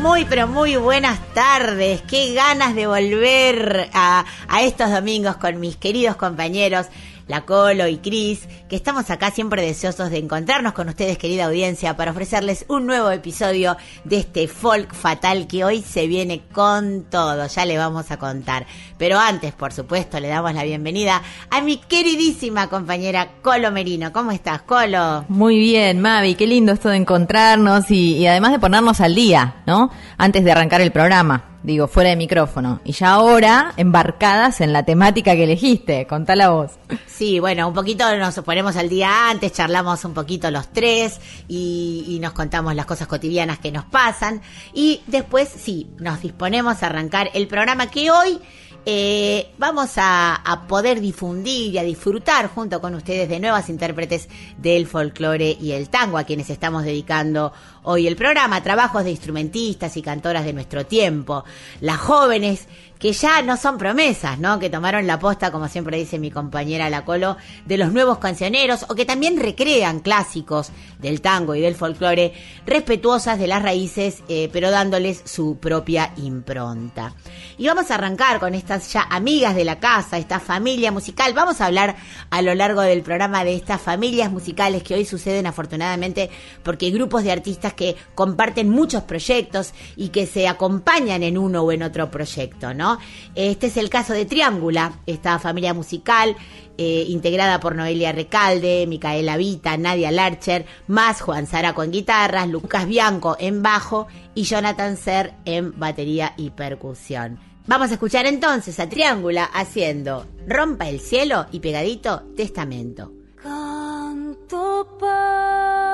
Muy, 0.00 0.24
pero 0.26 0.46
muy 0.46 0.76
buenas 0.76 1.18
tardes. 1.34 2.02
Qué 2.02 2.32
ganas 2.32 2.76
de 2.76 2.86
volver 2.86 3.90
a, 3.92 4.24
a 4.48 4.62
estos 4.62 4.92
domingos 4.92 5.36
con 5.38 5.58
mis 5.58 5.76
queridos 5.76 6.14
compañeros, 6.14 6.86
La 7.28 7.42
Colo 7.42 7.86
y 7.86 7.98
Cris, 7.98 8.48
que 8.70 8.76
estamos 8.76 9.10
acá 9.10 9.30
siempre 9.30 9.60
deseosos 9.60 10.10
de 10.10 10.16
encontrarnos 10.16 10.72
con 10.72 10.88
ustedes, 10.88 11.18
querida 11.18 11.44
audiencia, 11.44 11.94
para 11.94 12.12
ofrecerles 12.12 12.64
un 12.68 12.86
nuevo 12.86 13.10
episodio 13.10 13.76
de 14.04 14.16
este 14.16 14.48
folk 14.48 14.94
fatal 14.94 15.46
que 15.46 15.62
hoy 15.62 15.82
se 15.82 16.06
viene 16.06 16.40
con 16.52 17.04
todo. 17.10 17.46
Ya 17.46 17.66
le 17.66 17.76
vamos 17.76 18.10
a 18.10 18.16
contar. 18.16 18.66
Pero 18.96 19.18
antes, 19.18 19.52
por 19.52 19.74
supuesto, 19.74 20.18
le 20.20 20.28
damos 20.28 20.54
la 20.54 20.64
bienvenida 20.64 21.22
a 21.50 21.60
mi 21.60 21.76
queridísima 21.76 22.68
compañera 22.68 23.28
Colo 23.42 23.70
Merino. 23.70 24.10
¿Cómo 24.10 24.30
estás, 24.30 24.62
Colo? 24.62 25.26
Muy 25.28 25.58
bien, 25.58 26.00
Mavi, 26.00 26.34
qué 26.34 26.46
lindo 26.46 26.72
esto 26.72 26.88
de 26.88 26.96
encontrarnos 26.96 27.90
y, 27.90 28.16
y 28.16 28.26
además 28.26 28.52
de 28.52 28.58
ponernos 28.58 29.02
al 29.02 29.14
día, 29.14 29.56
¿no? 29.66 29.90
Antes 30.16 30.44
de 30.44 30.52
arrancar 30.52 30.80
el 30.80 30.92
programa, 30.92 31.57
digo, 31.62 31.88
fuera 31.88 32.10
de 32.10 32.16
micrófono. 32.16 32.80
Y 32.84 32.92
ya 32.92 33.12
ahora, 33.12 33.72
embarcadas 33.76 34.60
en 34.60 34.72
la 34.72 34.84
temática 34.84 35.34
que 35.34 35.44
elegiste, 35.44 36.06
contá 36.06 36.36
la 36.36 36.50
voz. 36.50 36.72
Sí, 37.06 37.40
bueno, 37.40 37.68
un 37.68 37.74
poquito 37.74 38.16
nos 38.16 38.34
ponemos 38.40 38.76
al 38.76 38.88
día 38.88 39.30
antes, 39.30 39.52
charlamos 39.52 40.04
un 40.04 40.14
poquito 40.14 40.50
los 40.50 40.68
tres 40.68 41.20
y, 41.48 42.04
y 42.08 42.20
nos 42.20 42.32
contamos 42.32 42.74
las 42.74 42.86
cosas 42.86 43.08
cotidianas 43.08 43.58
que 43.58 43.72
nos 43.72 43.84
pasan. 43.84 44.40
Y 44.72 45.02
después, 45.06 45.48
sí, 45.48 45.90
nos 45.98 46.20
disponemos 46.20 46.82
a 46.82 46.86
arrancar 46.86 47.30
el 47.34 47.48
programa 47.48 47.90
que 47.90 48.10
hoy 48.10 48.38
eh, 48.86 49.50
vamos 49.58 49.98
a, 49.98 50.34
a 50.36 50.66
poder 50.66 51.00
difundir 51.00 51.74
y 51.74 51.78
a 51.78 51.82
disfrutar 51.82 52.48
junto 52.48 52.80
con 52.80 52.94
ustedes 52.94 53.28
de 53.28 53.38
nuevas 53.38 53.68
intérpretes 53.68 54.28
del 54.56 54.86
folclore 54.86 55.58
y 55.60 55.72
el 55.72 55.90
tango, 55.90 56.16
a 56.16 56.24
quienes 56.24 56.48
estamos 56.48 56.84
dedicando 56.84 57.52
hoy 57.82 58.06
el 58.06 58.16
programa, 58.16 58.62
trabajos 58.62 59.04
de 59.04 59.10
instrumentistas 59.10 59.96
y 59.96 60.02
cantoras 60.02 60.44
de 60.44 60.52
nuestro 60.52 60.86
tiempo, 60.86 61.44
las 61.80 61.98
jóvenes 61.98 62.66
que 62.98 63.12
ya 63.12 63.42
no 63.42 63.56
son 63.56 63.78
promesas, 63.78 64.38
¿no? 64.38 64.58
Que 64.58 64.70
tomaron 64.70 65.06
la 65.06 65.18
posta, 65.18 65.52
como 65.52 65.68
siempre 65.68 65.96
dice 65.96 66.18
mi 66.18 66.30
compañera 66.30 66.90
La 66.90 67.04
Colo, 67.04 67.36
de 67.64 67.78
los 67.78 67.92
nuevos 67.92 68.18
cancioneros 68.18 68.86
o 68.88 68.94
que 68.94 69.04
también 69.04 69.38
recrean 69.38 70.00
clásicos 70.00 70.70
del 70.98 71.20
tango 71.20 71.54
y 71.54 71.60
del 71.60 71.76
folclore, 71.76 72.32
respetuosas 72.66 73.38
de 73.38 73.46
las 73.46 73.62
raíces, 73.62 74.22
eh, 74.28 74.48
pero 74.52 74.70
dándoles 74.70 75.22
su 75.24 75.58
propia 75.58 76.12
impronta. 76.16 77.14
Y 77.56 77.66
vamos 77.66 77.90
a 77.90 77.94
arrancar 77.94 78.40
con 78.40 78.54
estas 78.54 78.92
ya 78.92 79.06
amigas 79.08 79.54
de 79.54 79.64
la 79.64 79.78
casa, 79.78 80.18
esta 80.18 80.40
familia 80.40 80.90
musical. 80.90 81.32
Vamos 81.34 81.60
a 81.60 81.66
hablar 81.66 81.96
a 82.30 82.42
lo 82.42 82.54
largo 82.54 82.80
del 82.80 83.02
programa 83.02 83.44
de 83.44 83.54
estas 83.54 83.80
familias 83.80 84.30
musicales 84.30 84.82
que 84.82 84.94
hoy 84.94 85.04
suceden 85.04 85.46
afortunadamente 85.46 86.30
porque 86.62 86.90
grupos 86.90 87.22
de 87.22 87.32
artistas 87.32 87.74
que 87.78 87.96
comparten 88.16 88.68
muchos 88.68 89.04
proyectos 89.04 89.72
y 89.96 90.08
que 90.08 90.26
se 90.26 90.48
acompañan 90.48 91.22
en 91.22 91.38
uno 91.38 91.62
o 91.62 91.72
en 91.72 91.84
otro 91.84 92.10
proyecto, 92.10 92.74
¿no? 92.74 92.98
Este 93.36 93.68
es 93.68 93.76
el 93.76 93.88
caso 93.88 94.12
de 94.12 94.26
Triángula, 94.26 95.00
esta 95.06 95.38
familia 95.38 95.72
musical 95.72 96.36
eh, 96.76 97.04
integrada 97.08 97.60
por 97.60 97.76
Noelia 97.76 98.12
Recalde, 98.12 98.86
Micaela 98.88 99.36
Vita, 99.36 99.76
Nadia 99.76 100.10
Larcher, 100.10 100.66
más 100.88 101.20
Juan 101.20 101.46
Zaraco 101.46 101.84
en 101.84 101.92
guitarras, 101.92 102.48
Lucas 102.48 102.86
Bianco 102.86 103.36
en 103.38 103.62
bajo 103.62 104.08
y 104.34 104.42
Jonathan 104.42 104.96
Ser 104.96 105.34
en 105.44 105.78
batería 105.78 106.34
y 106.36 106.50
percusión. 106.50 107.38
Vamos 107.66 107.90
a 107.90 107.94
escuchar 107.94 108.26
entonces 108.26 108.80
a 108.80 108.88
Triángula 108.88 109.44
haciendo 109.44 110.26
Rompa 110.46 110.88
el 110.88 111.00
cielo 111.00 111.46
y 111.52 111.60
pegadito 111.60 112.22
Testamento. 112.36 113.12
Canto 113.40 114.96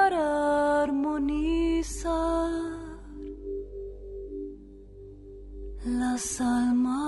para 0.04 0.82
armonizar 0.82 2.50
las 5.86 6.40
almas. 6.40 6.98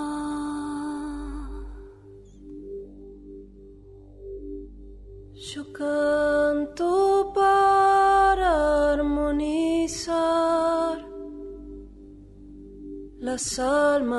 Yo 5.35 5.63
canto 5.75 7.33
para 7.35 8.93
armonizar 8.95 10.17
las 13.19 13.59
almas. 13.59 14.17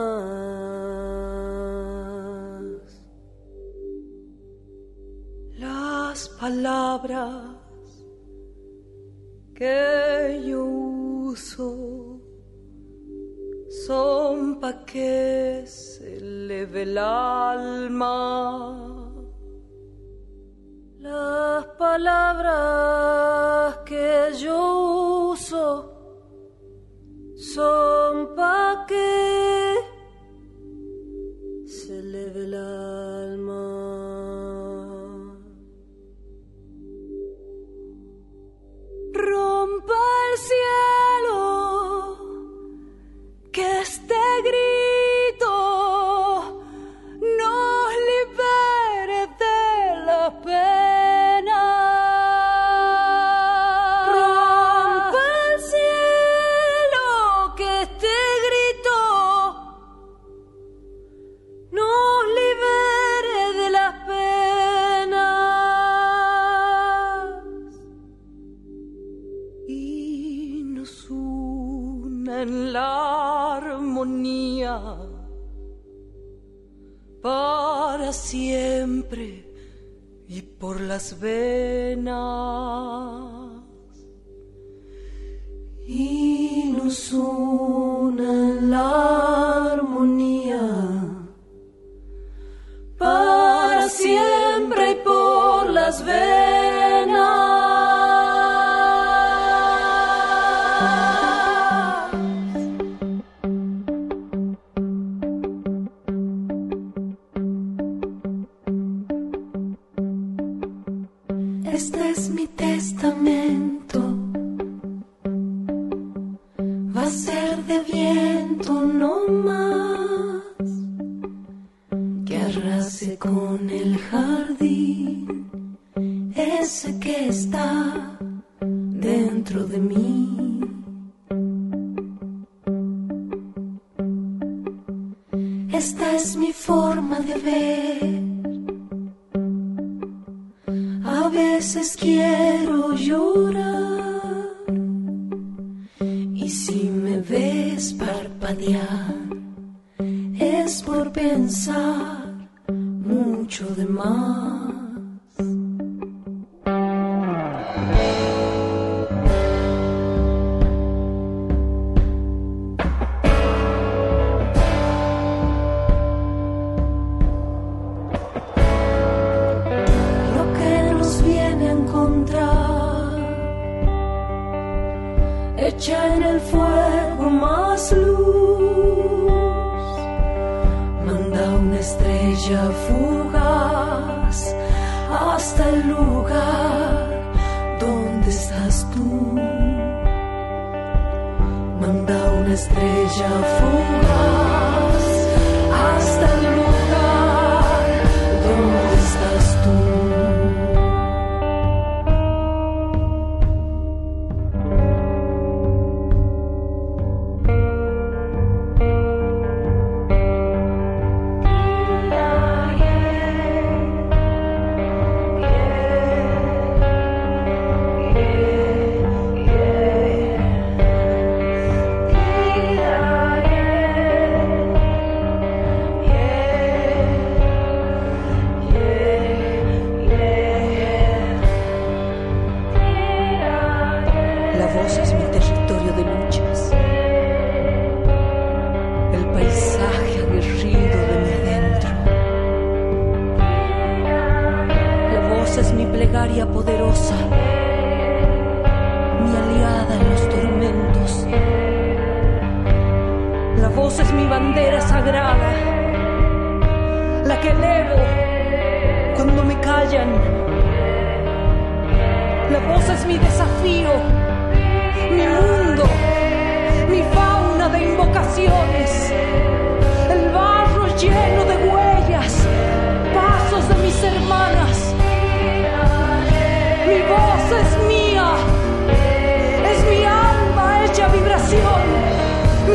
Las 5.57 6.29
palabras 6.39 7.56
que 9.57 10.43
yo 10.45 10.63
uso 10.63 12.21
son 13.87 14.59
pa' 14.59 14.85
que 14.85 15.63
se 15.65 16.17
eleve 16.17 16.83
el 16.83 16.95
alma. 16.99 17.97
Las 20.99 21.65
palabras 21.85 22.57
que 23.83 24.31
yo 24.37 25.31
uso 25.31 25.67
son 27.35 28.35
pa' 28.35 28.85
que 28.87 29.75
se 31.65 31.97
eleve 31.97 32.43
el 32.43 32.53
alma. 32.53 33.16
Rompa 39.17 40.03
el 40.27 40.37
cielo 40.49 41.41
que 43.51 43.67
este 43.81 44.21
grito 44.47 45.53
nos 47.39 47.87
libere 48.11 49.21
de 49.39 50.05
la 50.05 50.23
pena. 50.43 50.86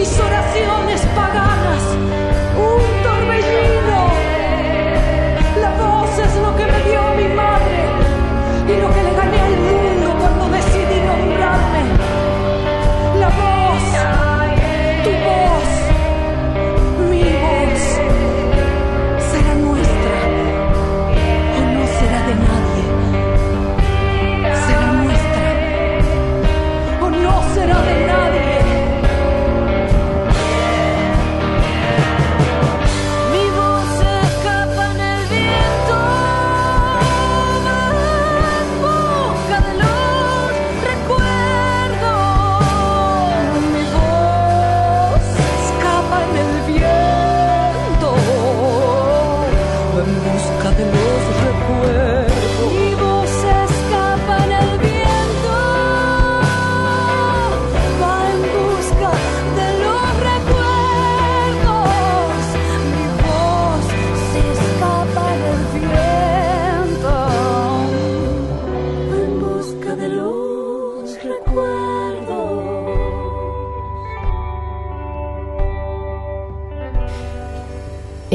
Mis 0.03 0.19
oraciones 0.19 1.01
paganas, 1.15 2.12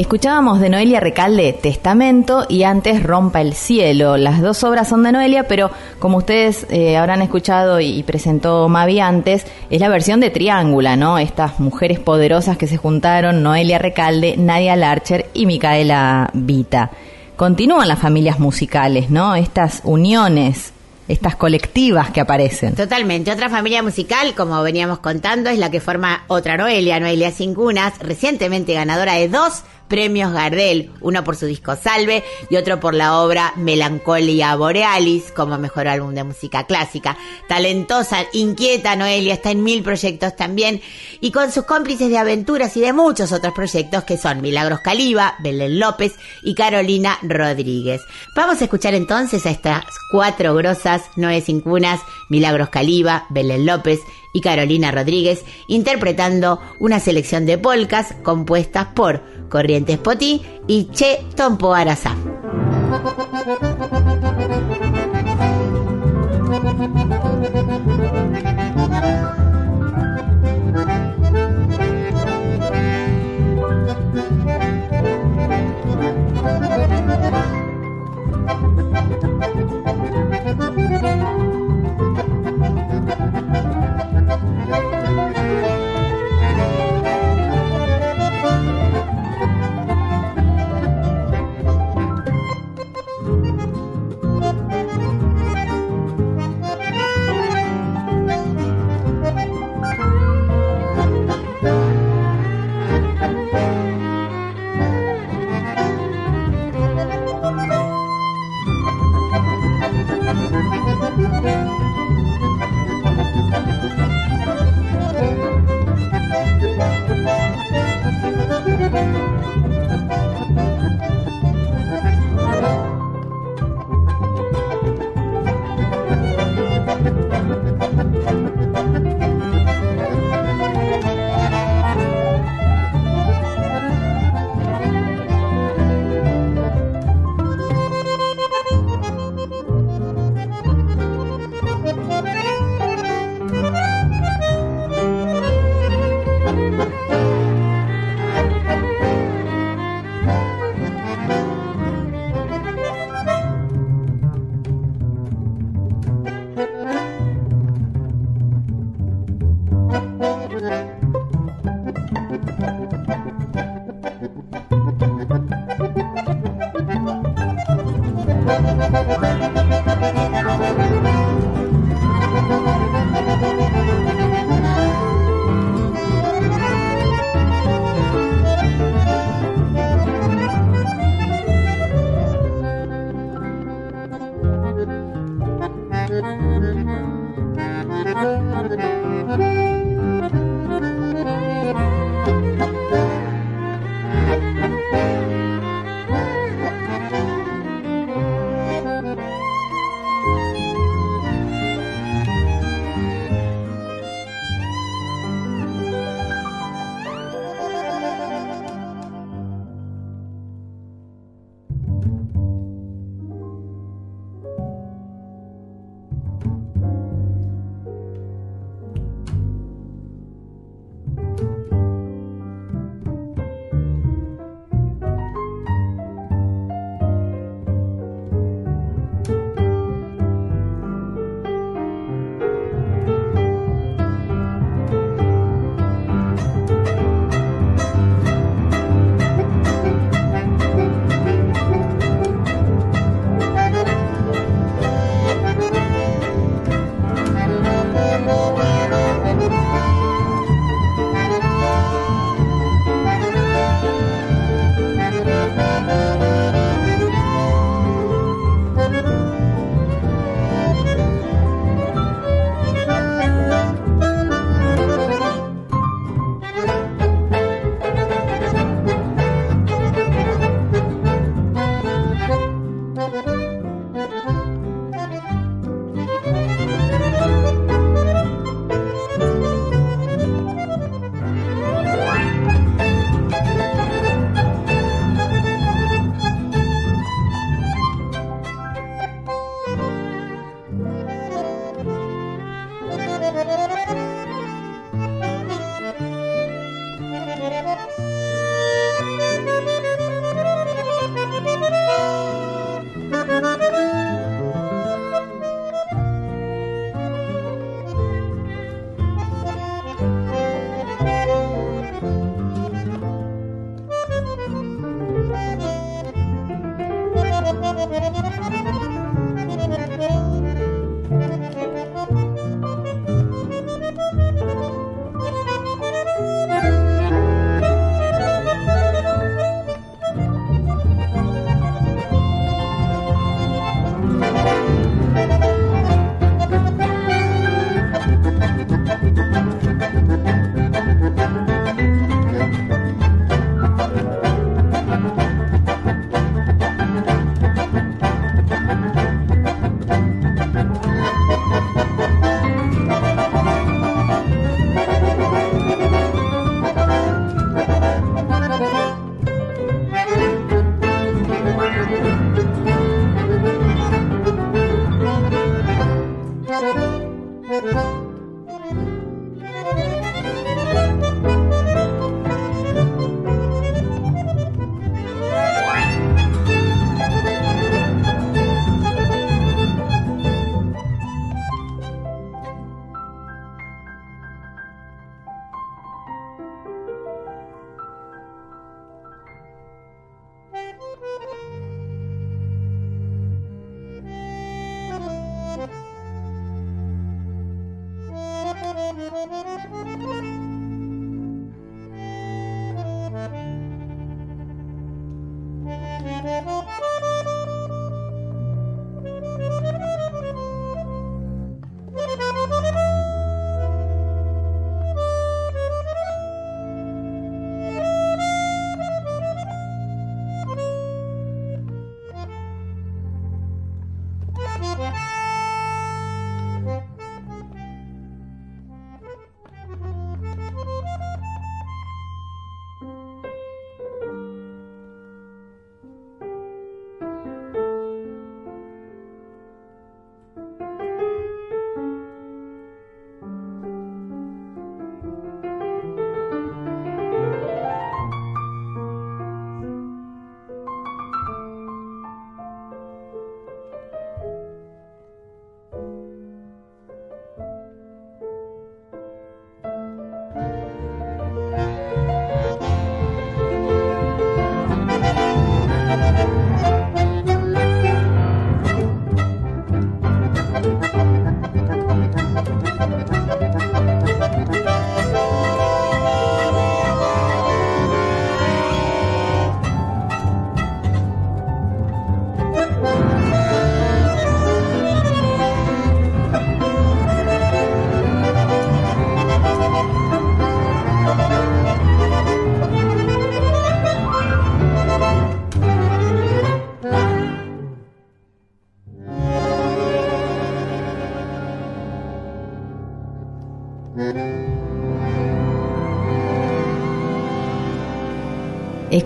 Escuchábamos 0.08 0.58
de 0.60 0.70
Noelia 0.70 1.00
Recalde 1.00 1.52
Testamento 1.52 2.46
y 2.48 2.62
antes 2.62 3.02
Rompa 3.02 3.42
el 3.42 3.52
Cielo. 3.52 4.16
Las 4.16 4.40
dos 4.40 4.64
obras 4.64 4.88
son 4.88 5.02
de 5.02 5.12
Noelia, 5.12 5.46
pero 5.46 5.70
como 5.98 6.16
ustedes 6.16 6.66
eh, 6.70 6.96
habrán 6.96 7.20
escuchado 7.20 7.78
y, 7.78 8.02
presentó 8.04 8.70
Mavi 8.70 9.00
antes, 9.00 9.44
es 9.68 9.80
la 9.80 9.90
versión 9.90 10.20
de 10.20 10.30
Triángula, 10.30 10.96
¿no? 10.96 11.18
Estas 11.18 11.60
mujeres 11.60 11.98
poderosas 11.98 12.56
que 12.56 12.66
se 12.66 12.78
juntaron, 12.78 13.42
Noelia 13.42 13.76
Recalde, 13.76 14.38
Nadia 14.38 14.76
Larcher 14.76 15.26
y 15.34 15.44
Micaela 15.44 16.30
Vita. 16.32 16.90
Continúan 17.36 17.86
las 17.86 17.98
familias 17.98 18.38
musicales, 18.38 19.10
¿no? 19.10 19.34
Estas 19.34 19.82
uniones, 19.84 20.72
estas 21.06 21.36
colectivas 21.36 22.10
que 22.12 22.22
aparecen. 22.22 22.74
Totalmente. 22.74 23.30
Otra 23.30 23.50
familia 23.50 23.82
musical, 23.82 24.34
como 24.34 24.62
veníamos 24.62 25.00
contando, 25.00 25.50
es 25.50 25.58
la 25.58 25.70
que 25.70 25.80
forma 25.80 26.24
otra 26.28 26.56
Noelia, 26.56 26.98
Noelia 26.98 27.30
Cincunas, 27.30 27.98
recientemente 27.98 28.72
ganadora 28.72 29.12
de 29.12 29.28
dos 29.28 29.64
premios 29.88 30.32
Gardel, 30.32 30.90
uno 31.00 31.24
por 31.24 31.36
su 31.36 31.46
disco 31.46 31.74
Salve 31.76 32.22
y 32.50 32.56
otro 32.56 32.78
por 32.80 32.94
la 32.94 33.20
obra 33.20 33.52
Melancolia 33.56 34.54
Borealis 34.56 35.32
como 35.32 35.58
mejor 35.58 35.88
álbum 35.88 36.14
de 36.14 36.24
música 36.24 36.64
clásica. 36.64 37.16
Talentosa, 37.48 38.26
inquieta 38.32 38.96
Noelia, 38.96 39.34
está 39.34 39.50
en 39.50 39.64
mil 39.64 39.82
proyectos 39.82 40.36
también 40.36 40.80
y 41.20 41.32
con 41.32 41.50
sus 41.50 41.64
cómplices 41.64 42.10
de 42.10 42.18
aventuras 42.18 42.76
y 42.76 42.80
de 42.80 42.92
muchos 42.92 43.32
otros 43.32 43.54
proyectos 43.54 44.04
que 44.04 44.18
son 44.18 44.40
Milagros 44.40 44.80
Caliba, 44.80 45.34
Belén 45.40 45.78
López 45.78 46.14
y 46.42 46.54
Carolina 46.54 47.18
Rodríguez. 47.22 48.02
Vamos 48.36 48.60
a 48.60 48.64
escuchar 48.64 48.94
entonces 48.94 49.46
a 49.46 49.50
estas 49.50 49.84
cuatro 50.12 50.54
grosas 50.54 51.02
Noé 51.16 51.40
Cincunas, 51.40 52.00
Milagros 52.28 52.68
Caliba, 52.68 53.26
Belén 53.30 53.66
López 53.66 54.00
y 54.32 54.40
Carolina 54.40 54.90
Rodríguez 54.90 55.44
interpretando 55.66 56.60
una 56.78 57.00
selección 57.00 57.46
de 57.46 57.58
polcas 57.58 58.14
compuestas 58.22 58.88
por 58.94 59.22
Corrientes 59.48 59.98
Potí 59.98 60.42
y 60.66 60.88
Che 60.92 61.24
Tompo 61.34 61.74
Arasa. 61.74 62.14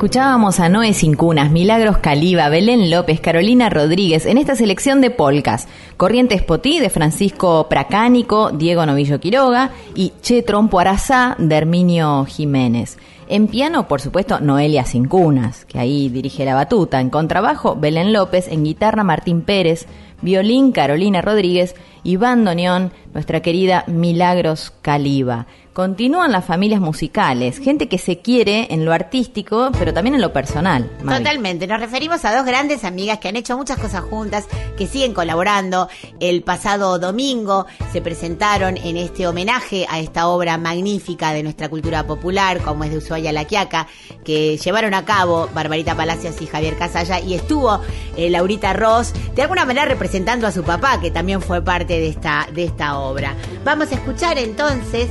Escuchábamos 0.03 0.59
a 0.59 0.69
Noé 0.69 0.95
Sin 0.95 1.15
Cunas, 1.15 1.53
Milagros 1.53 1.99
Caliba, 1.99 2.49
Belén 2.49 2.91
López, 2.91 3.21
Carolina 3.21 3.71
Rodríguez 3.71 4.27
en 4.27 4.37
esta 4.37 4.57
selección 4.57 5.01
de 5.01 5.11
polcas. 5.11 5.69
Corrientes 5.97 6.43
Potí 6.43 6.81
de 6.81 6.91
Francisco 6.91 7.69
Pracánico, 7.69 8.51
Diego 8.51 8.85
Novillo 8.85 9.21
Quiroga 9.21 9.71
y 9.95 10.13
Che 10.21 10.43
Trompo 10.43 10.81
Arazá 10.81 11.37
de 11.39 11.55
Herminio 11.55 12.25
Jiménez. 12.25 12.99
En 13.29 13.47
piano, 13.47 13.87
por 13.87 14.01
supuesto, 14.01 14.41
Noelia 14.41 14.85
Sin 14.85 15.07
Cunas, 15.07 15.65
que 15.67 15.79
ahí 15.79 16.09
dirige 16.09 16.45
la 16.45 16.57
batuta. 16.57 17.01
En 17.01 17.09
contrabajo, 17.09 17.77
Belén 17.77 18.13
López. 18.13 18.49
En 18.49 18.65
guitarra, 18.65 19.05
Martín 19.05 19.43
Pérez. 19.43 19.87
Violín, 20.23 20.73
Carolina 20.73 21.21
Rodríguez. 21.21 21.75
Y 22.05 22.17
bandoneón, 22.17 22.93
nuestra 23.15 23.43
querida 23.43 23.85
Milagros 23.87 24.73
Caliba. 24.83 25.47
Continúan 25.73 26.33
las 26.33 26.45
familias 26.45 26.83
musicales, 26.83 27.59
gente 27.59 27.89
que 27.89 27.97
se 27.97 28.19
quiere 28.19 28.67
en 28.75 28.85
lo 28.85 28.93
artístico, 28.93 29.71
pero 29.79 29.95
también 29.95 30.15
en 30.15 30.21
lo 30.21 30.31
personal. 30.31 30.91
Totalmente, 30.99 31.67
nos 31.67 31.81
referimos 31.81 32.27
a 32.27 32.37
dos 32.37 32.45
grandes 32.45 32.85
amigas 32.85 33.21
que 33.21 33.29
han 33.29 33.37
hecho 33.37 33.57
muchas 33.57 33.79
cosas 33.79 34.03
juntas, 34.03 34.47
que 34.77 34.87
siguen 34.87 35.15
colaborando. 35.15 35.89
El 36.21 36.43
pasado 36.43 36.99
domingo 36.99 37.65
se 37.91 38.03
presentaron 38.03 38.77
en 38.77 38.99
este 38.99 39.27
homenaje 39.27 39.87
a 39.89 39.99
esta 39.99 40.29
obra 40.29 40.59
magnífica 40.59 41.33
de 41.33 41.43
nuestra 41.43 41.71
cultura 41.71 42.07
popular, 42.07 42.61
como 42.61 42.85
es 42.85 42.91
de 42.91 42.99
Ushuaia 42.99 43.33
La 43.33 43.47
Quiaca, 43.47 43.87
que 44.27 44.59
llevaron 44.59 44.93
a 44.93 45.07
cabo 45.07 45.49
Barbarita 45.55 45.97
Palacios 45.97 46.43
y 46.43 46.47
Javier 46.47 46.77
Casalla, 46.77 47.19
y 47.19 47.33
estuvo 47.33 47.81
eh, 48.19 48.29
Laurita 48.29 48.75
Ross, 48.75 49.15
de 49.35 49.41
alguna 49.41 49.65
manera 49.65 49.87
representando 49.87 50.12
a 50.15 50.53
su 50.53 50.63
papá, 50.63 51.01
que 51.01 51.11
también 51.11 51.41
fue 51.41 51.63
parte 51.63 51.95
de 51.95 52.09
esta, 52.09 52.47
de 52.53 52.65
esta 52.65 52.99
obra. 52.99 53.35
Vamos 53.65 53.91
a 53.93 53.95
escuchar 53.95 54.37
entonces 54.39 55.09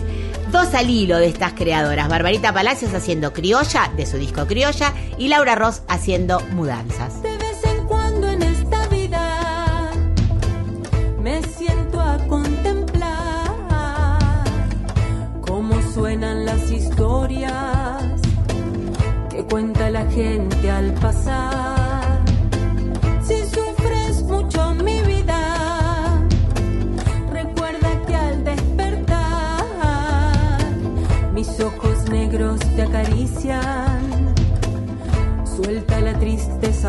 Dos 0.51 0.73
al 0.73 0.89
hilo 0.89 1.17
de 1.17 1.27
estas 1.27 1.53
creadoras, 1.53 2.09
Barbarita 2.09 2.53
Palacios 2.53 2.93
haciendo 2.93 3.31
criolla, 3.31 3.89
de 3.95 4.05
su 4.05 4.17
disco 4.17 4.47
criolla, 4.47 4.93
y 5.17 5.29
Laura 5.29 5.55
Ross 5.55 5.81
haciendo 5.87 6.41
mudanzas. 6.51 7.23
De 7.23 7.37
vez 7.37 7.63
en 7.63 7.87
cuando 7.87 8.27
en 8.27 8.43
esta 8.43 8.85
vida 8.87 9.91
me 11.21 11.41
siento 11.43 12.01
a 12.01 12.17
contemplar 12.27 13.47
cómo 15.39 15.81
suenan 15.93 16.45
las 16.45 16.69
historias 16.69 18.03
que 19.29 19.45
cuenta 19.45 19.89
la 19.89 20.05
gente 20.11 20.69
al 20.69 20.93
pasar. 20.95 21.80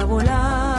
Tristeza 0.02 0.04
a 0.04 0.06
volar. 0.06 0.71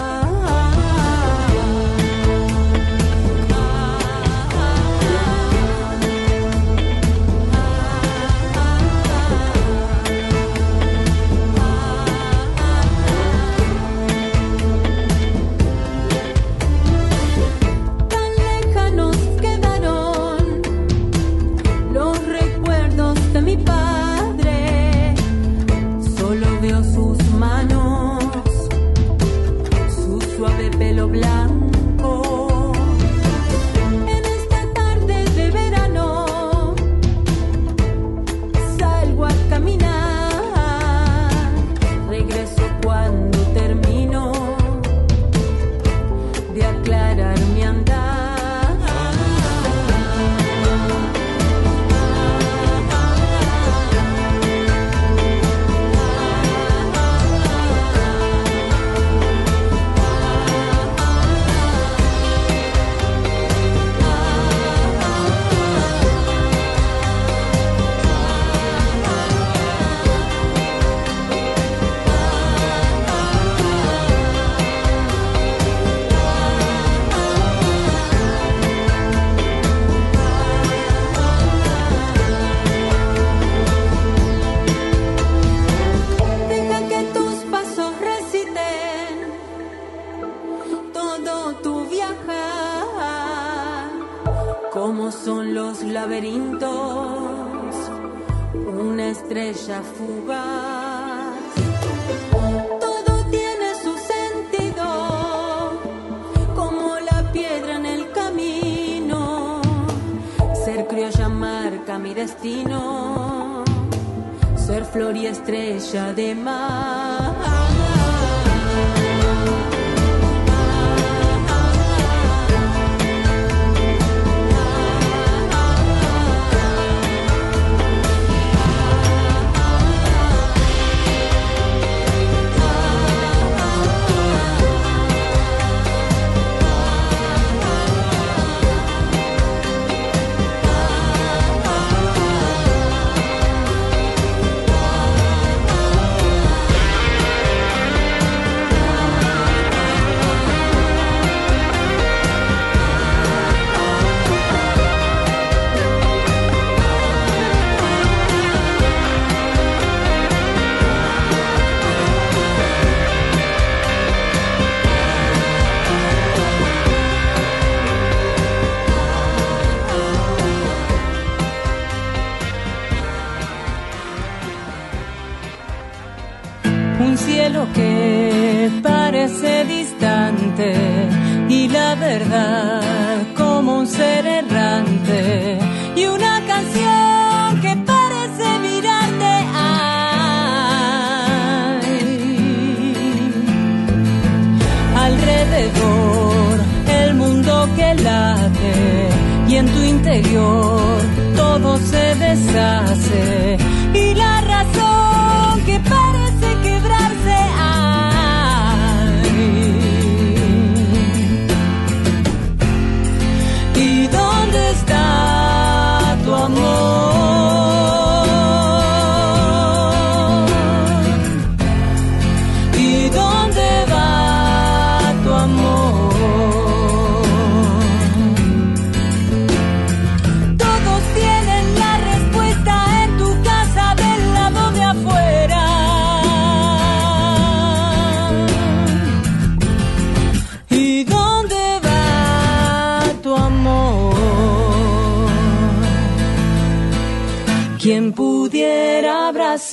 Todo 201.36 201.78
se 201.78 202.16
deshace 202.16 203.58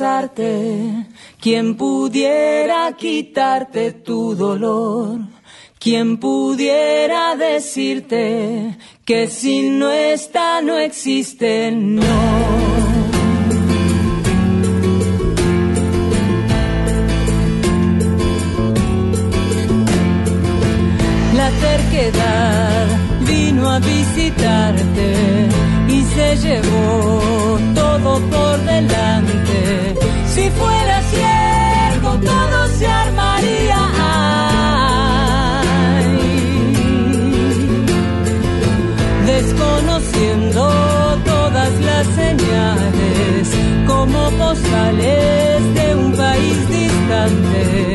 abrazarte, 0.00 1.06
quien 1.40 1.76
pudiera 1.76 2.92
quitarte 2.96 3.92
tu 3.92 4.34
dolor, 4.34 5.20
quien 5.78 6.18
pudiera 6.18 7.36
decirte 7.36 8.76
que 9.04 9.26
si 9.28 9.68
no 9.68 9.90
está 9.90 10.62
no 10.62 10.78
existe, 10.78 11.70
no. 11.72 12.00
La 21.34 21.50
terquedad 21.50 22.86
vino 23.26 23.70
a 23.70 23.78
visitarte 23.78 25.48
se 26.14 26.36
llevó 26.36 27.58
todo 27.74 28.20
por 28.34 28.58
delante. 28.64 29.94
Si 30.34 30.50
fuera 30.50 31.02
cierto, 31.14 32.08
todo 32.30 32.58
se 32.78 32.86
armaría. 32.86 33.82
Desconociendo 39.26 40.62
todas 41.24 41.72
las 41.88 42.06
señales, 42.20 43.48
como 43.86 44.30
postales 44.32 45.74
de 45.74 45.94
un 45.94 46.12
país 46.12 46.58
distante. 46.68 47.89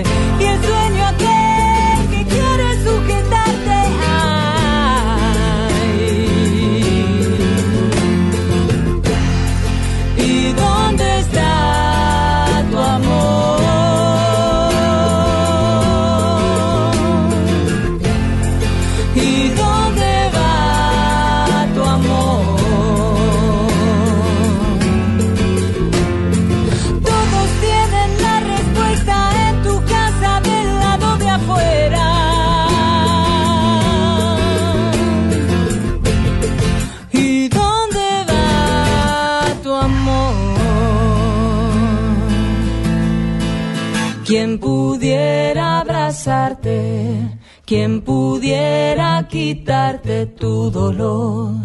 Quien 47.65 48.01
pudiera 48.01 49.28
quitarte 49.28 50.28
tu 50.28 50.69
dolor, 50.69 51.56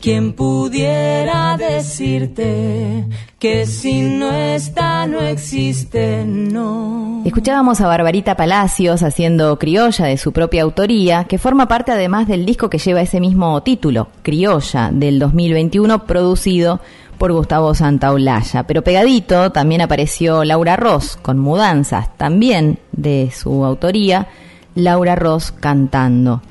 quien 0.00 0.32
pudiera 0.32 1.56
decirte 1.56 3.04
que 3.40 3.66
si 3.66 4.02
no 4.02 4.30
está 4.30 5.06
no 5.08 5.20
existe, 5.20 6.24
no. 6.24 7.22
Escuchábamos 7.24 7.80
a 7.80 7.88
Barbarita 7.88 8.36
Palacios 8.36 9.02
haciendo 9.02 9.58
Criolla 9.58 10.06
de 10.06 10.16
su 10.16 10.32
propia 10.32 10.62
autoría, 10.62 11.24
que 11.24 11.38
forma 11.38 11.66
parte 11.66 11.90
además 11.90 12.28
del 12.28 12.46
disco 12.46 12.70
que 12.70 12.78
lleva 12.78 13.00
ese 13.00 13.20
mismo 13.20 13.60
título, 13.64 14.08
Criolla, 14.22 14.90
del 14.92 15.18
2021, 15.18 16.06
producido 16.06 16.80
por 17.18 17.32
Gustavo 17.32 17.74
Santaolalla. 17.74 18.62
Pero 18.62 18.84
pegadito 18.84 19.50
también 19.50 19.80
apareció 19.80 20.44
Laura 20.44 20.76
Ross 20.76 21.18
con 21.20 21.38
Mudanzas, 21.38 22.16
también 22.16 22.78
de 22.92 23.32
su 23.32 23.64
autoría, 23.64 24.28
Laura 24.74 25.14
Ross 25.14 25.52
cantando. 25.52 26.42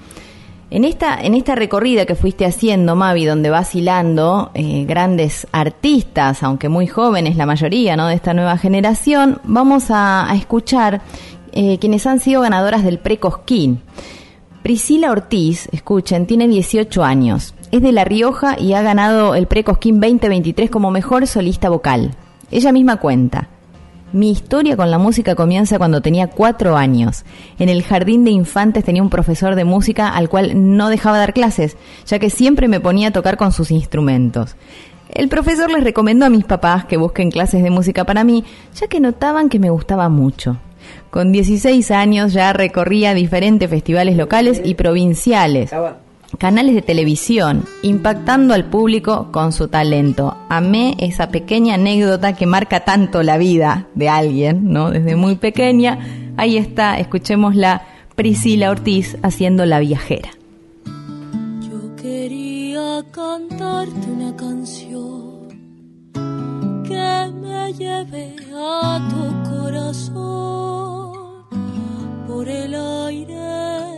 En 0.70 0.84
esta, 0.84 1.18
en 1.22 1.34
esta 1.34 1.56
recorrida 1.56 2.06
que 2.06 2.16
fuiste 2.16 2.46
haciendo, 2.46 2.98
Mavi, 2.98 3.26
donde 3.26 3.50
vas 3.50 3.74
hilando 3.74 4.52
eh, 4.54 4.84
grandes 4.86 5.48
artistas, 5.54 6.44
aunque 6.44 6.68
muy 6.68 6.88
jóvenes 6.88 7.38
la 7.38 7.46
mayoría 7.46 7.96
¿no? 7.96 8.08
de 8.08 8.16
esta 8.16 8.34
nueva 8.34 8.58
generación, 8.58 9.40
vamos 9.46 9.86
a, 9.90 10.28
escuchar 10.36 11.02
eh, 11.54 11.78
quienes 11.80 12.06
han 12.06 12.20
sido 12.20 12.42
ganadoras 12.42 12.84
del 12.84 13.00
Precosquín. 13.00 13.82
Priscila 14.62 15.12
Ortiz, 15.12 15.70
escuchen, 15.72 16.28
tiene 16.28 16.50
18 16.50 17.02
años. 17.02 17.56
Es 17.72 17.82
de 17.82 17.94
La 17.94 18.04
Rioja 18.04 18.60
y 18.60 18.74
ha 18.74 18.82
ganado 18.82 19.36
el 19.36 19.48
Precosquín 19.48 20.02
2023 20.02 20.70
como 20.70 20.92
mejor 20.92 21.28
solista 21.28 21.70
vocal. 21.70 22.14
Ella 22.52 22.74
misma 22.74 22.98
cuenta. 22.98 23.48
Mi 24.14 24.32
historia 24.32 24.78
con 24.78 24.90
la 24.90 24.98
música 24.98 25.36
comienza 25.36 25.78
cuando 25.78 26.02
tenía 26.02 26.28
cuatro 26.28 26.78
años. 26.78 27.26
En 27.60 27.68
el 27.68 27.84
jardín 27.84 28.24
de 28.24 28.32
infantes 28.32 28.86
tenía 28.86 29.04
un 29.04 29.10
profesor 29.10 29.56
de 29.56 29.66
música 29.66 30.08
al 30.08 30.30
cual 30.30 30.78
no 30.78 30.90
dejaba 30.90 31.18
dar 31.18 31.34
clases, 31.34 31.76
ya 32.06 32.18
que 32.18 32.30
siempre 32.30 32.70
me 32.70 32.80
ponía 32.80 33.10
a 33.10 33.12
tocar 33.12 33.36
con 33.36 33.52
sus 33.52 33.70
instrumentos. 33.70 34.56
El 35.10 35.28
profesor 35.28 35.70
les 35.70 35.84
recomendó 35.84 36.26
a 36.26 36.30
mis 36.30 36.46
papás 36.46 36.86
que 36.86 36.96
busquen 36.96 37.32
clases 37.32 37.64
de 37.64 37.70
música 37.70 38.06
para 38.06 38.24
mí, 38.24 38.46
ya 38.76 38.88
que 38.88 39.02
notaban 39.02 39.50
que 39.50 39.60
me 39.60 39.70
gustaba 39.70 40.08
mucho. 40.08 40.58
Con 41.10 41.34
16 41.34 41.92
años 41.92 42.32
ya 42.32 42.54
recorría 42.54 43.14
diferentes 43.14 43.70
festivales 43.70 44.16
locales 44.16 44.62
y 44.64 44.76
provinciales 44.76 45.74
canales 46.38 46.76
de 46.76 46.82
televisión, 46.82 47.66
impactando 47.82 48.54
al 48.54 48.66
público 48.66 49.32
con 49.32 49.52
su 49.52 49.68
talento. 49.68 50.38
Amé 50.50 50.96
esa 51.00 51.30
pequeña 51.30 51.76
anécdota 51.76 52.34
que 52.34 52.46
marca 52.46 52.82
tanto 52.82 53.24
la 53.24 53.38
vida 53.38 53.88
de 53.96 54.10
alguien, 54.10 54.72
¿no? 54.72 54.92
Desde 54.92 55.16
muy 55.16 55.36
pequeña. 55.36 56.00
Ahí 56.38 56.58
está, 56.58 57.00
escuchémosla, 57.00 57.84
Priscila 58.16 58.72
Ortiz 58.72 59.18
haciendo 59.22 59.66
La 59.66 59.80
Viajera. 59.80 60.30
Yo 61.62 61.96
quería 61.96 63.04
cantarte 63.12 64.08
una 64.10 64.36
canción 64.36 65.48
que 66.84 67.32
me 67.42 67.74
lleve 67.74 68.36
a 68.56 69.00
tu 69.10 69.52
corazón 69.52 71.14
por 72.28 72.48
el 72.50 72.74
aire, 72.74 73.97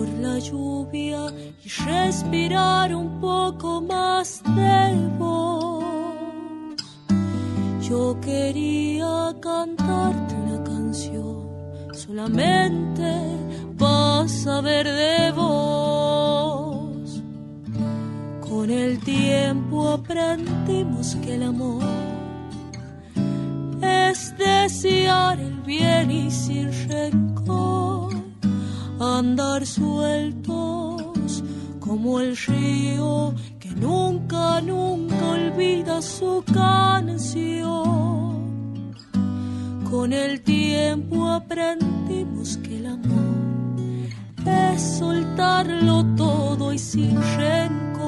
por 0.00 0.08
la 0.18 0.38
lluvia 0.38 1.26
y 1.62 1.68
respirar 1.84 2.94
un 2.94 3.20
poco 3.20 3.82
más 3.82 4.42
de 4.56 5.08
vos. 5.18 5.84
Yo 7.82 8.18
quería 8.22 9.34
cantarte 9.42 10.34
una 10.36 10.64
canción 10.64 11.46
solamente 11.92 13.10
para 13.78 14.26
saber 14.26 14.86
de 14.86 15.32
vos. 15.32 17.22
Con 18.48 18.70
el 18.70 18.98
tiempo 19.00 19.90
aprendimos 19.90 21.14
que 21.16 21.34
el 21.34 21.42
amor 21.42 21.84
es 23.82 24.34
desear 24.38 25.38
el 25.38 25.60
bien 25.60 26.10
y 26.10 26.30
sin 26.30 26.70
rencor, 26.88 28.09
andar 29.00 29.64
sueltos 29.66 31.42
como 31.80 32.20
el 32.20 32.36
río 32.36 33.34
que 33.58 33.70
nunca, 33.70 34.60
nunca 34.60 35.30
olvida 35.30 36.02
su 36.02 36.44
canción. 36.52 37.70
Con 39.90 40.12
el 40.12 40.42
tiempo 40.42 41.28
aprendimos 41.30 42.58
que 42.58 42.76
el 42.76 42.86
amor 42.86 43.30
es 44.46 44.98
soltarlo 44.98 46.04
todo 46.16 46.72
y 46.72 46.78
sin 46.78 47.20
rencor. 47.36 47.99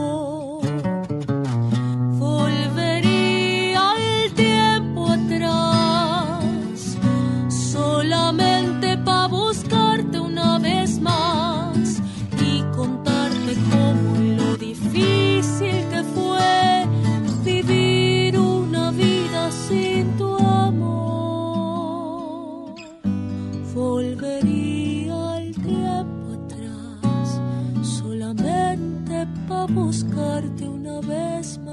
buscarte 29.75 30.69
una 30.69 31.01
vez 31.01 31.59
más. 31.59 31.73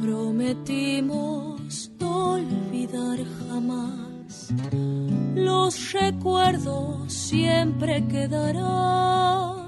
Prometimos 0.00 1.90
no 2.00 2.34
olvidar 2.34 3.18
jamás. 3.48 4.52
Los 5.34 5.92
recuerdos 5.92 7.12
siempre 7.12 8.06
quedarán 8.08 9.61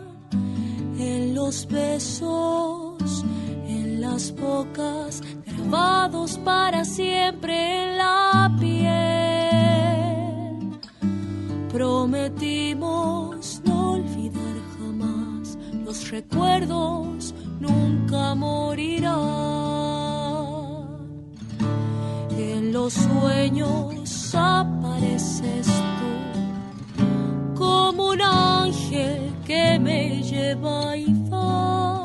en 0.99 1.35
los 1.35 1.67
besos, 1.67 3.25
en 3.67 4.01
las 4.01 4.35
bocas, 4.35 5.23
grabados 5.47 6.39
para 6.39 6.85
siempre 6.85 7.83
en 7.83 7.99
la 7.99 8.55
piel. 8.61 8.85
Prometimos 11.73 13.61
no 13.65 13.93
olvidar 13.93 14.57
jamás. 14.79 15.59
Los 15.85 16.11
recuerdos 16.11 17.35
nunca 17.61 18.35
morirán. 18.35 19.25
En 22.37 22.73
los 22.73 22.93
sueños 22.93 24.35
apareces 24.35 25.67
tú 25.67 26.34
como 27.55 28.11
un 28.11 28.21
ángel 28.21 29.33
que 29.47 29.79
me 29.79 30.23
lleva 30.23 30.97
y 30.97 31.07
va 31.31 32.03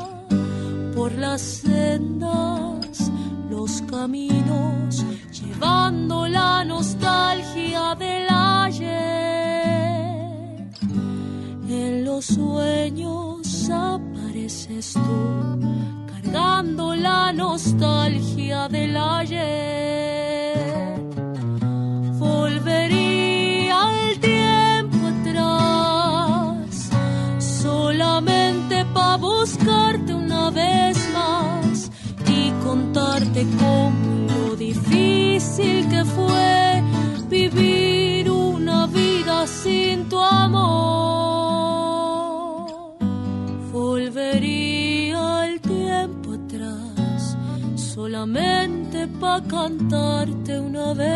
por 0.94 1.12
las 1.12 1.40
sendas, 1.40 3.10
los 3.48 3.82
caminos, 3.82 5.04
llevando 5.32 6.26
la 6.28 6.64
nostalgia 6.64 7.94
del 7.94 8.26
ayer. 8.28 8.90
En 11.68 12.04
los 12.04 12.26
sueños 12.26 13.70
apareces 13.70 14.94
tú, 14.94 15.60
cargando 16.06 16.94
la 16.94 17.32
nostalgia 17.32 18.68
del 18.68 18.96
ayer. 18.96 19.70
Buscarte 29.20 30.14
una 30.14 30.50
vez 30.50 30.96
más 31.12 31.90
y 32.26 32.50
contarte 32.64 33.46
cómo 33.58 34.26
lo 34.28 34.56
difícil 34.56 35.88
que 35.88 36.04
fue 36.04 36.82
vivir 37.28 38.30
una 38.30 38.86
vida 38.86 39.46
sin 39.46 40.08
tu 40.08 40.18
amor. 40.18 40.60
Volvería 43.72 45.42
al 45.42 45.60
tiempo 45.60 46.32
atrás, 46.32 47.36
solamente 47.76 49.06
para 49.20 49.42
cantarte 49.46 50.58
una 50.58 50.94
vez 50.94 51.09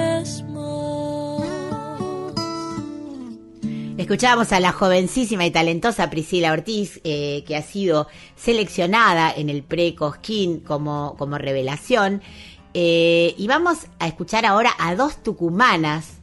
Escuchábamos 4.05 4.53
a 4.53 4.61
la 4.61 4.71
jovencísima 4.71 5.47
y 5.47 5.51
talentosa 5.51 6.11
Priscila 6.11 6.53
Ortiz, 6.53 7.01
eh, 7.05 7.43
que 7.47 7.57
ha 7.57 7.63
sido 7.63 8.07
seleccionada 8.37 9.33
en 9.35 9.49
el 9.49 9.63
pre-Cosquín 9.63 10.61
como, 10.61 11.17
como 11.17 11.39
revelación. 11.39 12.21
Eh, 12.75 13.35
y 13.39 13.47
vamos 13.47 13.87
a 13.99 14.07
escuchar 14.07 14.45
ahora 14.45 14.73
a 14.79 14.95
dos 14.95 15.23
tucumanas 15.23 16.19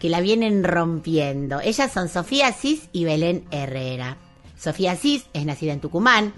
que 0.00 0.08
la 0.08 0.20
vienen 0.20 0.64
rompiendo. 0.64 1.60
Ellas 1.60 1.92
son 1.92 2.08
Sofía 2.08 2.52
Cis 2.52 2.88
y 2.90 3.04
Belén 3.04 3.44
Herrera. 3.52 4.16
Sofía 4.58 4.96
Cis 4.96 5.26
es 5.32 5.46
nacida 5.46 5.72
en 5.72 5.80
Tucumán 5.80 6.34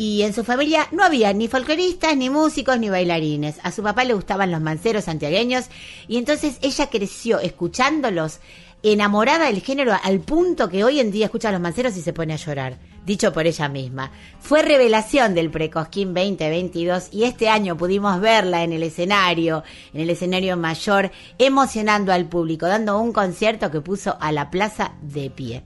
y 0.00 0.22
en 0.22 0.32
su 0.32 0.44
familia 0.44 0.88
no 0.92 1.04
había 1.04 1.30
ni 1.34 1.46
folcloristas, 1.46 2.16
ni 2.16 2.30
músicos, 2.30 2.78
ni 2.78 2.88
bailarines. 2.88 3.56
A 3.62 3.70
su 3.70 3.82
papá 3.82 4.04
le 4.04 4.14
gustaban 4.14 4.50
los 4.50 4.62
manceros 4.62 5.04
santiagueños 5.04 5.66
y 6.08 6.16
entonces 6.16 6.56
ella 6.62 6.88
creció 6.88 7.38
escuchándolos, 7.38 8.40
enamorada 8.82 9.46
del 9.46 9.62
género 9.62 9.94
al 10.02 10.20
punto 10.20 10.68
que 10.68 10.84
hoy 10.84 11.00
en 11.00 11.10
día 11.10 11.26
escucha 11.26 11.48
a 11.48 11.52
los 11.52 11.60
manceros 11.60 11.96
y 11.96 12.02
se 12.02 12.12
pone 12.12 12.34
a 12.34 12.36
llorar. 12.36 12.78
Dicho 13.04 13.32
por 13.32 13.46
ella 13.46 13.68
misma. 13.68 14.10
Fue 14.40 14.62
revelación 14.62 15.34
del 15.34 15.50
Precosquín 15.50 16.12
2022 16.12 17.08
y 17.12 17.24
este 17.24 17.48
año 17.48 17.76
pudimos 17.76 18.20
verla 18.20 18.62
en 18.62 18.72
el 18.72 18.82
escenario, 18.82 19.64
en 19.94 20.02
el 20.02 20.10
escenario 20.10 20.56
mayor, 20.56 21.10
emocionando 21.38 22.12
al 22.12 22.28
público, 22.28 22.66
dando 22.66 22.98
un 22.98 23.12
concierto 23.12 23.70
que 23.70 23.80
puso 23.80 24.16
a 24.20 24.32
la 24.32 24.50
plaza 24.50 24.92
de 25.00 25.30
pie. 25.30 25.62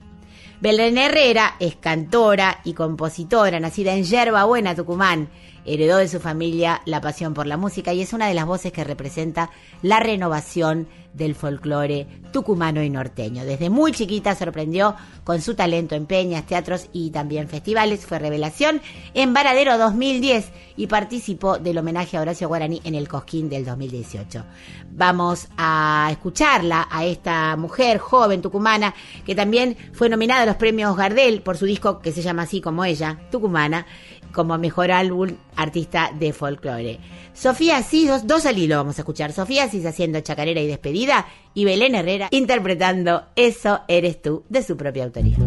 Belén 0.61 0.97
Herrera 0.97 1.55
es 1.59 1.75
cantora 1.75 2.61
y 2.63 2.73
compositora, 2.73 3.59
nacida 3.59 3.93
en 3.93 4.05
Yerba 4.05 4.45
Buena, 4.45 4.73
Tucumán. 4.73 5.29
Heredó 5.65 5.97
de 5.97 6.07
su 6.07 6.19
familia 6.19 6.81
la 6.85 7.01
pasión 7.01 7.33
por 7.33 7.47
la 7.47 7.57
música 7.57 7.93
y 7.93 8.01
es 8.01 8.13
una 8.13 8.27
de 8.27 8.33
las 8.33 8.45
voces 8.45 8.71
que 8.71 8.83
representa 8.83 9.49
la 9.81 9.99
renovación 9.99 10.87
del 11.15 11.33
folclore 11.33 12.07
tucumano 12.31 12.83
y 12.83 12.89
norteño. 12.89 13.45
Desde 13.45 13.69
muy 13.69 13.93
chiquita 13.93 14.35
sorprendió 14.35 14.95
con 15.23 15.41
su 15.41 15.55
talento 15.55 15.95
en 15.95 16.05
peñas, 16.05 16.45
teatros 16.45 16.87
y 16.91 17.09
también 17.11 17.47
festivales. 17.47 18.05
Fue 18.05 18.19
revelación 18.19 18.81
en 19.13 19.33
Varadero 19.33 19.77
2010 19.77 20.51
y 20.77 20.87
participó 20.87 21.57
del 21.57 21.77
homenaje 21.77 22.17
a 22.17 22.21
Horacio 22.21 22.49
Guaraní 22.49 22.81
en 22.83 22.95
el 22.95 23.07
Cosquín 23.07 23.49
del 23.49 23.63
2018. 23.63 24.43
Vamos 24.91 25.47
a 25.57 26.09
escucharla 26.11 26.87
a 26.91 27.05
esta 27.05 27.55
mujer 27.55 27.97
joven 27.97 28.41
tucumana 28.41 28.93
que 29.25 29.35
también 29.35 29.77
fue 29.93 30.09
nominada 30.09 30.43
a 30.43 30.45
los 30.45 30.57
premios 30.57 30.97
Gardel 30.97 31.41
por 31.41 31.57
su 31.57 31.65
disco 31.65 31.99
que 31.99 32.11
se 32.11 32.21
llama 32.21 32.43
así 32.43 32.59
como 32.59 32.83
ella, 32.83 33.19
Tucumana 33.31 33.85
como 34.35 34.57
mejor 34.59 34.91
álbum 34.91 35.31
artista 35.55 36.11
de 36.13 36.33
folclore. 36.33 36.99
Sofía 37.33 37.81
Cis, 37.81 38.09
dos, 38.09 38.27
dos 38.27 38.45
al 38.45 38.59
hilo 38.59 38.75
vamos 38.75 38.99
a 38.99 39.01
escuchar. 39.01 39.31
Sofía 39.31 39.67
Cis 39.69 39.85
haciendo 39.85 40.19
chacarera 40.19 40.61
y 40.61 40.67
despedida 40.67 41.25
y 41.53 41.65
Belén 41.65 41.95
Herrera 41.95 42.27
interpretando 42.29 43.23
Eso 43.35 43.81
eres 43.87 44.21
tú 44.21 44.43
de 44.49 44.61
su 44.61 44.77
propia 44.77 45.05
autoría. 45.05 45.37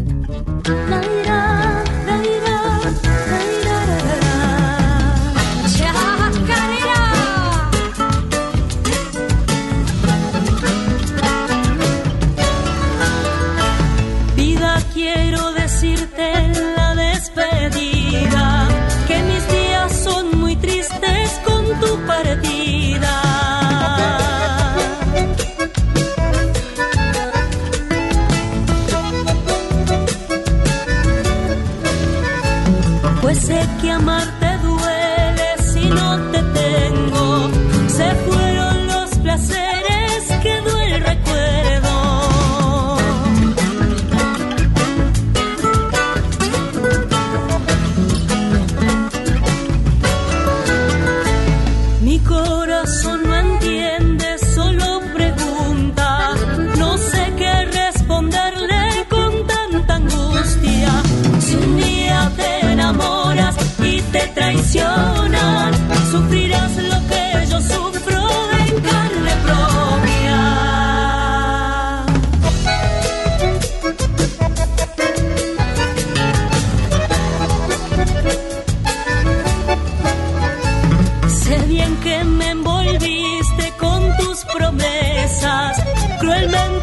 Promesas, 85.38 85.84
cruelmente 86.18 86.77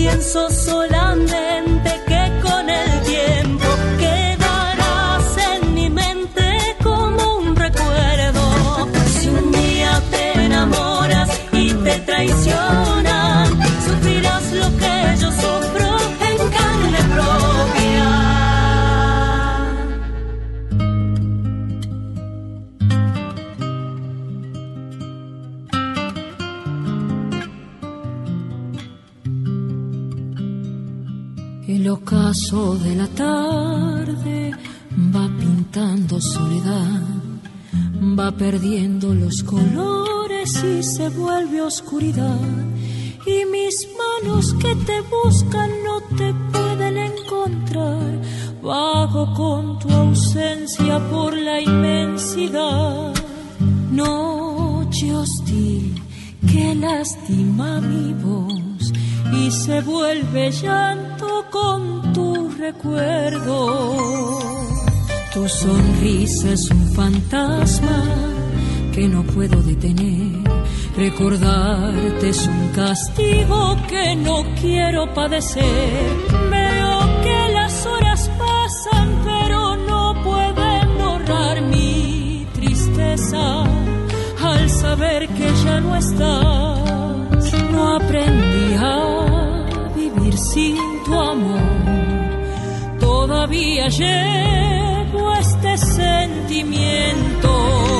comienzo 0.00 0.48
solemne 0.48 1.49
perdiendo 38.50 39.14
los 39.14 39.44
colores 39.44 40.64
y 40.64 40.82
se 40.82 41.08
vuelve 41.10 41.62
oscuridad. 41.62 42.40
Y 43.24 43.44
mis 43.44 43.86
manos 44.00 44.54
que 44.54 44.74
te 44.74 45.00
buscan 45.02 45.70
no 45.84 46.00
te 46.16 46.34
pueden 46.50 46.98
encontrar. 46.98 48.20
Vago 48.60 49.34
con 49.34 49.78
tu 49.78 49.88
ausencia 49.92 50.98
por 51.10 51.36
la 51.36 51.60
inmensidad. 51.60 53.14
Noche 53.92 55.14
hostil 55.14 56.02
que 56.50 56.74
lastima 56.74 57.80
mi 57.80 58.12
voz 58.14 58.92
y 59.32 59.50
se 59.52 59.80
vuelve 59.82 60.50
llanto 60.50 61.44
con 61.52 62.12
tu 62.12 62.50
recuerdo. 62.58 64.40
Tu 65.32 65.48
sonrisa 65.48 66.52
es 66.52 66.68
un 66.68 66.92
fantasma 66.94 68.39
que 69.00 69.08
no 69.08 69.22
puedo 69.22 69.62
detener. 69.62 70.42
Recordarte 70.94 72.28
es 72.28 72.46
un 72.46 72.68
castigo 72.74 73.74
que 73.88 74.14
no 74.14 74.44
quiero 74.60 75.14
padecer. 75.14 75.64
Veo 76.50 76.98
que 77.24 77.52
las 77.54 77.86
horas 77.86 78.30
pasan, 78.38 79.08
pero 79.24 79.76
no 79.76 80.22
pueden 80.22 80.98
borrar 80.98 81.62
mi 81.62 82.46
tristeza 82.52 83.64
al 84.52 84.68
saber 84.68 85.26
que 85.28 85.48
ya 85.64 85.80
no 85.80 85.96
estás. 85.96 87.54
No 87.72 87.96
aprendí 87.96 88.74
a 88.76 89.94
vivir 89.96 90.36
sin 90.36 90.76
tu 91.06 91.14
amor. 91.14 91.62
Todavía 92.98 93.88
llevo 93.88 95.32
este 95.32 95.78
sentimiento. 95.78 97.99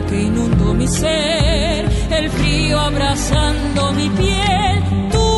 Que 0.00 0.22
inundó 0.22 0.72
mi 0.74 0.88
ser, 0.88 1.86
el 2.10 2.30
frío 2.30 2.80
abrazando 2.80 3.92
mi 3.92 4.08
piel. 4.10 4.82
Tú, 5.10 5.28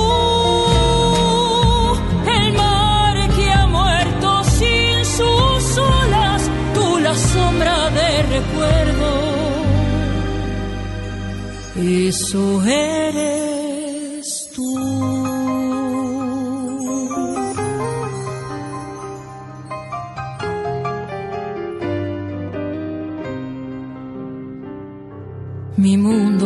el 2.38 2.52
mar 2.52 3.28
que 3.36 3.50
ha 3.50 3.66
muerto 3.66 4.44
sin 4.44 5.04
sus 5.04 5.78
olas, 5.78 6.50
tú 6.74 6.98
la 7.00 7.14
sombra 7.14 7.90
de 7.90 8.22
recuerdo. 8.36 9.10
Eso 11.76 12.62
eres 12.64 13.43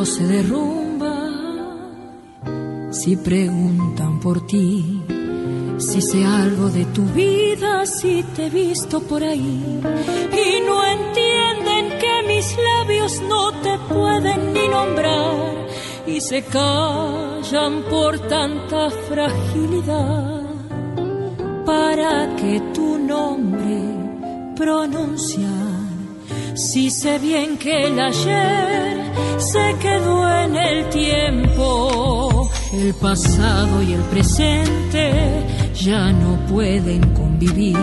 se 0.04 0.26
derrumba 0.26 0.88
si 2.90 3.16
preguntan 3.16 4.18
por 4.20 4.46
ti, 4.46 5.02
si 5.78 6.00
sé 6.00 6.24
algo 6.24 6.68
de 6.70 6.84
tu 6.86 7.04
vida, 7.04 7.84
si 7.86 8.22
te 8.34 8.46
he 8.46 8.50
visto 8.50 9.00
por 9.00 9.22
ahí 9.22 9.80
y 10.32 10.60
no 10.66 10.84
entienden 10.84 11.98
que 11.98 12.22
mis 12.26 12.56
labios 12.56 13.22
no 13.28 13.52
te 13.60 13.78
pueden 13.92 14.52
ni 14.52 14.68
nombrar 14.68 15.66
y 16.06 16.20
se 16.20 16.42
callan 16.42 17.82
por 17.90 18.18
tanta 18.20 18.90
fragilidad 18.90 20.42
para 21.66 22.34
que 22.36 22.60
tu 22.74 22.98
nombre 22.98 23.98
pronunciar. 24.56 25.68
Si 26.54 26.90
sé 26.90 27.18
bien 27.18 27.58
que 27.58 27.86
el 27.86 28.00
ayer 28.00 28.97
se 29.38 29.76
quedó 29.80 30.28
en 30.40 30.56
el 30.56 30.88
tiempo, 30.88 32.50
el 32.72 32.94
pasado 32.94 33.82
y 33.82 33.92
el 33.92 34.02
presente 34.02 35.46
ya 35.74 36.12
no 36.12 36.38
pueden 36.46 37.14
convivir. 37.14 37.78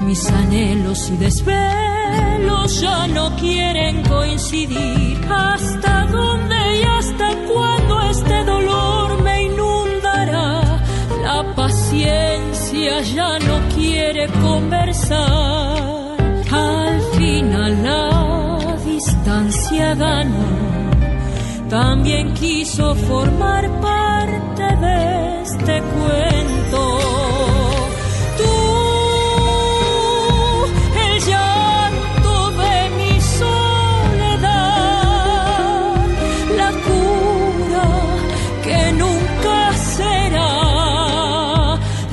Mis 0.00 0.30
anhelos 0.30 1.10
y 1.10 1.16
desvelos 1.16 2.80
ya 2.80 3.06
no 3.08 3.34
quieren 3.36 4.02
coincidir. 4.04 5.18
¿Hasta 5.28 6.06
dónde 6.06 6.80
y 6.80 6.82
hasta 6.84 7.34
cuándo 7.52 8.00
este 8.10 8.44
dolor 8.44 9.22
me 9.22 9.42
inundará? 9.44 10.80
La 11.22 11.54
paciencia 11.54 13.00
ya 13.02 13.38
no 13.40 13.60
quiere 13.74 14.28
conversar. 14.40 15.18
Al 16.50 17.00
final 17.18 17.82
la 17.82 18.76
distancia 18.86 19.94
ganó. 19.94 20.67
También 21.68 22.32
quiso 22.32 22.94
formar 22.94 23.68
parte 23.80 24.62
de 24.62 25.42
este 25.42 25.82
cuento. 25.82 26.98
Tú, 28.38 28.54
el 31.04 31.20
llanto 31.28 32.50
de 32.62 32.90
mi 32.96 33.20
soledad, 33.20 34.48
la 36.56 36.70
cura 36.86 37.88
que 38.64 38.92
nunca 38.92 39.72
será, 39.76 40.50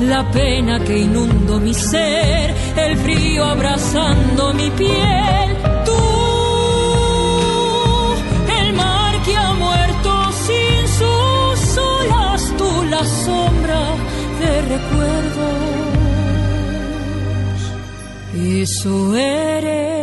la 0.01 0.21
pena 0.33 0.79
que 0.83 0.97
inundó 0.99 1.61
mi 1.61 1.73
ser, 1.73 2.53
el 2.75 2.97
frío 2.97 3.45
abrazando 3.45 4.53
mi 4.53 4.69
piel. 4.71 5.24
Sombra 13.05 13.81
de 14.39 14.61
recuerdos. 14.61 15.65
Eso 18.35 19.15
eres 19.15 19.94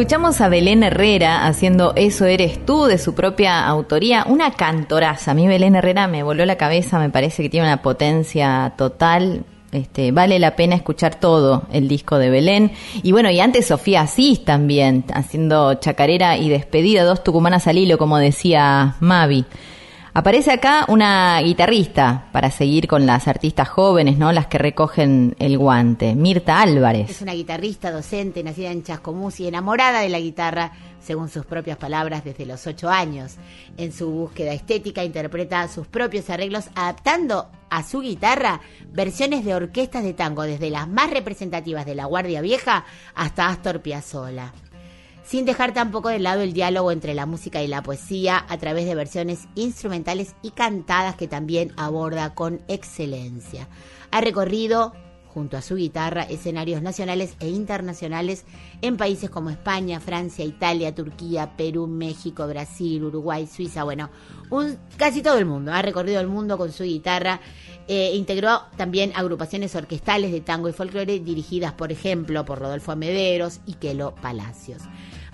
Escuchamos 0.00 0.40
a 0.40 0.48
Belén 0.48 0.82
Herrera 0.82 1.46
haciendo 1.46 1.92
Eso 1.94 2.24
eres 2.24 2.64
tú 2.64 2.86
de 2.86 2.96
su 2.96 3.14
propia 3.14 3.66
autoría, 3.66 4.24
una 4.26 4.52
cantoraza. 4.52 5.32
A 5.32 5.34
mí 5.34 5.46
Belén 5.46 5.76
Herrera 5.76 6.06
me 6.06 6.22
voló 6.22 6.46
la 6.46 6.56
cabeza, 6.56 6.98
me 6.98 7.10
parece 7.10 7.42
que 7.42 7.50
tiene 7.50 7.66
una 7.66 7.82
potencia 7.82 8.72
total. 8.78 9.44
Este, 9.72 10.10
vale 10.10 10.38
la 10.38 10.56
pena 10.56 10.74
escuchar 10.74 11.16
todo 11.16 11.64
el 11.70 11.86
disco 11.86 12.16
de 12.16 12.30
Belén. 12.30 12.72
Y 13.02 13.12
bueno, 13.12 13.28
y 13.30 13.40
antes 13.40 13.66
Sofía 13.66 14.00
Asís 14.00 14.42
también, 14.42 15.04
haciendo 15.12 15.74
chacarera 15.74 16.38
y 16.38 16.48
despedida, 16.48 17.04
dos 17.04 17.22
tucumanas 17.22 17.66
al 17.66 17.76
hilo, 17.76 17.98
como 17.98 18.16
decía 18.16 18.96
Mavi. 19.00 19.44
Aparece 20.20 20.52
acá 20.52 20.84
una 20.88 21.40
guitarrista 21.40 22.26
para 22.30 22.50
seguir 22.50 22.86
con 22.86 23.06
las 23.06 23.26
artistas 23.26 23.70
jóvenes, 23.70 24.18
¿no? 24.18 24.32
Las 24.32 24.48
que 24.48 24.58
recogen 24.58 25.34
el 25.38 25.56
guante. 25.56 26.14
Mirta 26.14 26.60
Álvarez. 26.60 27.08
Es 27.08 27.22
una 27.22 27.32
guitarrista, 27.32 27.90
docente, 27.90 28.42
nacida 28.42 28.70
en 28.70 28.82
Chascomús 28.82 29.40
y 29.40 29.48
enamorada 29.48 30.00
de 30.00 30.10
la 30.10 30.20
guitarra, 30.20 30.72
según 31.00 31.30
sus 31.30 31.46
propias 31.46 31.78
palabras, 31.78 32.22
desde 32.22 32.44
los 32.44 32.66
ocho 32.66 32.90
años. 32.90 33.36
En 33.78 33.92
su 33.92 34.10
búsqueda 34.10 34.52
estética 34.52 35.04
interpreta 35.04 35.66
sus 35.68 35.86
propios 35.86 36.28
arreglos, 36.28 36.66
adaptando 36.74 37.48
a 37.70 37.82
su 37.82 38.00
guitarra 38.00 38.60
versiones 38.92 39.42
de 39.46 39.54
orquestas 39.54 40.04
de 40.04 40.12
tango, 40.12 40.42
desde 40.42 40.68
las 40.68 40.86
más 40.86 41.08
representativas 41.08 41.86
de 41.86 41.94
la 41.94 42.04
Guardia 42.04 42.42
Vieja 42.42 42.84
hasta 43.14 43.48
Astor 43.48 43.80
Piazzolla 43.80 44.52
sin 45.30 45.44
dejar 45.44 45.72
tampoco 45.72 46.08
de 46.08 46.18
lado 46.18 46.40
el 46.40 46.52
diálogo 46.52 46.90
entre 46.90 47.14
la 47.14 47.24
música 47.24 47.62
y 47.62 47.68
la 47.68 47.84
poesía 47.84 48.44
a 48.48 48.58
través 48.58 48.86
de 48.86 48.96
versiones 48.96 49.46
instrumentales 49.54 50.34
y 50.42 50.50
cantadas 50.50 51.14
que 51.14 51.28
también 51.28 51.72
aborda 51.76 52.34
con 52.34 52.60
excelencia. 52.66 53.68
Ha 54.10 54.20
recorrido 54.22 54.92
junto 55.28 55.56
a 55.56 55.62
su 55.62 55.76
guitarra 55.76 56.24
escenarios 56.24 56.82
nacionales 56.82 57.36
e 57.38 57.48
internacionales 57.48 58.44
en 58.82 58.96
países 58.96 59.30
como 59.30 59.50
España, 59.50 60.00
Francia, 60.00 60.44
Italia, 60.44 60.96
Turquía, 60.96 61.56
Perú, 61.56 61.86
México, 61.86 62.48
Brasil, 62.48 63.04
Uruguay, 63.04 63.46
Suiza, 63.46 63.84
bueno, 63.84 64.10
casi 64.96 65.22
todo 65.22 65.38
el 65.38 65.46
mundo. 65.46 65.72
Ha 65.72 65.80
recorrido 65.80 66.20
el 66.20 66.26
mundo 66.26 66.58
con 66.58 66.72
su 66.72 66.82
guitarra. 66.82 67.40
Eh, 67.86 68.16
integró 68.16 68.62
también 68.76 69.12
agrupaciones 69.14 69.76
orquestales 69.76 70.32
de 70.32 70.40
tango 70.40 70.68
y 70.68 70.72
folclore 70.72 71.20
dirigidas, 71.20 71.72
por 71.72 71.92
ejemplo, 71.92 72.44
por 72.44 72.58
Rodolfo 72.58 72.96
Mederos 72.96 73.60
y 73.64 73.74
Quelo 73.74 74.16
Palacios. 74.16 74.82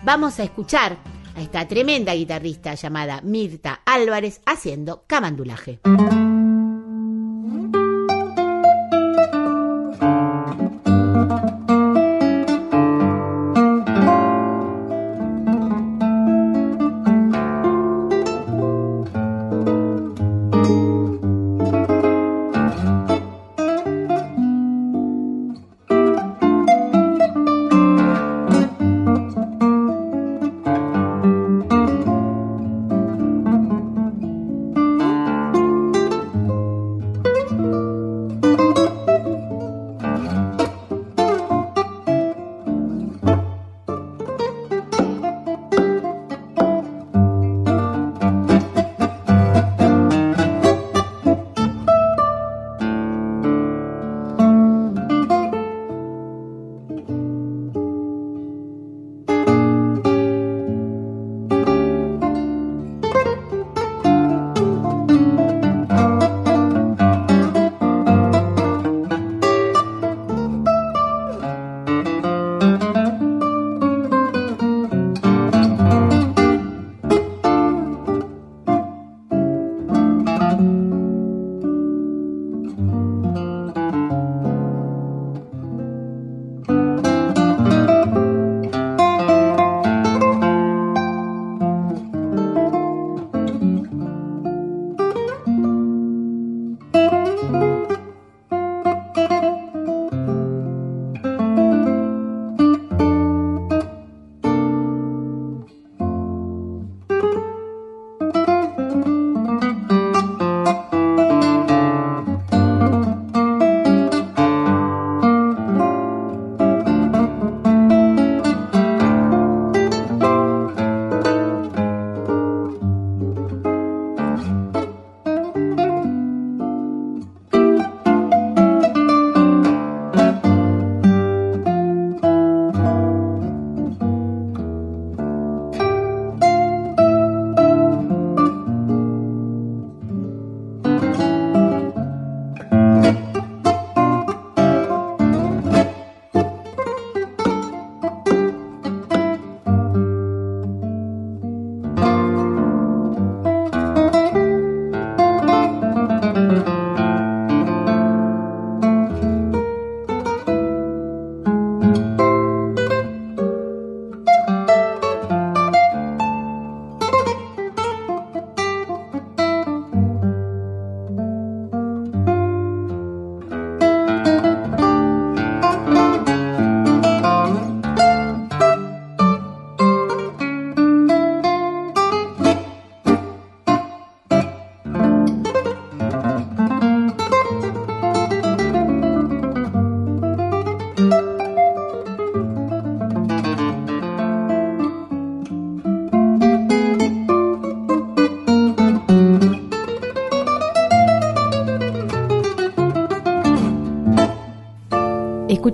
Vamos 0.02 0.38
a 0.38 0.44
escuchar 0.44 0.96
a 1.34 1.42
esta 1.42 1.66
tremenda 1.68 2.14
guitarrista 2.14 2.74
llamada 2.74 3.20
Mirta 3.22 3.80
Álvarez 3.84 4.40
haciendo 4.46 5.04
camandulaje. 5.06 5.80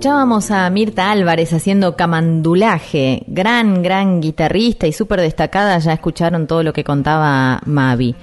Escuchábamos 0.03 0.51
a 0.51 0.69
Mirta 0.69 1.11
Álvarez 1.11 1.53
haciendo 1.53 1.95
camandulaje, 1.95 3.23
gran, 3.27 3.81
gran 3.81 4.19
guitarrista 4.19 4.85
y 4.85 4.91
súper 4.91 5.21
destacada, 5.21 5.79
ya 5.79 5.93
escucharon 5.93 6.45
todo 6.45 6.61
lo 6.61 6.73
que 6.73 6.83
contaba 6.83 7.61
Mavi. 7.65 8.13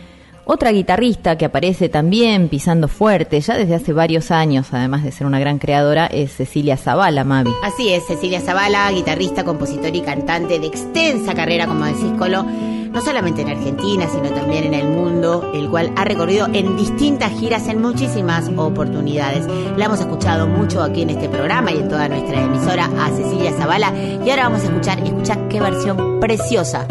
Otra 0.44 0.72
guitarrista 0.72 1.38
que 1.38 1.46
aparece 1.46 1.88
también 1.88 2.50
pisando 2.50 2.86
fuerte, 2.86 3.40
ya 3.40 3.56
desde 3.56 3.76
hace 3.76 3.94
varios 3.94 4.30
años, 4.30 4.66
además 4.72 5.04
de 5.04 5.10
ser 5.10 5.26
una 5.26 5.40
gran 5.40 5.58
creadora, 5.58 6.04
es 6.04 6.32
Cecilia 6.32 6.76
Zavala, 6.76 7.24
Mavi. 7.24 7.50
Así 7.62 7.88
es, 7.88 8.06
Cecilia 8.06 8.42
Zavala, 8.42 8.90
guitarrista, 8.92 9.44
compositor 9.44 9.96
y 9.96 10.02
cantante 10.02 10.58
de 10.58 10.66
extensa 10.66 11.32
carrera, 11.32 11.66
como 11.66 11.86
decís, 11.86 12.12
Colo, 12.18 12.44
no 12.92 13.00
solamente 13.00 13.42
en 13.42 13.48
Argentina, 13.48 14.08
sino 14.08 14.30
también 14.30 14.64
en 14.64 14.74
el 14.74 14.88
mundo, 14.88 15.50
el 15.54 15.68
cual 15.68 15.92
ha 15.96 16.04
recorrido 16.04 16.46
en 16.52 16.76
distintas 16.76 17.32
giras 17.38 17.68
en 17.68 17.80
muchísimas 17.80 18.50
oportunidades. 18.56 19.46
La 19.76 19.86
hemos 19.86 20.00
escuchado 20.00 20.46
mucho 20.46 20.82
aquí 20.82 21.02
en 21.02 21.10
este 21.10 21.28
programa 21.28 21.72
y 21.72 21.78
en 21.78 21.88
toda 21.88 22.08
nuestra 22.08 22.42
emisora 22.42 22.90
a 22.98 23.10
Cecilia 23.10 23.52
Zavala. 23.52 23.92
Y 24.24 24.30
ahora 24.30 24.44
vamos 24.44 24.62
a 24.62 24.64
escuchar, 24.64 24.98
escucha 25.00 25.48
qué 25.48 25.60
versión 25.60 26.20
preciosa 26.20 26.86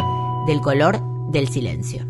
del 0.46 0.60
color 0.60 1.00
del 1.30 1.48
silencio. 1.48 2.04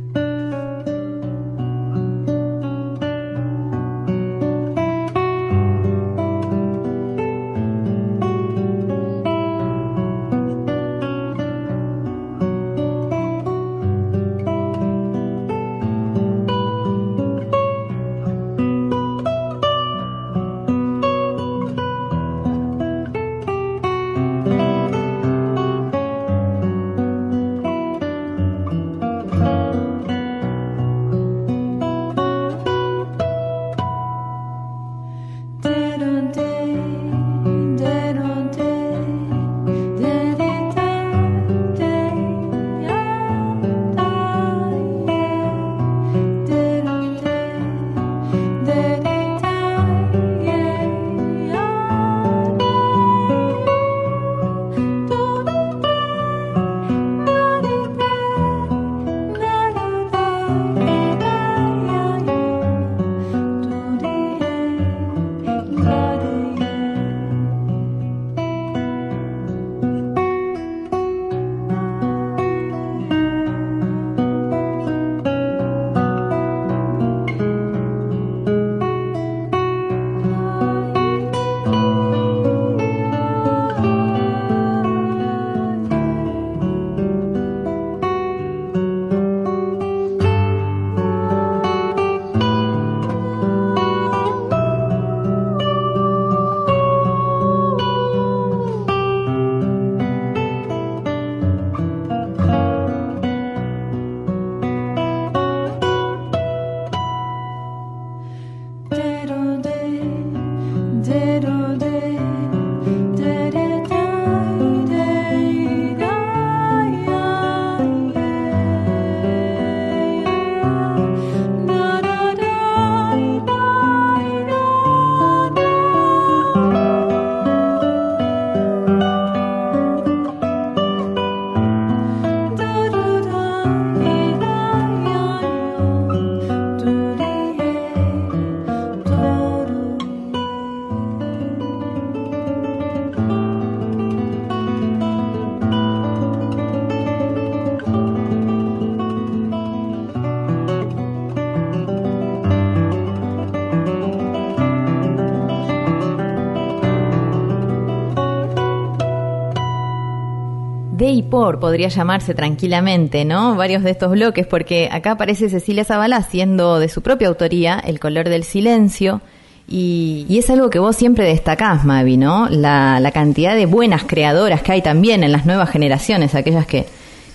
Podría 161.60 161.88
llamarse 161.88 162.34
tranquilamente, 162.34 163.24
¿no? 163.24 163.54
Varios 163.54 163.82
de 163.82 163.90
estos 163.90 164.10
bloques, 164.10 164.46
porque 164.46 164.88
acá 164.90 165.12
aparece 165.12 165.48
Cecilia 165.48 165.84
Zavala 165.84 166.16
haciendo 166.16 166.78
de 166.78 166.88
su 166.88 167.02
propia 167.02 167.28
autoría 167.28 167.78
El 167.78 168.00
color 168.00 168.28
del 168.28 168.44
silencio. 168.44 169.20
Y, 169.68 170.26
y 170.28 170.38
es 170.38 170.50
algo 170.50 170.68
que 170.68 170.80
vos 170.80 170.96
siempre 170.96 171.24
destacás, 171.24 171.84
Mavi, 171.84 172.16
¿no? 172.16 172.48
La, 172.48 172.98
la 172.98 173.12
cantidad 173.12 173.54
de 173.54 173.66
buenas 173.66 174.02
creadoras 174.02 174.62
que 174.62 174.72
hay 174.72 174.82
también 174.82 175.22
en 175.22 175.30
las 175.30 175.46
nuevas 175.46 175.70
generaciones, 175.70 176.34
aquellas 176.34 176.66
que, 176.66 176.86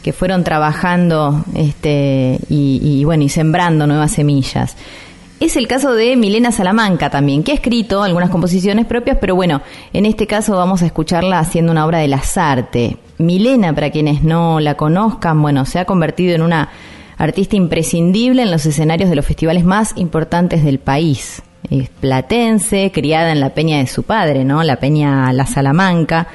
que 0.04 0.12
fueron 0.12 0.44
trabajando 0.44 1.46
este, 1.56 2.38
y, 2.50 2.82
y, 2.84 3.06
bueno, 3.06 3.24
y 3.24 3.30
sembrando 3.30 3.88
nuevas 3.88 4.12
semillas. 4.12 4.76
Es 5.40 5.56
el 5.56 5.68
caso 5.68 5.94
de 5.94 6.16
Milena 6.16 6.52
Salamanca 6.52 7.10
también, 7.10 7.44
que 7.44 7.52
ha 7.52 7.56
escrito 7.56 8.04
algunas 8.04 8.30
composiciones 8.30 8.86
propias, 8.86 9.18
pero 9.20 9.36
bueno, 9.36 9.62
en 9.94 10.06
este 10.06 10.28
caso 10.28 10.56
vamos 10.56 10.82
a 10.82 10.86
escucharla 10.86 11.40
haciendo 11.40 11.72
una 11.72 11.86
obra 11.86 12.00
de 12.00 12.08
Lazarte. 12.08 12.98
Milena, 13.18 13.74
para 13.74 13.92
quienes 13.92 14.24
no 14.24 14.60
la 14.60 14.76
conozcan, 14.76 15.42
bueno, 15.42 15.66
se 15.66 15.80
ha 15.80 15.86
convertido 15.86 16.36
en 16.36 16.42
una 16.42 16.70
artista 17.18 17.56
imprescindible 17.56 18.42
en 18.42 18.52
los 18.52 18.66
escenarios 18.66 19.10
de 19.10 19.16
los 19.16 19.26
festivales 19.26 19.64
más 19.64 19.94
importantes 19.96 20.64
del 20.64 20.80
país. 20.80 21.42
Es 21.70 21.90
platense, 21.90 22.92
criada 22.94 23.32
en 23.32 23.40
la 23.40 23.52
peña 23.52 23.80
de 23.80 23.88
su 23.88 24.04
padre, 24.04 24.44
¿no? 24.44 24.64
La 24.64 24.78
peña 24.78 25.32
La 25.34 25.46
Salamanca. 25.46 26.28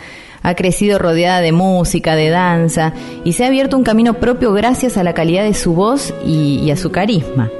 Ha 0.42 0.54
crecido 0.54 0.98
rodeada 0.98 1.40
de 1.40 1.52
música, 1.52 2.16
de 2.16 2.30
danza, 2.30 2.94
y 3.24 3.34
se 3.34 3.44
ha 3.44 3.48
abierto 3.48 3.76
un 3.76 3.84
camino 3.84 4.14
propio 4.14 4.52
gracias 4.52 4.96
a 4.96 5.02
la 5.02 5.12
calidad 5.12 5.44
de 5.44 5.52
su 5.52 5.74
voz 5.74 6.14
y, 6.26 6.70
a 6.70 6.76
su 6.76 6.90
carisma. 6.90 7.50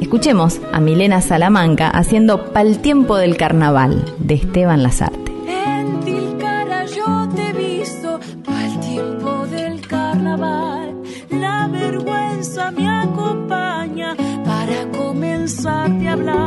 Escuchemos 0.00 0.58
a 0.72 0.80
Milena 0.80 1.20
Salamanca 1.20 1.90
haciendo 1.90 2.52
Pal 2.52 2.78
tiempo 2.78 3.18
del 3.18 3.36
carnaval 3.36 4.02
de 4.18 4.34
Esteban 4.34 4.82
Lazarte. 4.82 5.30
La 10.38 11.66
vergüenza 11.66 12.70
me 12.70 12.88
acompaña 12.88 14.14
para 14.44 14.88
comenzarte 14.96 16.08
a 16.08 16.12
hablar. 16.12 16.39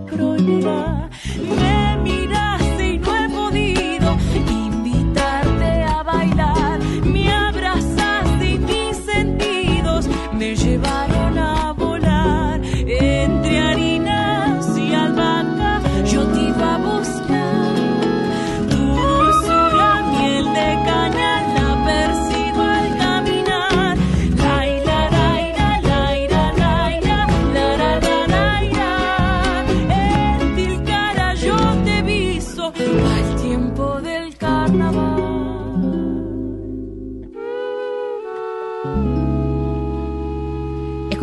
pra 0.00 0.24
olhar. 0.24 1.75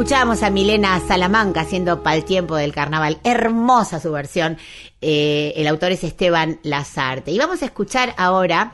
Escuchábamos 0.04 0.43
a 0.43 0.49
Milena 0.49 0.99
Salamanca 0.99 1.62
haciendo 1.62 2.04
Pal 2.04 2.26
tiempo 2.26 2.58
del 2.58 2.74
carnaval. 2.74 3.20
Hermosa 3.24 4.01
su 4.01 4.12
versión. 4.12 4.58
Eh, 4.99 5.54
el 5.56 5.66
autor 5.66 5.93
es 5.93 6.04
Esteban 6.04 6.60
Lazarte. 6.62 7.32
Y 7.32 7.38
vamos 7.38 7.62
a 7.62 7.66
escuchar 7.68 8.14
ahora. 8.18 8.74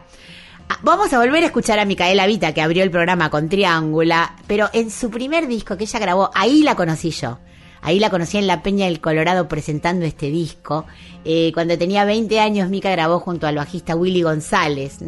Vamos 0.82 1.14
a 1.14 1.20
volver 1.20 1.44
a 1.44 1.46
escuchar 1.46 1.78
a 1.78 1.86
Micaela 1.86 2.26
Vita, 2.26 2.52
que 2.56 2.64
abrió 2.64 2.82
el 2.82 2.90
programa 2.90 3.30
con 3.30 3.48
Triángula, 3.48 4.38
pero 4.48 4.72
en 4.74 4.90
su 4.90 5.12
primer 5.12 5.46
disco 5.48 5.78
que 5.78 5.84
ella 5.84 6.00
grabó, 6.00 6.32
ahí 6.34 6.64
la 6.64 6.74
conocí 6.74 7.12
yo. 7.12 7.38
Ahí 7.84 8.00
la 8.00 8.10
conocí 8.10 8.40
en 8.40 8.48
la 8.48 8.64
Peña 8.64 8.86
del 8.86 9.00
Colorado 9.00 9.48
presentando 9.48 10.06
este 10.06 10.32
disco. 10.32 10.88
Eh, 11.26 11.52
cuando 11.54 11.78
tenía 11.78 12.06
20 12.06 12.40
años, 12.40 12.70
Mica 12.70 12.92
grabó 12.92 13.20
junto 13.20 13.48
al 13.48 13.56
bajista 13.56 13.96
Willy 13.96 14.22
González. 14.22 15.00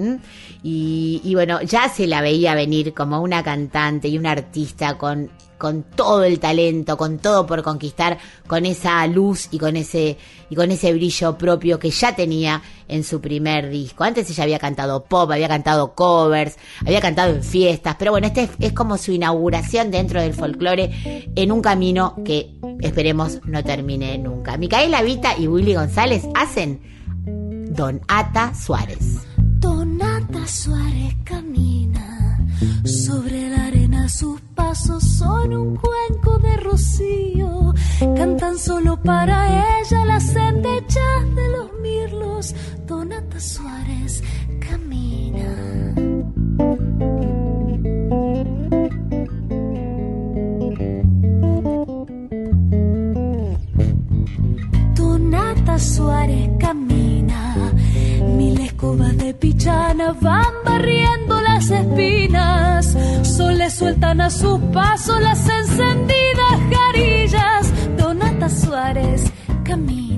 y 0.64 1.34
bueno, 1.34 1.62
ya 1.62 1.90
se 1.90 2.08
la 2.08 2.22
veía 2.22 2.56
venir 2.56 2.94
como 2.94 3.22
una 3.22 3.44
cantante 3.44 4.08
y 4.08 4.18
una 4.18 4.32
artista 4.32 4.98
con, 4.98 5.30
con 5.62 5.84
todo 5.84 6.24
el 6.24 6.40
talento, 6.40 6.98
con 6.98 7.20
todo 7.20 7.46
por 7.46 7.62
conquistar, 7.62 8.18
con 8.48 8.66
esa 8.66 9.06
luz 9.06 9.48
y 9.52 9.60
con 9.60 9.78
ese, 9.78 10.18
y 10.50 10.56
con 10.56 10.72
ese 10.72 10.92
brillo 10.92 11.38
propio 11.38 11.78
que 11.78 11.92
ya 11.92 12.16
tenía 12.16 12.64
en 12.88 13.04
su 13.04 13.22
primer 13.22 13.70
disco. 13.70 14.04
Antes 14.04 14.28
ella 14.32 14.42
había 14.42 14.58
cantado 14.58 15.04
pop, 15.04 15.30
había 15.30 15.48
cantado 15.48 15.94
covers, 15.94 16.58
había 16.84 17.00
cantado 17.00 17.36
en 17.36 17.44
fiestas, 17.44 17.96
pero 18.00 18.10
bueno, 18.10 18.26
este 18.26 18.42
es, 18.42 18.50
es 18.60 18.74
como 18.74 18.98
su 18.98 19.12
inauguración 19.12 19.92
dentro 19.92 20.20
del 20.20 20.34
folclore 20.34 21.30
en 21.36 21.52
un 21.52 21.62
camino 21.62 22.16
que 22.26 22.56
esperemos 22.80 23.40
no 23.46 23.64
termine 23.64 24.18
nunca. 24.18 24.58
Micaela 24.58 25.04
Vita 25.04 25.38
y 25.38 25.46
Willy 25.48 25.76
González 25.76 26.01
hacen 26.34 26.82
Don 27.26 28.02
Ata 28.08 28.56
Suárez. 28.56 29.20
Donata 29.38 30.48
Suárez 30.48 31.16
camina 31.24 32.40
sobre 32.84 33.50
la 33.50 33.68
arena, 33.68 34.10
sus 34.10 34.42
pasos 34.56 35.04
son 35.04 35.54
un 35.54 35.78
cuenco 35.78 36.40
de 36.40 36.58
rocío. 36.58 37.74
Cantan 38.18 38.58
solo 38.58 39.00
para 39.02 39.80
ella 39.80 40.06
las 40.06 40.36
endechas 40.36 41.36
de 41.36 41.50
los 41.50 41.70
mirlos. 41.84 42.56
Donata 42.88 43.40
Suárez 43.40 44.24
camina. 44.60 45.92
Donata 55.62 55.78
Suárez 55.78 56.50
camina, 56.60 57.72
mil 58.36 58.60
escobas 58.62 59.16
de 59.16 59.32
pichana 59.36 60.12
van 60.20 60.54
barriendo 60.66 61.40
las 61.40 61.70
espinas, 61.70 62.98
soles 63.22 63.76
sueltan 63.76 64.22
a 64.22 64.32
sus 64.32 64.60
pasos 64.74 65.22
las 65.22 65.48
encendidas 65.48 66.58
carillas. 66.72 67.74
Donata 67.96 68.50
Suárez 68.50 69.32
camina. 69.64 70.11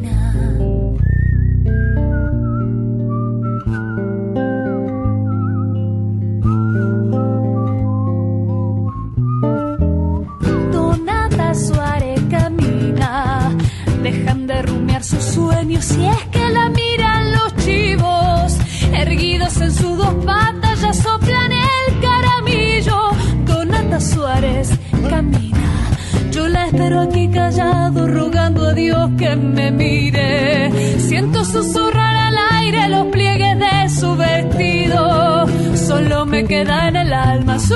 Dejan 14.23 14.47
de 14.47 14.61
rumiar 14.61 15.03
sus 15.03 15.23
sueños 15.23 15.83
si 15.83 16.05
es 16.05 16.23
que 16.31 16.49
la 16.49 16.69
miran 16.69 17.31
los 17.33 17.55
chivos, 17.57 18.57
erguidos 18.93 19.59
en 19.61 19.71
sus 19.71 19.97
dos 19.97 20.13
patas 20.25 20.81
ya 20.81 20.93
soplan 20.93 21.51
el 21.51 21.99
caramillo. 22.01 22.99
Donata 23.45 23.99
Suárez 23.99 24.69
camina, 25.09 25.89
yo 26.31 26.47
la 26.47 26.67
espero 26.67 27.01
aquí 27.01 27.27
callado 27.29 28.07
rogando 28.07 28.67
a 28.67 28.73
Dios 28.73 29.09
que 29.17 29.35
me 29.35 29.71
mire. 29.71 30.99
Siento 30.99 31.43
susurrar 31.43 32.15
al 32.15 32.37
aire 32.59 32.89
los 32.89 33.07
pliegues 33.07 33.59
de 33.59 33.89
su 33.89 34.15
vestido, 34.15 35.45
solo 35.75 36.25
me 36.25 36.45
queda 36.45 36.87
en 36.87 36.95
el 36.95 37.13
alma 37.13 37.59
su 37.59 37.75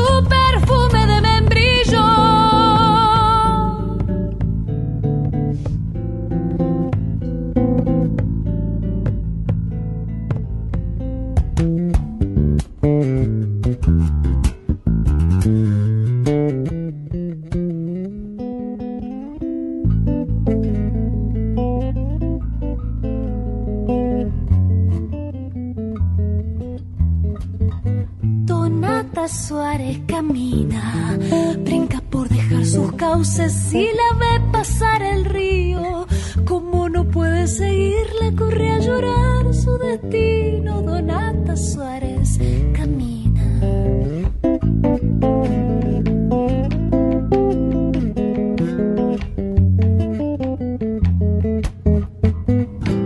Suárez 29.27 29.99
camina, 30.07 31.17
brinca 31.59 32.01
por 32.09 32.29
dejar 32.29 32.65
sus 32.65 32.93
cauces 32.93 33.73
y 33.73 33.85
la 33.85 34.17
ve 34.19 34.51
pasar 34.51 35.01
el 35.01 35.25
río. 35.25 36.07
Como 36.45 36.87
no 36.87 37.03
puede 37.05 37.47
seguirla, 37.47 38.31
corre 38.37 38.71
a 38.71 38.79
llorar 38.79 39.53
su 39.53 39.77
destino. 39.77 40.81
Donata 40.81 41.57
Suárez 41.57 42.39
camina. 42.73 43.43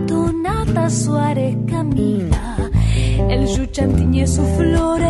Donata 0.06 0.88
Suárez 0.90 1.56
camina. 1.68 2.70
El 3.28 3.46
yuchan 3.46 3.96
tiñe 3.96 4.26
sus 4.26 4.46
flores. 4.56 5.02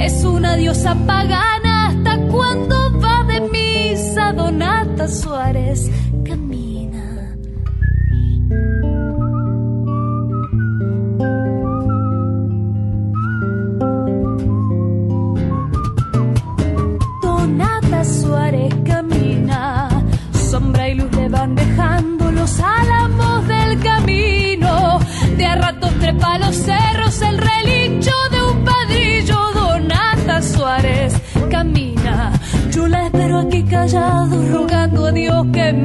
Es 0.00 0.24
una 0.24 0.56
diosa 0.56 0.94
pagana 1.06 1.88
hasta 1.88 2.18
cuando 2.28 3.00
va 3.00 3.24
de 3.24 3.40
misa. 3.40 4.32
Donata 4.32 5.08
Suárez 5.08 5.90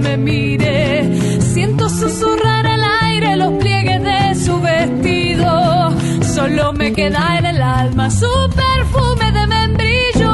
Me 0.01 0.17
mire. 0.17 1.41
Siento 1.41 1.89
susurrar 1.89 2.65
al 2.67 2.83
aire 3.03 3.35
los 3.35 3.53
pliegues 3.53 4.01
de 4.03 4.35
su 4.35 4.59
vestido. 4.61 5.91
Solo 6.21 6.73
me 6.73 6.91
queda 6.93 7.37
en 7.39 7.45
el 7.45 7.61
alma 7.61 8.09
su 8.09 8.27
perfume 8.55 9.31
de 9.31 9.47
membrillo. 9.47 10.31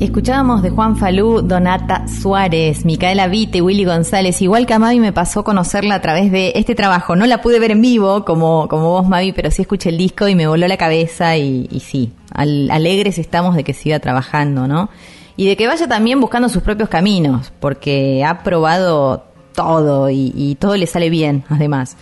Escuchábamos 0.00 0.62
de 0.62 0.70
Juan 0.70 0.96
Falú, 0.96 1.40
Donata 1.42 2.06
Suárez, 2.08 2.84
Micaela 2.84 3.26
Vite, 3.26 3.62
Willy 3.62 3.84
González. 3.84 4.40
Igual 4.42 4.66
que 4.66 4.74
a 4.74 4.78
Mavi 4.78 5.00
me 5.00 5.12
pasó 5.12 5.44
conocerla 5.44 5.94
a 5.96 6.00
través 6.00 6.30
de 6.30 6.52
este 6.56 6.74
trabajo. 6.74 7.16
No 7.16 7.26
la 7.26 7.40
pude 7.40 7.58
ver 7.58 7.70
en 7.70 7.80
vivo 7.80 8.24
como, 8.24 8.68
como 8.68 8.90
vos, 8.90 9.08
Mavi, 9.08 9.32
pero 9.32 9.50
sí 9.50 9.62
escuché 9.62 9.88
el 9.90 9.98
disco 9.98 10.28
y 10.28 10.34
me 10.34 10.46
voló 10.46 10.68
la 10.68 10.76
cabeza 10.76 11.36
y, 11.36 11.68
sí, 11.80 12.12
al- 12.32 12.70
alegres 12.70 13.18
estamos 13.18 13.56
de 13.56 13.64
que 13.64 13.72
siga 13.72 13.98
trabajando, 13.98 14.68
¿no? 14.68 14.88
Y 15.36 15.46
de 15.46 15.56
que 15.56 15.66
vaya 15.66 15.88
también 15.88 16.20
buscando 16.20 16.48
sus 16.48 16.62
propios 16.62 16.88
caminos, 16.88 17.52
porque 17.60 18.24
ha 18.24 18.42
probado 18.42 19.24
todo 19.54 20.10
y, 20.10 20.56
todo 20.60 20.76
le 20.76 20.86
sale 20.86 21.10
bien, 21.10 21.44
además. 21.48 21.96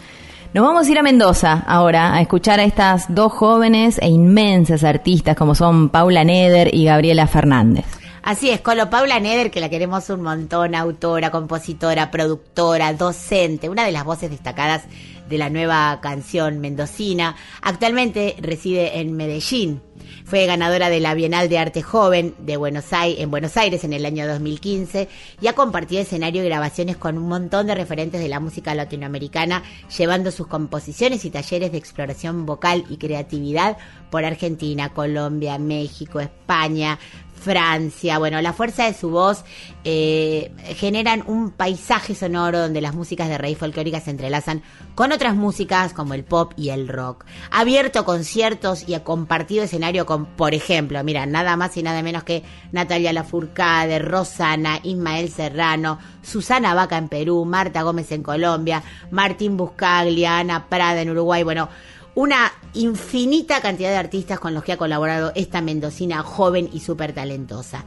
Nos 0.55 0.67
vamos 0.67 0.87
a 0.87 0.91
ir 0.91 0.99
a 0.99 1.03
Mendoza 1.03 1.65
ahora 1.67 2.15
a 2.15 2.21
escuchar 2.21 2.61
a 2.61 2.65
estas 2.65 3.15
dos 3.15 3.33
jóvenes 3.33 3.99
e 4.03 4.09
inmensas 4.09 4.85
artistas 4.85 5.35
como 5.35 5.55
son 5.55 5.89
Paula 5.89 6.25
Neder 6.25 6.75
y 6.75 6.85
Gabriela 6.85 7.27
Fernández. 7.27 7.87
Así 8.23 8.51
es, 8.51 8.61
Colo 8.61 8.91
Paula 8.91 9.19
Neder, 9.19 9.51
que 9.51 9.61
la 9.61 9.69
queremos 9.69 10.09
un 10.11 10.23
montón, 10.23 10.75
autora, 10.75 11.31
compositora, 11.31 12.11
productora, 12.11 12.93
docente, 12.93 13.69
una 13.69 13.85
de 13.85 13.93
las 13.93 14.05
voces 14.05 14.31
destacadas 14.31 14.85
de 15.33 15.39
la 15.39 15.49
nueva 15.49 15.99
canción 16.03 16.61
mendocina. 16.61 17.37
Actualmente 17.63 18.37
reside 18.39 19.01
en 19.01 19.17
Medellín. 19.17 19.81
Fue 20.25 20.45
ganadora 20.45 20.91
de 20.91 21.01
la 21.01 21.15
Bienal 21.15 21.49
de 21.49 21.59
Arte 21.59 21.81
Joven 21.83 22.35
de 22.39 22.59
Buenos 22.59 22.93
Aires, 22.93 23.21
en 23.21 23.31
Buenos 23.31 23.57
Aires 23.57 23.83
en 23.85 23.95
el 23.95 24.05
año 24.05 24.29
2015 24.29 25.09
y 25.41 25.47
ha 25.47 25.55
compartido 25.55 26.03
escenario 26.03 26.43
y 26.43 26.47
grabaciones 26.47 26.99
con 26.99 27.17
un 27.17 27.29
montón 27.29 27.67
de 27.67 27.75
referentes 27.75 28.21
de 28.21 28.29
la 28.29 28.41
música 28.41 28.75
latinoamericana, 28.75 29.63
llevando 29.97 30.31
sus 30.31 30.49
composiciones 30.49 31.25
y 31.25 31.31
talleres 31.31 31.73
de 31.73 31.79
exploración 31.79 32.45
vocal 32.45 32.85
y 32.91 32.99
creatividad 32.99 33.79
por 34.11 34.27
Argentina, 34.27 34.91
Colombia, 34.91 35.59
México, 35.59 36.21
España, 36.21 36.99
Francia. 37.43 38.19
Bueno, 38.19 38.41
la 38.41 38.53
fuerza 38.53 38.85
de 38.85 38.95
su 38.95 39.11
voz 39.11 39.45
eh, 39.85 40.53
generan 40.77 41.25
un 41.27 41.51
paisaje 41.51 42.15
sonoro 42.15 42.61
donde 42.61 42.81
las 42.81 42.95
músicas 42.95 43.29
de 43.29 43.37
raíz 43.37 43.59
folclórica 43.59 44.01
se 44.01 44.11
entrelazan 44.11 44.63
con 44.95 45.11
otras 45.13 45.35
músicas 45.35 45.93
como 45.93 46.15
el 46.15 46.25
pop 46.25 46.53
y 46.57 46.69
el 46.69 46.89
rock. 46.89 47.25
Ha 47.51 47.61
abierto 47.61 48.05
conciertos 48.05 48.89
y 48.89 48.95
ha 48.95 49.03
compartido 49.03 49.65
escenario 49.65 50.07
con, 50.07 50.27
por 50.27 50.55
ejemplo, 50.55 51.03
mira, 51.03 51.27
nada 51.27 51.57
más 51.57 51.77
y 51.77 51.83
nada 51.83 52.03
menos 52.03 52.23
que 52.23 52.45
Natalia 52.71 53.13
Lafourcade, 53.13 53.99
Rosana, 53.99 54.79
Ismael 54.83 55.31
Serrano, 55.31 55.99
Susana 56.23 56.75
Vaca 56.75 56.97
en 56.97 57.09
Perú, 57.09 57.45
Marta 57.45 57.83
Gómez 57.83 58.13
en 58.13 58.23
Colombia, 58.23 58.83
Martín 59.11 59.57
Buscaglia, 59.57 60.39
Ana 60.39 60.69
Prada 60.69 61.03
en 61.03 61.11
Uruguay. 61.11 61.43
Bueno, 61.43 61.69
una 62.15 62.53
infinita 62.75 63.61
cantidad 63.61 63.91
de 63.91 63.97
artistas 63.97 64.41
con 64.41 64.55
los 64.55 64.65
que 64.65 64.73
ha 64.73 64.77
colaborado 64.77 65.33
esta 65.35 65.61
mendocina 65.61 66.23
joven 66.23 66.71
y 66.73 66.81
súper 66.81 67.13
talentosa. 67.13 67.85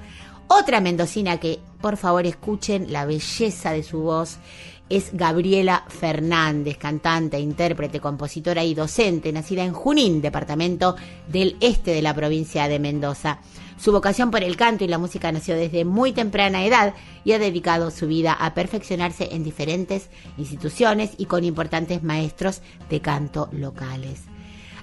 Otra 0.47 0.79
mendocina 0.79 1.39
que, 1.39 1.59
por 1.81 1.97
favor, 1.97 2.25
escuchen 2.25 2.91
la 2.93 3.05
belleza 3.05 3.71
de 3.71 3.81
su 3.81 4.01
voz 4.01 4.38
es 4.88 5.09
Gabriela 5.13 5.83
Fernández, 5.88 6.77
cantante, 6.77 7.39
intérprete, 7.39 7.99
compositora 7.99 8.63
y 8.63 8.75
docente, 8.75 9.31
nacida 9.31 9.63
en 9.63 9.73
Junín, 9.73 10.21
departamento 10.21 10.95
del 11.27 11.57
este 11.59 11.91
de 11.91 12.03
la 12.03 12.13
provincia 12.13 12.67
de 12.67 12.79
Mendoza. 12.79 13.39
Su 13.79 13.91
vocación 13.91 14.31
por 14.31 14.43
el 14.43 14.55
canto 14.55 14.83
y 14.83 14.88
la 14.88 14.99
música 14.99 15.31
nació 15.31 15.55
desde 15.55 15.86
muy 15.86 16.13
temprana 16.13 16.63
edad 16.63 16.93
y 17.23 17.31
ha 17.31 17.39
dedicado 17.39 17.91
su 17.91 18.07
vida 18.07 18.33
a 18.33 18.53
perfeccionarse 18.53 19.29
en 19.33 19.43
diferentes 19.43 20.09
instituciones 20.38 21.11
y 21.17 21.25
con 21.25 21.43
importantes 21.43 22.03
maestros 22.03 22.61
de 22.89 23.01
canto 23.01 23.49
locales. 23.51 24.34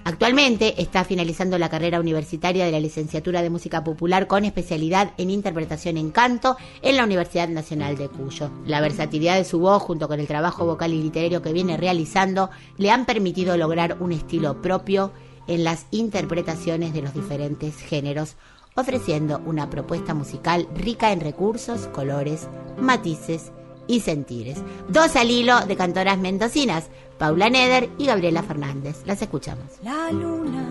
Actualmente 0.05 0.83
está 0.83 1.05
finalizando 1.05 1.59
la 1.59 1.69
carrera 1.69 2.01
universitaria 2.01 2.65
de 2.65 2.73
la 2.73 2.81
licenciatura 2.81 3.41
de 3.41 3.51
música 3.51 3.85
popular 3.85 4.27
con 4.27 4.45
especialidad 4.45 5.13
en 5.17 5.31
interpretación 5.31 5.97
en 5.97 6.11
canto 6.11 6.57
en 6.83 6.97
la 6.97 7.05
Universidad 7.05 7.49
Nacional 7.49 7.97
de 7.97 8.09
Cuyo. 8.09 8.51
La 8.67 8.81
versatilidad 8.81 9.37
de 9.37 9.45
su 9.45 9.61
voz 9.61 9.81
junto 9.81 10.09
con 10.09 10.19
el 10.19 10.27
trabajo 10.27 10.67
vocal 10.67 10.93
y 10.93 11.01
literario 11.01 11.41
que 11.41 11.53
viene 11.53 11.77
realizando 11.77 12.51
le 12.79 12.91
han 12.91 13.07
permitido 13.07 13.57
lograr 13.57 13.97
un 14.01 14.11
estilo 14.11 14.61
propio 14.61 15.13
en 15.47 15.63
las 15.63 15.87
interpretaciones 15.93 16.93
de 16.95 17.03
los 17.03 17.15
diferentes 17.15 17.77
géneros, 17.77 18.35
ofreciendo 18.75 19.41
una 19.47 19.71
propuesta 19.71 20.15
musical 20.15 20.67
rica 20.75 21.13
en 21.13 21.21
recursos, 21.21 21.87
colores, 21.89 22.49
matices 22.77 23.53
y 23.87 24.01
sentires. 24.01 24.59
Dos 24.89 25.17
al 25.17 25.31
hilo 25.31 25.61
de 25.67 25.77
cantoras 25.77 26.19
mendocinas, 26.19 26.89
Paula 27.19 27.51
Neder 27.51 27.89
y 27.99 28.07
Gabriela 28.07 28.43
Fernández. 28.43 29.03
Las 29.07 29.23
escuchamos. 29.23 29.67
La 29.83 30.11
luna 30.11 30.67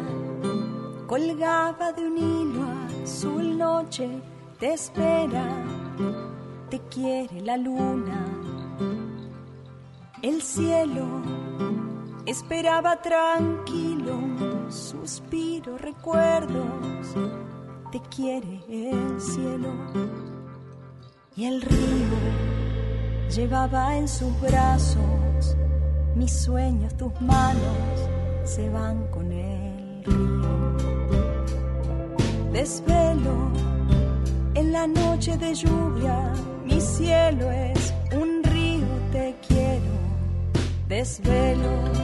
colgaba 1.08 1.92
de 1.92 2.08
un 2.08 2.18
hilo 2.18 2.66
azul 3.04 3.58
noche, 3.58 4.10
te 4.60 4.74
espera, 4.74 5.46
te 6.70 6.80
quiere 6.90 7.42
la 7.42 7.58
luna. 7.58 8.26
El 10.22 10.42
cielo 10.42 11.22
esperaba 12.26 13.02
tranquilo, 13.02 14.14
suspiro, 14.70 15.78
recuerdos, 15.78 17.14
te 17.92 18.00
quiere 18.16 18.64
el 18.70 19.20
cielo. 19.20 19.70
Y 21.36 21.46
el 21.46 21.62
río 21.62 22.61
llevaba 23.32 23.96
en 23.96 24.08
sus 24.08 24.40
brazos 24.42 25.56
mis 26.16 26.32
sueños, 26.32 26.94
tus 26.96 27.14
manos 27.22 28.10
se 28.44 28.70
van 28.70 29.08
con 29.08 29.32
el 29.32 30.04
río. 30.04 30.76
Desvelo 32.52 33.52
en 34.54 34.74
la 34.74 34.86
noche 34.86 35.38
de 35.38 35.56
lluvia, 35.56 36.34
mi 36.66 36.82
cielo 36.82 37.50
es 37.50 37.94
un 38.14 38.44
río, 38.44 38.86
te 39.12 39.36
quiero. 39.48 39.92
Desvelo. 40.90 42.01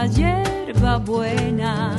Auguriosa 0.00 0.06
hierba 0.06 0.98
buena. 0.98 1.96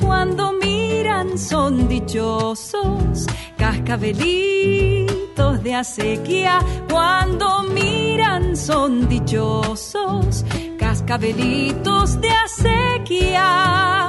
Cuando 0.00 0.52
miran 0.52 1.36
son 1.38 1.88
dichosos, 1.88 3.26
cascabelitos 3.56 5.62
de 5.62 5.74
acequia. 5.74 6.60
Cuando 6.90 7.62
miran 7.64 8.56
son 8.56 9.08
dichosos, 9.08 10.44
cascabelitos 10.78 12.20
de 12.20 12.30
acequia 12.30 14.08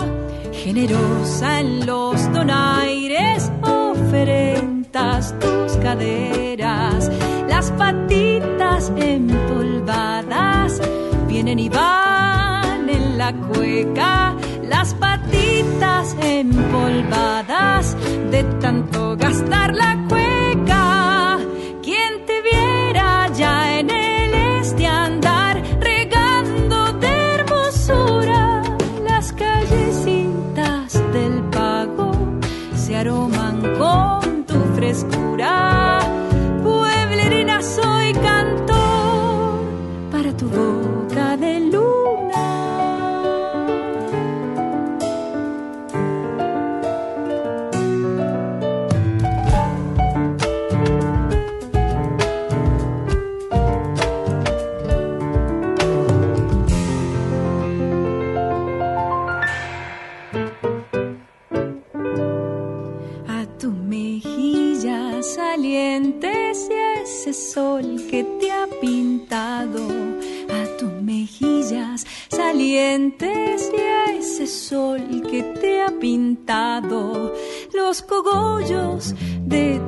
generosa 0.52 1.60
en 1.60 1.86
los 1.86 2.32
donaires, 2.34 3.52
oferentas 3.62 5.36
tus 5.40 5.78
caderas, 5.78 7.12
las 7.48 7.72
patitas 7.72 8.92
empolvadas 8.98 10.82
vienen 11.28 11.60
y 11.60 11.70
van 11.70 12.07
la 13.28 13.34
cueca, 13.48 14.36
las 14.70 14.94
patitas 14.94 16.16
empolvadas 16.22 17.96
de 18.32 18.44
tanto 18.62 19.18
gastar 19.18 19.76
la 19.76 19.98
cueca. 20.08 21.38
Quien 21.84 22.26
te 22.26 22.42
viera 22.42 23.28
ya 23.34 23.80
en 23.80 23.90
el 23.90 24.34
este 24.62 24.88
andar 24.88 25.62
regando 25.82 26.94
de 26.94 27.10
hermosura 27.36 28.64
las 29.04 29.34
callecitas 29.34 30.94
del 31.12 31.42
pago 31.52 32.12
se 32.76 32.96
aroman 32.96 33.62
con 33.78 34.46
tu 34.46 34.60
frescura. 34.76 35.87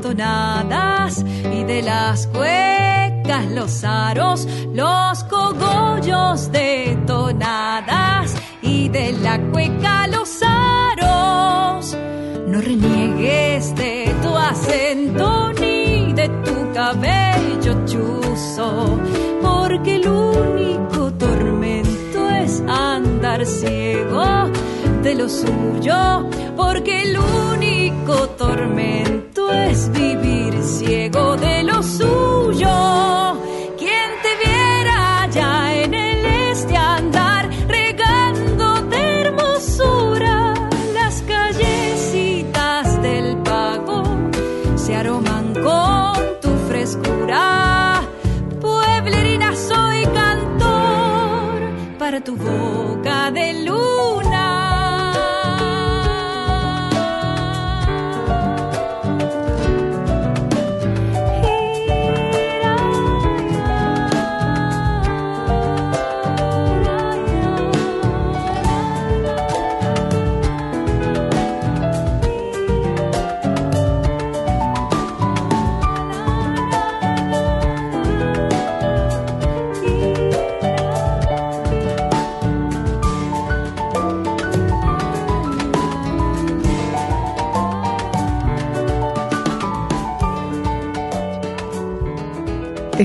Tonadas 0.01 1.23
y 1.53 1.63
de 1.63 1.81
las 1.81 2.27
cuecas 2.27 3.45
los 3.51 3.83
aros 3.83 4.47
los 4.73 5.23
cogollos 5.25 6.51
de 6.51 6.97
tonadas 7.05 8.35
y 8.61 8.89
de 8.89 9.13
la 9.13 9.39
cueca 9.51 10.07
los 10.07 10.41
aros. 10.41 11.97
No 12.47 12.61
reniegues 12.61 13.75
de 13.75 14.15
tu 14.21 14.35
acento 14.35 15.51
ni 15.53 16.13
de 16.13 16.29
tu 16.45 16.73
cabello 16.73 17.85
chuzo, 17.85 18.99
porque 19.41 19.95
el 19.95 20.07
único 20.07 21.11
tormento 21.13 22.29
es 22.29 22.63
andar 22.67 23.45
ciego 23.45 24.49
de 25.03 25.15
lo 25.15 25.29
suyo, 25.29 26.29
porque 26.55 27.03
el 27.03 27.17
único 27.17 28.29
tormento 28.29 29.18
suyo. 31.83 33.37
Quien 33.77 34.09
te 34.23 34.31
viera 34.45 35.27
ya 35.31 35.73
en 35.75 35.93
el 35.93 36.25
este 36.51 36.75
andar 36.75 37.49
regando 37.67 38.81
de 38.89 39.21
hermosura 39.21 40.53
las 40.93 41.21
callecitas 41.21 43.01
del 43.01 43.37
pago 43.37 44.03
se 44.75 44.95
aroman 44.95 45.53
con 45.53 46.39
tu 46.41 46.49
frescura. 46.67 48.01
Pueblerina 48.59 49.55
soy 49.55 50.03
cantor 50.03 51.61
para 51.97 52.21
tu 52.21 52.35
boca 52.35 53.31
de 53.31 53.53
luna. 53.65 54.28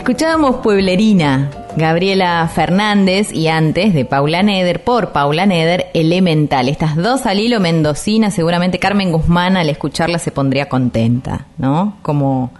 Escuchábamos 0.04 0.56
Pueblerina, 0.56 1.50
Gabriela 1.78 2.46
Fernández 2.54 3.32
y 3.32 3.48
antes 3.48 3.94
de 3.94 4.04
Paula 4.04 4.42
Neder, 4.42 4.84
por 4.84 5.12
Paula 5.12 5.46
Neder, 5.46 5.86
Elemental. 5.94 6.68
Estas 6.68 6.94
dos 6.94 7.24
al 7.24 7.40
hilo 7.40 7.58
mendocina, 7.58 8.30
seguramente 8.30 8.78
Carmen 8.78 9.12
Guzmán 9.12 9.56
al 9.56 9.70
escucharla 9.70 10.18
se 10.18 10.30
pondría 10.30 10.68
contenta, 10.68 11.46
¿no? 11.56 11.96
Como, 12.02 12.52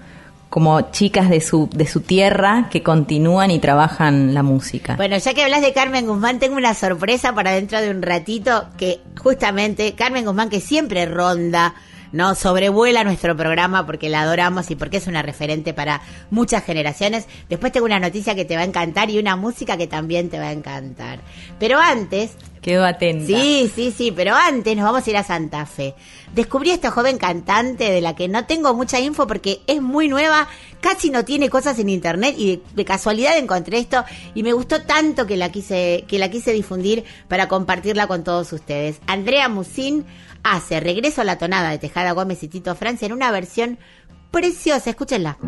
como 0.49 0.91
chicas 0.91 1.29
de 1.29 1.43
su, 1.43 1.69
de 1.71 1.87
su 1.87 2.01
tierra 2.01 2.71
que 2.71 2.83
continúan 2.83 3.51
y 3.51 3.59
trabajan 3.59 4.33
la 4.33 4.43
música. 4.43 4.97
Bueno, 4.97 5.19
ya 5.19 5.35
que 5.35 5.43
hablas 5.43 5.61
de 5.61 5.75
Carmen 5.75 6.07
Guzmán, 6.07 6.39
tengo 6.39 6.57
una 6.57 6.73
sorpresa 6.73 7.35
para 7.35 7.51
dentro 7.51 7.79
de 7.79 7.91
un 7.91 8.01
ratito 8.01 8.69
que 8.79 9.03
justamente 9.23 9.93
Carmen 9.93 10.25
Guzmán 10.25 10.49
que 10.49 10.61
siempre 10.61 11.05
ronda, 11.05 11.75
¿no? 12.15 12.37
Sobrevuela 12.37 13.03
nuestro 13.03 13.37
programa 13.37 13.85
porque 13.85 14.09
la 14.09 14.23
adoramos 14.23 14.71
y 14.71 14.77
porque 14.77 14.99
es 14.99 15.09
una 15.09 15.21
referente 15.21 15.75
para 15.75 16.01
muchas 16.31 16.65
generaciones. 16.65 17.27
Después 17.49 17.73
tengo 17.73 17.87
una 17.87 17.99
noticia 17.99 18.37
que 18.37 18.45
te 18.45 18.55
va 18.55 18.63
a 18.63 18.67
encantar 18.67 19.11
y 19.11 19.19
una 19.19 19.35
música 19.35 19.77
que 19.77 19.89
también 19.89 20.31
te 20.31 20.39
va 20.39 20.47
a 20.47 20.53
encantar. 20.53 21.19
Pero 21.59 21.81
antes, 21.81 22.37
Quedo 22.63 22.87
atenta. 22.87 23.27
Sí, 23.27 23.71
sí, 23.75 23.93
sí, 23.95 24.11
pero 24.11 24.35
antes 24.35 24.75
nos 24.75 24.87
vamos 24.87 25.07
a 25.07 25.11
ir 25.11 25.19
a 25.19 25.23
Santa 25.23 25.67
Fe. 25.67 25.95
Descubrí 26.35 26.71
a 26.71 26.75
esta 26.75 26.91
joven 26.91 27.19
cantante 27.19 27.91
de 27.91 28.01
la 28.01 28.17
que 28.17 28.27
no 28.27 28.47
tengo 28.47 28.73
mucha 28.73 28.99
info 29.01 29.27
porque 29.27 29.61
es 29.67 29.83
muy 29.83 30.09
nueva, 30.09 30.49
casi 30.85 31.09
no 31.09 31.25
tiene 31.25 31.49
cosas 31.49 31.79
en 31.79 31.89
internet 31.89 32.35
y 32.37 32.61
de, 32.75 32.85
casualidad 32.85 33.39
encontré 33.39 33.79
esto 33.79 34.05
y 34.35 34.43
me 34.43 34.53
gustó 34.53 34.83
tanto 34.83 35.27
que 35.27 35.39
la 35.39 35.51
quise 35.51 36.05
que 36.07 36.19
la 36.19 36.31
quise 36.31 36.53
difundir 36.53 37.05
para 37.27 37.49
compartirla 37.49 38.07
con 38.07 38.23
todos 38.23 38.53
ustedes. 38.53 39.01
Andrea 39.07 39.49
Musín 39.49 40.05
hace 40.43 40.81
Regreso 40.81 41.23
a 41.23 41.25
la 41.25 41.39
tonada 41.39 41.71
de 41.71 41.79
Tejada 41.79 42.13
Gómez 42.13 42.43
y 42.43 42.49
Tito 42.49 42.75
Francia 42.75 43.07
en 43.07 43.15
una 43.15 43.31
versión 43.31 43.79
preciosa, 44.31 44.91
escúchenla. 44.91 45.39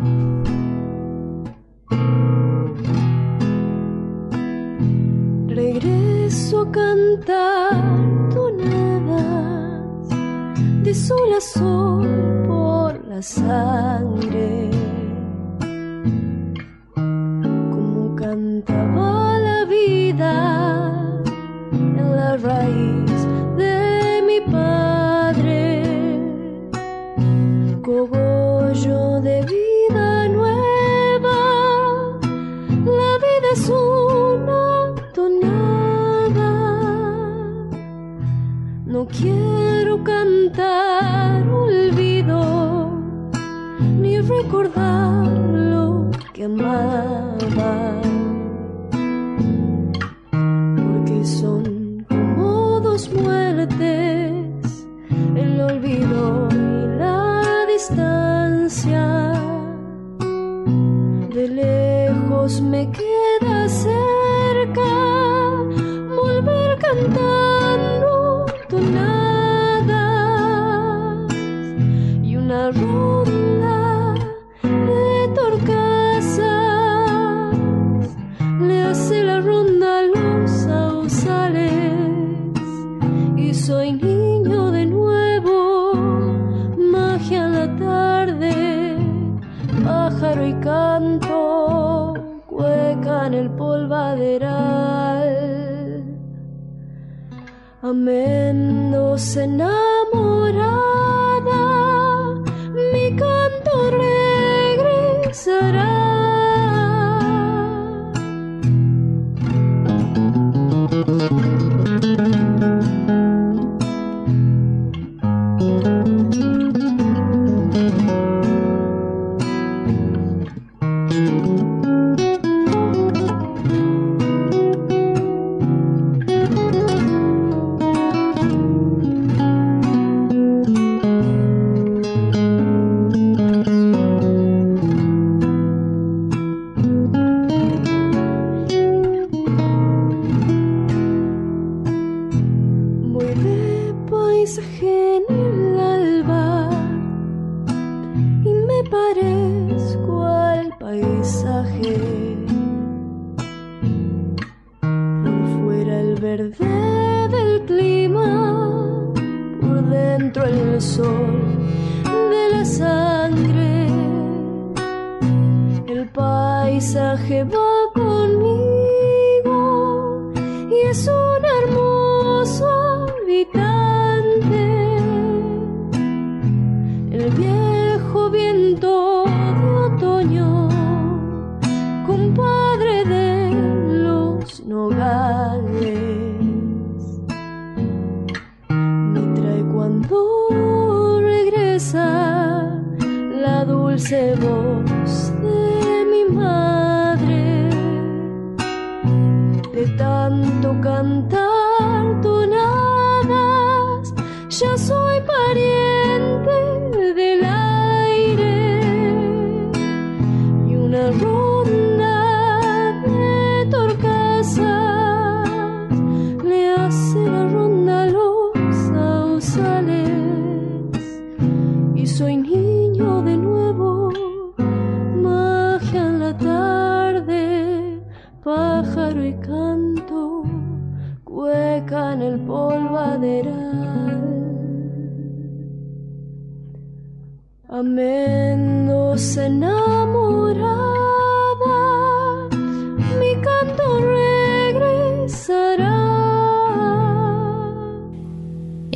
Regreso 5.49 6.61
a 6.61 6.71
cantar 6.71 8.29
tonadas 8.33 10.09
de 10.83 10.95
sol 10.95 11.33
a 11.37 11.41
sol 11.41 12.43
por 12.47 13.05
la 13.05 13.21
sangre. 13.21 14.76
Cantaba 18.17 19.37
la 19.37 19.65
vida 19.65 20.33
en 21.71 22.15
la 22.15 22.37
raíz 22.37 23.06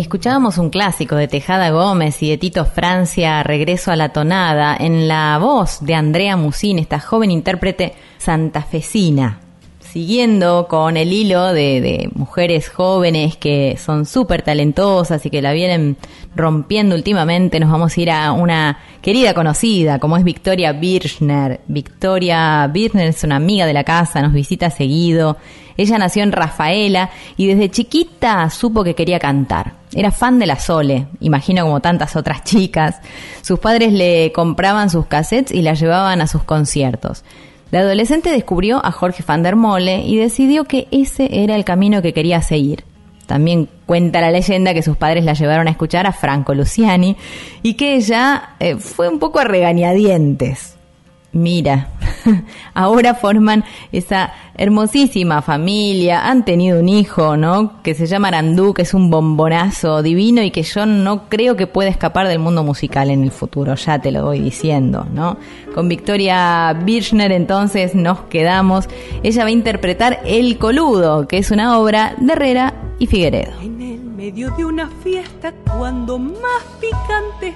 Escuchábamos 0.02 0.58
un 0.58 0.72
clásico 0.72 1.16
de 1.16 1.28
Tejada 1.28 1.70
Gómez 1.70 2.24
y 2.24 2.32
de 2.32 2.40
Tito 2.40 2.66
Francia, 2.66 3.44
Regreso 3.44 3.92
a 3.92 3.96
la 3.96 4.10
tonada, 4.10 4.76
en 4.76 5.08
la 5.08 5.38
voz 5.38 5.78
de 5.86 5.94
Andrea 5.94 6.36
Musín, 6.36 6.80
esta 6.80 7.00
joven 7.00 7.30
intérprete 7.30 7.94
santafesina. 8.18 9.41
Siguiendo 9.92 10.68
con 10.70 10.96
el 10.96 11.12
hilo 11.12 11.52
de, 11.52 12.10
mujeres 12.16 12.70
jóvenes 12.70 13.36
que 13.36 13.78
son 13.78 14.06
súper 14.06 14.42
talentosas 14.42 15.26
y 15.26 15.30
que 15.30 15.42
la 15.42 15.52
vienen 15.52 15.98
rompiendo 16.34 16.96
últimamente, 16.96 17.60
nos 17.60 17.70
vamos 17.70 17.98
a 17.98 18.02
ir 18.02 18.10
a 18.10 18.32
una 18.32 18.80
querida 19.02 19.34
conocida 19.34 20.00
como 20.00 20.16
es 20.16 20.24
Victoria 20.24 20.72
Birchner. 20.72 21.60
Victoria 21.68 22.66
Birchner 22.68 23.08
es 23.08 23.22
una 23.26 23.36
amiga 23.36 23.66
de 23.66 23.74
la 23.74 23.84
casa, 23.84 24.22
nos 24.22 24.32
visita 24.32 24.70
seguido. 24.70 25.36
Ella 25.76 25.98
nació 25.98 26.24
en 26.24 26.32
Rafaela 26.32 27.10
y 27.36 27.48
desde 27.48 27.70
chiquita 27.70 28.50
supo 28.50 28.86
que 28.86 28.96
quería 28.96 29.20
cantar. 29.20 29.74
Era 29.94 30.12
fan 30.12 30.40
de 30.40 30.46
la 30.46 30.58
Sole, 30.58 31.08
imagino 31.20 31.66
como 31.66 31.82
tantas 31.82 32.16
otras 32.16 32.46
chicas. 32.46 33.02
Sus 33.42 33.60
padres 33.60 33.92
le 33.92 34.32
compraban 34.32 34.90
sus 34.90 35.08
cassettes 35.08 35.52
y 35.52 35.62
la 35.62 35.74
llevaban 35.74 36.22
a 36.22 36.28
sus 36.28 36.46
conciertos. 36.46 37.26
De 37.72 37.78
adolescente 37.78 38.30
descubrió 38.30 38.86
a 38.86 38.92
Jorge 38.92 39.24
van 39.26 39.44
der 39.44 39.56
Mole 39.56 40.02
y 40.06 40.18
decidió 40.18 40.66
que 40.66 40.88
ese 40.92 41.44
era 41.44 41.56
el 41.56 41.64
camino 41.64 42.02
que 42.02 42.14
quería 42.14 42.42
seguir. 42.42 42.84
También 43.28 43.70
cuenta 43.86 44.20
la 44.20 44.30
leyenda 44.30 44.74
que 44.74 44.84
sus 44.84 44.98
padres 44.98 45.24
la 45.24 45.34
llevaron 45.34 45.70
a 45.70 45.72
escuchar 45.72 46.06
a 46.06 46.12
Franco 46.12 46.54
Luciani 46.54 47.16
y 47.64 47.76
que 47.76 47.96
ella 47.96 48.56
eh, 48.60 48.76
fue 48.76 49.08
un 49.08 49.20
poco 49.20 49.40
a 49.40 49.46
regañadientes. 49.46 50.76
Mira, 51.34 51.88
ahora 52.74 53.16
forman 53.16 53.64
esa 53.94 54.34
hermosísima 54.56 55.42
familia, 55.42 56.28
han 56.28 56.44
tenido 56.44 56.80
un 56.82 56.90
hijo, 56.90 57.38
¿no? 57.38 57.82
Que 57.84 57.94
se 57.94 58.06
llama 58.06 58.28
Arandú, 58.28 58.74
que 58.74 58.82
es 58.82 58.94
un 58.94 59.10
bombonazo 59.10 60.04
divino 60.04 60.42
y 60.44 60.52
que 60.52 60.64
yo 60.64 60.86
no 60.86 61.30
creo 61.30 61.56
que 61.56 61.68
pueda 61.68 61.90
escapar 61.90 62.28
del 62.28 62.40
mundo 62.40 62.64
musical 62.64 63.10
en 63.10 63.24
el 63.24 63.32
futuro, 63.32 63.76
ya 63.76 64.00
te 64.00 64.12
lo 64.12 64.26
voy 64.26 64.42
diciendo, 64.42 65.08
¿no? 65.14 65.38
Con 65.74 65.88
Victoria 65.88 66.78
Birchner 66.84 67.32
entonces 67.32 67.96
nos 67.96 68.22
quedamos. 68.24 68.90
Ella 69.24 69.44
va 69.44 69.48
a 69.48 69.52
interpretar 69.52 70.20
El 70.26 70.58
Coludo, 70.58 71.30
que 71.30 71.38
es 71.38 71.50
una 71.50 71.80
obra 71.80 72.16
de 72.20 72.34
Herrera 72.34 72.74
y 73.00 73.08
Figueredo. 73.08 73.54
En 73.62 73.82
el 73.82 74.02
medio 74.02 74.52
de 74.52 74.66
una 74.66 74.90
fiesta, 75.02 75.54
cuando 75.78 76.20
más 76.20 76.64
picante 76.82 77.56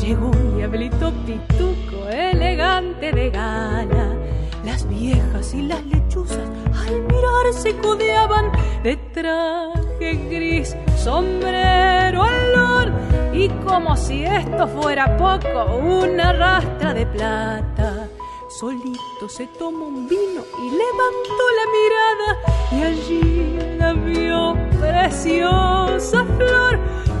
llegó 0.00 0.26
un 0.26 0.56
diablito 0.56 1.12
pituco, 1.26 2.08
elegante 2.08 3.12
de 3.12 3.30
gala. 3.30 4.16
Las 4.64 4.88
viejas 4.88 5.54
y 5.54 5.62
las 5.62 5.84
lechuzas 5.86 6.48
al 6.86 7.00
mirar 7.02 7.52
se 7.52 7.76
codeaban 7.76 8.52
de 8.82 8.96
traje 9.14 10.14
gris, 10.28 10.76
sombrero 10.96 12.22
olor 12.22 12.92
y 13.32 13.48
como 13.64 13.96
si 13.96 14.24
esto 14.24 14.66
fuera 14.68 15.16
poco, 15.16 15.76
una 15.76 16.32
rastra 16.32 16.92
de 16.92 17.06
plata. 17.06 18.08
Solito 18.50 19.28
se 19.28 19.46
tomó 19.46 19.86
un 19.86 20.08
vino 20.08 20.42
y 20.58 20.70
levantó 20.70 21.44
la 21.58 21.66
mirada 21.78 22.28
y 22.72 22.82
allí 22.82 23.76
la 23.78 23.92
vio 23.92 24.56
preciosa 24.80 26.24
flor. 26.24 26.78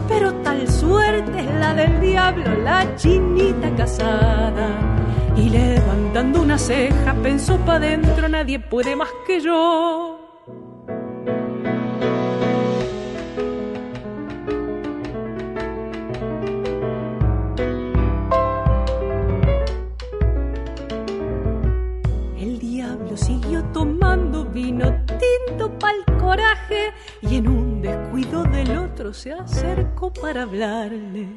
Pero 0.08 0.34
tal 0.42 0.68
suerte 0.68 1.38
es 1.38 1.54
la 1.60 1.72
del 1.72 2.00
diablo, 2.00 2.56
la 2.64 2.96
chinita 2.96 3.74
casada. 3.76 4.70
Y 5.36 5.50
levantando 5.50 6.42
una 6.42 6.58
ceja 6.58 7.14
pensó 7.22 7.56
pa' 7.58 7.78
dentro, 7.78 8.28
nadie 8.28 8.58
puede 8.58 8.96
más 8.96 9.10
que 9.24 9.40
yo. 9.40 10.19
Vino 24.80 25.04
tinto 25.06 25.70
pa'l 25.78 26.04
coraje 26.18 26.92
y 27.20 27.36
en 27.36 27.48
un 27.48 27.82
descuido 27.82 28.42
del 28.44 28.78
otro 28.78 29.12
se 29.12 29.32
acercó 29.32 30.12
para 30.12 30.42
hablarle. 30.42 31.28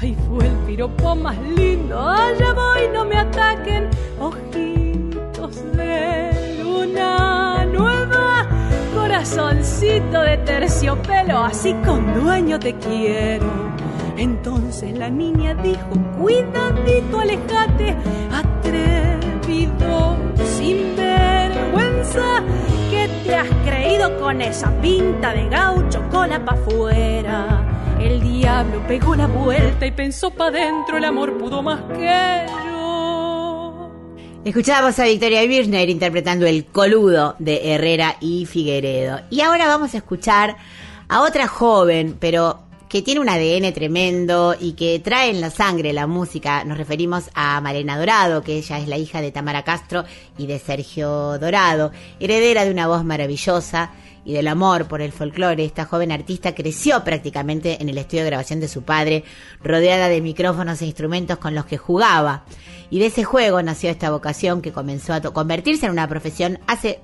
Ay, 0.00 0.16
fue 0.26 0.46
el 0.46 0.52
piropo 0.66 1.14
más 1.14 1.38
lindo, 1.56 1.98
allá 1.98 2.52
voy, 2.52 2.88
no 2.92 3.04
me 3.04 3.16
ataquen, 3.16 3.88
ojitos 4.20 5.72
de 5.76 6.60
luna 6.62 7.64
nueva, 7.66 8.46
corazoncito 8.94 10.22
de 10.22 10.36
terciopelo, 10.38 11.38
así 11.44 11.74
con 11.84 12.12
dueño 12.14 12.58
te 12.58 12.74
quiero. 12.74 13.46
Entonces 14.16 14.96
la 14.96 15.10
niña 15.10 15.54
dijo, 15.54 15.90
cuidadito, 16.20 17.20
alejate, 17.20 17.96
atrevido, 18.32 20.16
sin 20.56 20.96
vergüenza, 20.96 21.83
que 22.90 23.08
te 23.24 23.34
has 23.34 23.48
creído 23.64 24.18
con 24.18 24.42
esa 24.42 24.70
pinta 24.80 25.32
de 25.32 25.48
gaucho, 25.48 26.02
cola 26.10 26.44
pa' 26.44 26.52
afuera. 26.52 27.96
El 28.00 28.20
diablo 28.20 28.82
pegó 28.86 29.14
la 29.14 29.26
vuelta 29.26 29.86
y 29.86 29.90
pensó 29.90 30.30
pa' 30.30 30.50
dentro, 30.50 30.98
el 30.98 31.04
amor 31.04 31.38
pudo 31.38 31.62
más 31.62 31.80
que 31.96 32.46
yo. 32.66 33.90
Escuchábamos 34.44 34.98
a 34.98 35.04
Victoria 35.04 35.42
Birchner 35.42 35.88
interpretando 35.88 36.46
El 36.46 36.66
Coludo 36.66 37.34
de 37.38 37.72
Herrera 37.72 38.16
y 38.20 38.44
Figueredo. 38.44 39.20
Y 39.30 39.40
ahora 39.40 39.66
vamos 39.66 39.94
a 39.94 39.98
escuchar 39.98 40.56
a 41.08 41.22
otra 41.22 41.48
joven, 41.48 42.16
pero 42.20 42.58
que 42.94 43.02
tiene 43.02 43.20
un 43.20 43.28
ADN 43.28 43.72
tremendo 43.72 44.54
y 44.56 44.74
que 44.74 45.00
trae 45.00 45.28
en 45.28 45.40
la 45.40 45.50
sangre 45.50 45.92
la 45.92 46.06
música. 46.06 46.62
Nos 46.62 46.78
referimos 46.78 47.28
a 47.34 47.60
Malena 47.60 47.98
Dorado, 47.98 48.44
que 48.44 48.56
ella 48.56 48.78
es 48.78 48.86
la 48.86 48.96
hija 48.96 49.20
de 49.20 49.32
Tamara 49.32 49.64
Castro 49.64 50.04
y 50.38 50.46
de 50.46 50.60
Sergio 50.60 51.36
Dorado, 51.40 51.90
heredera 52.20 52.64
de 52.64 52.70
una 52.70 52.86
voz 52.86 53.04
maravillosa 53.04 53.90
y 54.24 54.32
del 54.32 54.46
amor 54.46 54.86
por 54.86 55.02
el 55.02 55.10
folclore. 55.10 55.64
Esta 55.64 55.86
joven 55.86 56.12
artista 56.12 56.54
creció 56.54 57.02
prácticamente 57.02 57.82
en 57.82 57.88
el 57.88 57.98
estudio 57.98 58.22
de 58.22 58.30
grabación 58.30 58.60
de 58.60 58.68
su 58.68 58.82
padre, 58.82 59.24
rodeada 59.60 60.08
de 60.08 60.20
micrófonos 60.20 60.80
e 60.80 60.86
instrumentos 60.86 61.38
con 61.38 61.56
los 61.56 61.64
que 61.64 61.78
jugaba. 61.78 62.44
Y 62.90 63.00
de 63.00 63.06
ese 63.06 63.24
juego 63.24 63.60
nació 63.60 63.90
esta 63.90 64.12
vocación 64.12 64.62
que 64.62 64.70
comenzó 64.70 65.14
a 65.14 65.20
convertirse 65.20 65.86
en 65.86 65.90
una 65.90 66.06
profesión 66.06 66.60
hace 66.68 67.00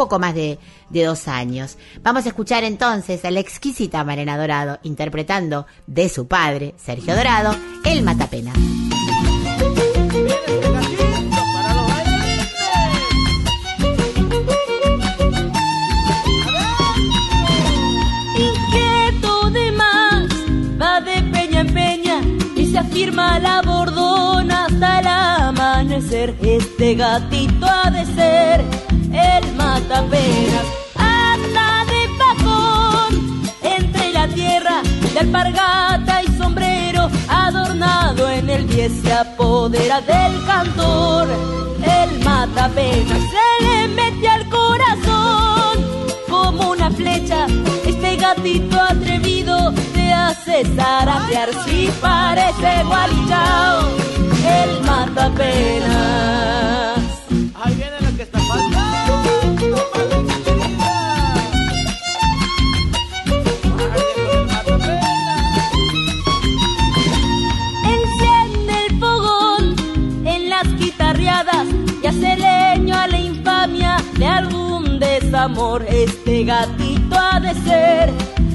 poco 0.00 0.18
más 0.18 0.34
de, 0.34 0.58
de 0.88 1.04
dos 1.04 1.28
años. 1.28 1.76
Vamos 2.02 2.24
a 2.24 2.28
escuchar 2.28 2.64
entonces 2.64 3.22
a 3.26 3.30
la 3.30 3.40
exquisita 3.40 4.02
Marena 4.02 4.38
Dorado 4.38 4.78
interpretando 4.82 5.66
de 5.86 6.08
su 6.08 6.26
padre, 6.26 6.74
Sergio 6.78 7.14
Dorado, 7.14 7.54
El 7.84 8.02
Matapena. 8.02 8.54
afirma 22.80 23.38
la 23.38 23.60
bordona 23.62 24.64
hasta 24.66 25.00
el 25.00 25.06
amanecer. 25.06 26.34
Este 26.42 26.94
gatito 26.94 27.66
ha 27.66 27.90
de 27.90 28.06
ser 28.06 28.89
el 29.90 29.96
matapenas, 29.96 30.66
anda 30.94 31.84
de 31.86 32.08
pacón 32.18 33.42
entre 33.62 34.12
la 34.12 34.28
tierra 34.28 34.82
de 35.12 35.18
alpargata 35.18 36.22
y 36.22 36.38
sombrero 36.38 37.10
adornado 37.28 38.30
en 38.30 38.48
el 38.48 38.66
pie 38.66 38.88
se 38.88 39.12
apodera 39.12 40.00
del 40.02 40.44
cantor. 40.46 41.28
El 41.82 42.24
matapenas 42.24 43.18
se 43.18 43.64
le 43.64 43.88
mete 43.88 44.28
al 44.28 44.48
corazón 44.48 45.84
como 46.28 46.70
una 46.70 46.90
flecha. 46.90 47.46
Este 47.84 48.16
gatito 48.16 48.80
atrevido 48.80 49.72
te 49.92 50.12
hace 50.12 50.64
zaratear 50.76 51.48
si 51.64 51.90
parece 52.00 52.84
gualichao. 52.84 53.88
El 54.46 54.82
mata 54.82 55.30
este 75.88 76.44
gatito 76.44 77.16
ha 77.18 77.40
de 77.40 77.54
ser 77.64 78.12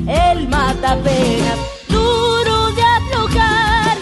el 0.08 0.48
matapenas. 0.50 1.58
Duro 1.90 2.72
de 2.76 2.84
aflojar, 2.84 3.98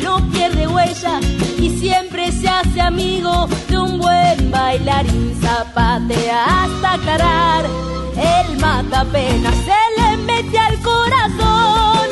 no 0.00 0.30
pierde 0.30 0.68
huella 0.68 1.18
y 1.58 1.70
siempre 1.80 2.30
se 2.30 2.48
hace 2.48 2.80
amigo 2.80 3.48
de 3.68 3.78
un 3.78 3.98
buen 3.98 4.48
bailarín. 4.52 5.36
Zapatea 5.40 6.62
hasta 6.62 6.92
aclarar, 6.92 7.64
el 8.14 8.58
matapenas 8.60 9.56
se 9.64 10.00
le 10.00 10.16
mete 10.18 10.56
al 10.56 10.78
corazón 10.82 12.06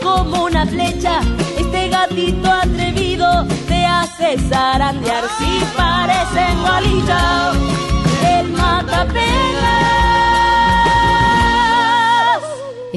como 0.00 0.44
una 0.44 0.64
flecha. 0.64 1.22
Este 1.58 1.88
gatito 1.88 2.52
atrevido 2.52 3.44
te 3.66 3.84
hace 3.84 4.38
zarandear 4.48 5.24
si 5.38 5.64
parecen 5.76 6.56
bolillos. 6.62 7.95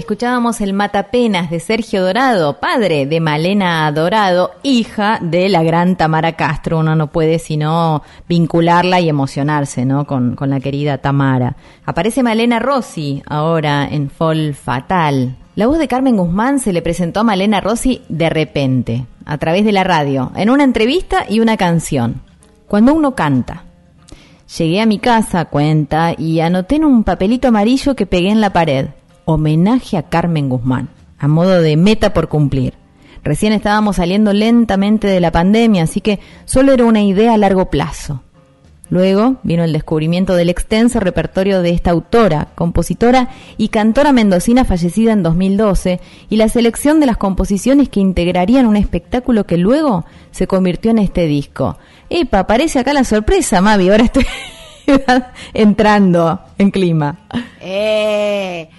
Escuchábamos 0.10 0.60
el 0.62 0.74
Matapenas 0.74 1.52
de 1.52 1.60
Sergio 1.60 2.02
Dorado, 2.02 2.60
padre 2.60 3.06
de 3.06 3.20
Malena 3.20 3.92
Dorado, 3.92 4.52
hija 4.64 5.20
de 5.22 5.50
la 5.50 5.62
gran 5.62 5.98
Tamara 5.98 6.32
Castro. 6.32 6.80
Uno 6.80 6.96
no 6.96 7.12
puede 7.12 7.38
sino 7.38 8.02
vincularla 8.28 9.00
y 9.02 9.08
emocionarse, 9.08 9.86
¿no? 9.86 10.08
Con, 10.08 10.36
con 10.36 10.50
la 10.50 10.62
querida 10.62 10.98
Tamara. 10.98 11.58
Aparece 11.86 12.24
Malena 12.24 12.58
Rossi 12.58 13.22
ahora 13.28 13.88
en 13.88 14.10
Fall 14.10 14.56
Fatal. 14.56 15.36
La 15.56 15.68
voz 15.68 15.78
de 15.78 15.88
Carmen 15.88 16.18
Guzmán 16.18 16.60
se 16.60 16.74
le 16.74 16.82
presentó 16.82 17.20
a 17.20 17.24
Malena 17.24 17.62
Rossi 17.62 18.02
de 18.10 18.32
repente, 18.32 19.06
a 19.26 19.38
través 19.38 19.64
de 19.64 19.74
la 19.74 19.84
radio, 19.84 20.32
en 20.36 20.50
una 20.50 20.64
entrevista 20.64 21.26
y 21.30 21.40
una 21.40 21.56
canción. 21.56 22.22
Cuando 22.68 22.96
uno 22.96 23.14
canta. 23.14 23.69
Llegué 24.58 24.82
a 24.82 24.88
mi 24.88 24.98
casa, 24.98 25.46
cuenta, 25.46 26.16
y 26.18 26.40
anoté 26.40 26.78
en 26.78 26.86
un 26.86 27.04
papelito 27.04 27.50
amarillo 27.50 27.96
que 27.96 28.08
pegué 28.08 28.30
en 28.30 28.42
la 28.42 28.52
pared. 28.52 28.88
Homenaje 29.26 29.96
a 29.96 30.04
Carmen 30.04 30.50
Guzmán, 30.50 30.90
a 31.20 31.28
modo 31.28 31.62
de 31.62 31.78
meta 31.78 32.14
por 32.14 32.30
cumplir. 32.30 32.74
Recién 33.24 33.54
estábamos 33.54 33.98
saliendo 33.98 34.34
lentamente 34.34 35.08
de 35.08 35.20
la 35.20 35.32
pandemia, 35.32 35.84
así 35.84 36.02
que 36.02 36.20
solo 36.46 36.74
era 36.74 36.86
una 36.86 37.04
idea 37.04 37.36
a 37.36 37.38
largo 37.38 37.70
plazo. 37.70 38.24
Luego 38.90 39.36
vino 39.44 39.64
el 39.64 39.74
descubrimiento 39.74 40.36
del 40.36 40.50
extenso 40.50 41.00
repertorio 41.00 41.62
de 41.62 41.70
esta 41.70 41.92
autora, 41.92 42.48
compositora 42.56 43.30
y 43.58 43.70
cantora 43.70 44.12
mendocina 44.12 44.66
fallecida 44.66 45.14
en 45.14 45.22
2012 45.22 46.00
y 46.30 46.38
la 46.38 46.50
selección 46.50 47.00
de 47.00 47.06
las 47.06 47.18
composiciones 47.18 47.90
que 47.90 48.00
integrarían 48.00 48.66
un 48.66 48.76
espectáculo 48.76 49.46
que 49.46 49.58
luego 49.58 50.06
se 50.32 50.48
convirtió 50.48 50.92
en 50.92 51.00
este 51.00 51.28
disco. 51.28 51.78
Epa, 52.10 52.40
aparece 52.40 52.80
acá 52.80 52.94
la 52.94 53.04
sorpresa, 53.04 53.62
Mavi, 53.62 53.90
ahora 53.90 54.06
estoy 54.06 54.26
entrando 55.54 56.40
en 56.58 56.72
clima. 56.72 57.20
Eh, 57.62 58.70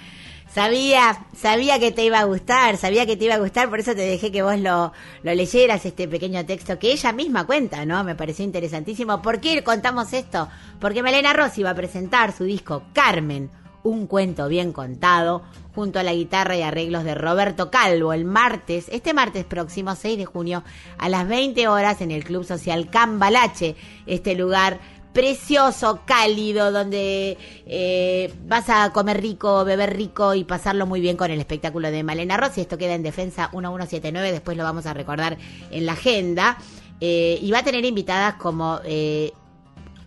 sabía, 0.52 1.26
sabía 1.36 1.78
que 1.78 1.92
te 1.92 2.04
iba 2.04 2.20
a 2.20 2.24
gustar, 2.24 2.76
sabía 2.76 3.06
que 3.06 3.16
te 3.16 3.26
iba 3.26 3.34
a 3.34 3.38
gustar, 3.38 3.68
por 3.68 3.80
eso 3.80 3.94
te 3.94 4.02
dejé 4.02 4.32
que 4.32 4.42
vos 4.42 4.58
lo, 4.58 4.92
lo 5.22 5.34
leyeras, 5.34 5.84
este 5.86 6.08
pequeño 6.08 6.44
texto 6.44 6.78
que 6.78 6.92
ella 6.92 7.12
misma 7.12 7.46
cuenta, 7.46 7.84
¿no? 7.84 8.02
Me 8.04 8.14
pareció 8.14 8.44
interesantísimo. 8.44 9.22
¿Por 9.22 9.40
qué 9.40 9.62
contamos 9.62 10.12
esto? 10.12 10.48
Porque 10.80 11.02
Melena 11.02 11.32
Rossi 11.32 11.62
va 11.62 11.70
a 11.70 11.74
presentar 11.74 12.32
su 12.32 12.44
disco 12.44 12.82
Carmen, 12.92 13.50
un 13.82 14.06
cuento 14.06 14.48
bien 14.48 14.72
contado, 14.72 15.42
junto 15.74 15.98
a 15.98 16.02
la 16.02 16.12
guitarra 16.12 16.56
y 16.56 16.62
arreglos 16.62 17.04
de 17.04 17.14
Roberto 17.14 17.70
Calvo, 17.70 18.12
el 18.12 18.24
martes, 18.24 18.86
este 18.90 19.14
martes 19.14 19.44
próximo, 19.44 19.94
6 19.94 20.18
de 20.18 20.24
junio, 20.26 20.64
a 20.98 21.08
las 21.08 21.26
20 21.28 21.68
horas 21.68 22.00
en 22.00 22.10
el 22.10 22.24
Club 22.24 22.44
Social 22.44 22.90
Cambalache, 22.90 23.76
este 24.06 24.34
lugar 24.34 24.80
precioso, 25.12 26.00
cálido, 26.04 26.72
donde 26.72 27.36
eh, 27.66 28.32
vas 28.46 28.68
a 28.68 28.92
comer 28.92 29.20
rico, 29.20 29.64
beber 29.64 29.96
rico 29.96 30.34
y 30.34 30.44
pasarlo 30.44 30.86
muy 30.86 31.00
bien 31.00 31.16
con 31.16 31.30
el 31.30 31.38
espectáculo 31.38 31.90
de 31.90 32.02
Malena 32.02 32.36
Rossi. 32.36 32.60
Esto 32.60 32.78
queda 32.78 32.94
en 32.94 33.02
Defensa 33.02 33.50
1179, 33.52 34.32
después 34.32 34.56
lo 34.56 34.64
vamos 34.64 34.86
a 34.86 34.94
recordar 34.94 35.38
en 35.70 35.86
la 35.86 35.92
agenda. 35.92 36.58
Eh, 37.02 37.38
y 37.40 37.50
va 37.50 37.60
a 37.60 37.64
tener 37.64 37.84
invitadas 37.84 38.34
como 38.34 38.78
eh, 38.84 39.32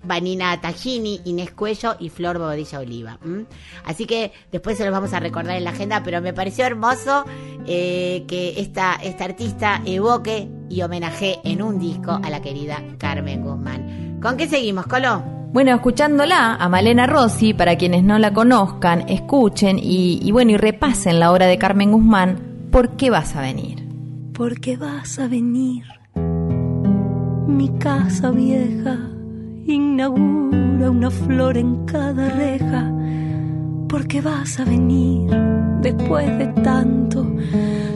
Vanina 0.03 0.59
Tajini, 0.59 1.21
Inés 1.25 1.51
Cuello 1.51 1.95
y 1.99 2.09
Flor 2.09 2.37
Bobadilla 2.37 2.79
Oliva. 2.79 3.19
Así 3.85 4.05
que 4.05 4.31
después 4.51 4.77
se 4.77 4.83
los 4.83 4.93
vamos 4.93 5.13
a 5.13 5.19
recordar 5.19 5.55
en 5.55 5.63
la 5.63 5.71
agenda, 5.71 6.01
pero 6.03 6.21
me 6.21 6.33
pareció 6.33 6.65
hermoso 6.65 7.25
eh, 7.65 8.25
que 8.27 8.59
esta, 8.59 8.95
esta 8.95 9.25
artista 9.25 9.81
evoque 9.85 10.49
y 10.69 10.81
homenaje 10.81 11.39
en 11.43 11.61
un 11.61 11.79
disco 11.79 12.19
a 12.21 12.29
la 12.29 12.41
querida 12.41 12.81
Carmen 12.97 13.41
Guzmán. 13.41 14.19
¿Con 14.21 14.37
qué 14.37 14.47
seguimos, 14.47 14.87
Colo? 14.87 15.23
Bueno, 15.53 15.75
escuchándola 15.75 16.55
a 16.55 16.67
Malena 16.67 17.05
Rossi, 17.05 17.53
para 17.53 17.77
quienes 17.77 18.03
no 18.03 18.17
la 18.17 18.33
conozcan, 18.33 19.07
escuchen 19.07 19.77
y, 19.77 20.19
y 20.21 20.31
bueno, 20.31 20.51
y 20.51 20.57
repasen 20.57 21.19
la 21.19 21.31
obra 21.31 21.45
de 21.45 21.59
Carmen 21.59 21.91
Guzmán, 21.91 22.69
¿por 22.71 22.95
qué 22.97 23.11
vas 23.11 23.35
a 23.35 23.41
venir? 23.41 23.87
Porque 24.33 24.77
vas 24.77 25.19
a 25.19 25.27
venir. 25.27 25.85
Mi 27.45 27.69
casa 27.77 28.31
vieja 28.31 29.12
inaugura 29.65 30.89
una 30.89 31.09
flor 31.09 31.57
en 31.57 31.85
cada 31.85 32.29
reja. 32.29 32.91
Porque 33.87 34.21
vas 34.21 34.59
a 34.59 34.65
venir 34.65 35.29
después 35.81 36.25
de 36.37 36.47
tanto. 36.61 37.25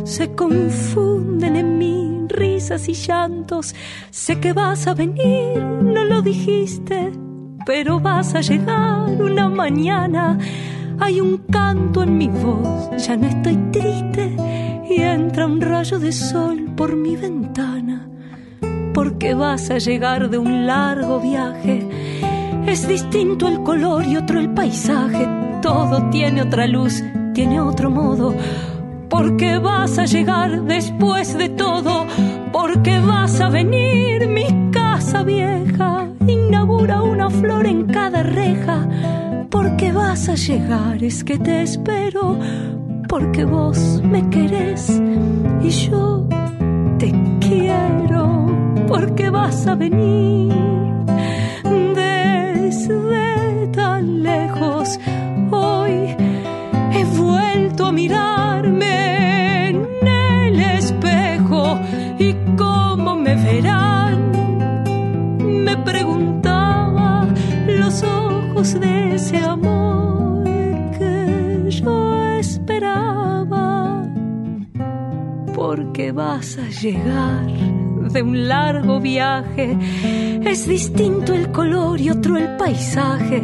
Se 0.03 0.33
confunden 0.35 1.55
en 1.55 1.77
mí 1.77 2.07
risas 2.27 2.87
y 2.87 2.93
llantos. 2.93 3.73
Sé 4.11 4.39
que 4.39 4.53
vas 4.53 4.87
a 4.87 4.93
venir, 4.93 5.57
no 5.57 6.03
lo 6.05 6.21
dijiste, 6.21 7.11
pero 7.65 7.99
vas 7.99 8.35
a 8.35 8.41
llegar 8.41 9.21
una 9.21 9.49
mañana. 9.49 10.37
Hay 10.99 11.21
un 11.21 11.37
canto 11.49 12.03
en 12.03 12.17
mi 12.17 12.27
voz, 12.27 12.89
ya 13.05 13.15
no 13.15 13.27
estoy 13.27 13.55
triste 13.71 14.35
y 14.89 15.01
entra 15.01 15.45
un 15.45 15.61
rayo 15.61 15.99
de 15.99 16.11
sol 16.11 16.71
por 16.75 16.95
mi 16.95 17.15
ventana. 17.15 18.09
Porque 18.97 19.35
vas 19.35 19.69
a 19.69 19.77
llegar 19.77 20.27
de 20.31 20.39
un 20.39 20.65
largo 20.65 21.19
viaje. 21.19 21.87
Es 22.65 22.87
distinto 22.87 23.47
el 23.47 23.61
color 23.61 24.03
y 24.07 24.17
otro 24.17 24.39
el 24.39 24.49
paisaje. 24.49 25.29
Todo 25.61 26.09
tiene 26.09 26.41
otra 26.41 26.65
luz, 26.65 27.03
tiene 27.35 27.61
otro 27.61 27.91
modo. 27.91 28.33
Porque 29.07 29.59
vas 29.59 29.99
a 29.99 30.05
llegar 30.05 30.63
después 30.63 31.37
de 31.37 31.49
todo. 31.49 32.07
Porque 32.51 32.97
vas 32.97 33.39
a 33.39 33.49
venir 33.49 34.27
mi 34.27 34.71
casa 34.71 35.21
vieja. 35.21 36.07
Inaugura 36.27 37.03
una 37.03 37.29
flor 37.29 37.67
en 37.67 37.85
cada 37.85 38.23
reja. 38.23 38.89
Porque 39.51 39.91
vas 39.91 40.27
a 40.27 40.33
llegar, 40.33 41.03
es 41.03 41.23
que 41.23 41.37
te 41.37 41.61
espero. 41.61 42.39
Porque 43.07 43.45
vos 43.45 44.01
me 44.03 44.27
querés 44.31 44.99
y 45.61 45.69
yo 45.69 46.27
te 46.97 47.13
quiero. 47.39 48.36
Porque 48.87 49.29
vas 49.29 49.67
a 49.67 49.75
venir 49.75 50.53
desde 51.95 53.67
tan 53.73 54.23
lejos. 54.23 54.97
Hoy 55.51 56.15
he 56.93 57.03
vuelto 57.17 57.87
a 57.87 57.91
mirarme 57.91 59.69
en 59.69 60.07
el 60.07 60.59
espejo 60.59 61.79
y 62.17 62.33
cómo 62.55 63.15
me 63.15 63.35
verán. 63.35 64.31
Me 65.43 65.75
preguntaba 65.77 67.27
los 67.67 68.03
ojos 68.03 68.79
de 68.79 69.15
ese 69.15 69.37
amor 69.37 70.43
que 70.97 71.69
yo 71.69 72.15
esperaba. 72.39 74.03
Porque 75.53 76.11
vas 76.13 76.57
a 76.57 76.69
llegar 76.69 77.76
de 78.09 78.21
un 78.21 78.47
largo 78.47 78.99
viaje. 78.99 79.77
Es 80.43 80.67
distinto 80.67 81.33
el 81.33 81.51
color 81.51 81.99
y 81.99 82.09
otro 82.09 82.37
el 82.37 82.55
paisaje. 82.57 83.43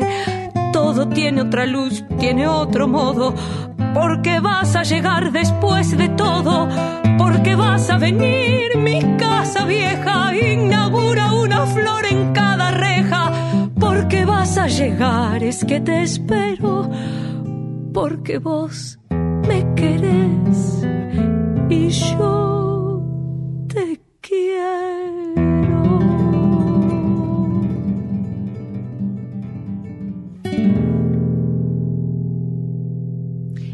Todo 0.72 1.08
tiene 1.08 1.42
otra 1.42 1.66
luz, 1.66 2.04
tiene 2.20 2.48
otro 2.48 2.88
modo. 2.88 3.34
Porque 3.94 4.40
vas 4.40 4.76
a 4.76 4.84
llegar 4.84 5.32
después 5.32 5.96
de 5.98 6.10
todo. 6.10 6.68
Porque 7.18 7.56
vas 7.56 7.90
a 7.90 7.98
venir 7.98 8.78
mi 8.78 9.02
casa 9.18 9.66
vieja. 9.66 10.36
Inaugura 10.36 11.34
una 11.34 11.66
flor 11.66 12.06
en 12.06 12.34
cada 12.34 12.72
reja. 12.72 13.32
Porque 13.80 14.26
vas 14.26 14.58
a 14.58 14.68
llegar, 14.68 15.44
es 15.44 15.64
que 15.66 15.80
te 15.80 16.04
espero. 16.04 16.90
Porque 17.94 18.40
vos 18.40 19.00
me 19.48 19.76
querés 19.76 20.84
y 21.70 21.90
yo 21.90 22.43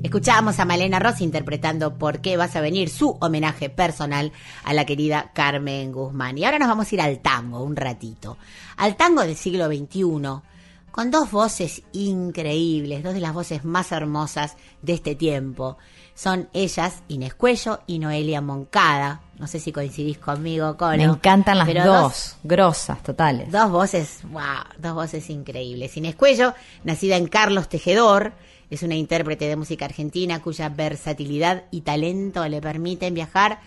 Escuchábamos 0.09 0.59
a 0.59 0.65
Malena 0.65 0.97
Rossi 0.97 1.23
interpretando 1.23 1.93
¿Por 1.99 2.19
qué 2.19 2.35
vas 2.35 2.55
a 2.55 2.61
venir? 2.61 2.89
su 2.89 3.15
homenaje 3.21 3.69
personal 3.69 4.31
a 4.63 4.73
la 4.73 4.83
querida 4.83 5.29
Carmen 5.35 5.91
Guzmán. 5.91 6.35
Y 6.35 6.45
ahora 6.45 6.57
nos 6.57 6.67
vamos 6.67 6.91
a 6.91 6.95
ir 6.95 7.01
al 7.01 7.19
tango 7.19 7.61
un 7.61 7.75
ratito. 7.75 8.35
Al 8.77 8.95
tango 8.95 9.21
del 9.21 9.35
siglo 9.35 9.67
XXI, 9.67 10.41
con 10.89 11.11
dos 11.11 11.29
voces 11.29 11.83
increíbles, 11.91 13.03
dos 13.03 13.13
de 13.13 13.19
las 13.19 13.35
voces 13.35 13.63
más 13.63 13.91
hermosas 13.91 14.57
de 14.81 14.93
este 14.93 15.13
tiempo. 15.13 15.77
Son 16.15 16.49
ellas, 16.53 17.03
Inés 17.07 17.35
Cuello 17.35 17.81
y 17.85 17.99
Noelia 17.99 18.41
Moncada. 18.41 19.21
No 19.37 19.45
sé 19.45 19.59
si 19.59 19.71
coincidís 19.71 20.17
conmigo, 20.17 20.75
Colo. 20.75 20.97
Me 20.97 21.03
encantan 21.03 21.59
las 21.59 21.67
pero 21.67 21.85
dos, 21.85 22.35
grosas, 22.43 23.03
totales. 23.03 23.51
Dos 23.51 23.69
voces, 23.69 24.21
wow, 24.23 24.41
dos 24.79 24.95
voces 24.95 25.29
increíbles. 25.29 25.95
Inés 25.97 26.15
Cuello, 26.15 26.55
nacida 26.83 27.15
en 27.15 27.27
Carlos 27.27 27.69
Tejedor, 27.69 28.33
es 28.69 28.83
una 28.83 28.95
intérprete 28.95 29.45
de 29.45 29.55
música 29.55 29.85
argentina 29.85 30.41
cuya 30.41 30.69
versatilidad 30.69 31.65
y 31.71 31.81
talento 31.81 32.47
le 32.47 32.61
permiten 32.61 33.13
viajar 33.13 33.59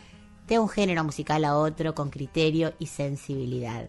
de 0.47 0.59
un 0.59 0.69
género 0.69 1.05
musical 1.05 1.45
a 1.45 1.57
otro 1.57 1.95
con 1.95 2.11
criterio 2.11 2.75
y 2.79 2.87
sensibilidad. 2.87 3.89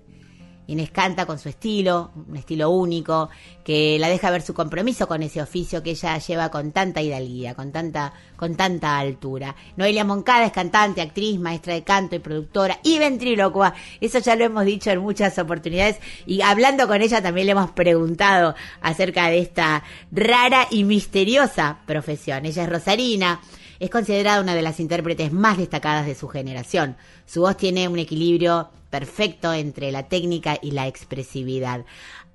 Inés 0.68 0.92
canta 0.92 1.26
con 1.26 1.40
su 1.40 1.50
estilo, 1.50 2.12
un 2.28 2.38
estilo 2.38 2.70
único, 2.70 3.30
que 3.64 3.98
la 4.00 4.08
deja 4.08 4.32
ver 4.32 4.42
su 4.42 4.54
compromiso 4.54 5.08
con 5.08 5.22
ese 5.22 5.42
oficio 5.42 5.84
que 5.84 5.92
ella 5.92 6.18
lleva 6.18 6.50
con 6.50 6.72
tanta 6.72 7.02
hidalguía, 7.02 7.54
con 7.54 7.72
tanta, 7.72 8.14
con 8.38 8.56
tanta 8.56 8.98
altura. 8.98 9.56
Noelia 9.76 10.06
Moncada 10.06 10.46
es 10.46 10.54
cantante, 10.54 11.02
actriz, 11.02 11.40
maestra 11.40 11.74
de 11.74 11.84
canto 11.84 12.16
y 12.16 12.20
productora 12.20 12.80
y 12.84 12.98
ventrílocua. 12.98 13.74
Eso 14.00 14.20
ya 14.20 14.36
lo 14.36 14.46
hemos 14.46 14.66
dicho 14.66 14.90
en 14.90 15.00
muchas 15.00 15.38
oportunidades 15.38 16.00
y 16.26 16.42
hablando 16.42 16.88
con 16.88 17.02
ella 17.02 17.22
también 17.22 17.48
le 17.48 17.52
hemos 17.52 17.72
preguntado 17.72 18.56
acerca 18.82 19.28
de 19.28 19.40
esta 19.40 19.84
rara 20.12 20.68
y 20.72 20.86
misteriosa 20.86 21.80
profesión. 21.86 22.46
Ella 22.46 22.64
es 22.64 22.70
rosarina. 22.70 23.42
Es 23.80 23.90
considerada 23.90 24.40
una 24.40 24.56
de 24.56 24.62
las 24.62 24.80
intérpretes 24.80 25.34
más 25.34 25.58
destacadas 25.58 26.06
de 26.06 26.16
su 26.16 26.30
generación. 26.30 26.96
Su 27.26 27.42
voz 27.42 27.58
tiene 27.58 27.90
un 27.90 28.00
equilibrio 28.00 28.70
perfecto 28.94 29.52
entre 29.52 29.92
la 29.92 30.04
técnica 30.04 30.60
y 30.62 30.70
la 30.70 30.86
expresividad. 30.86 31.84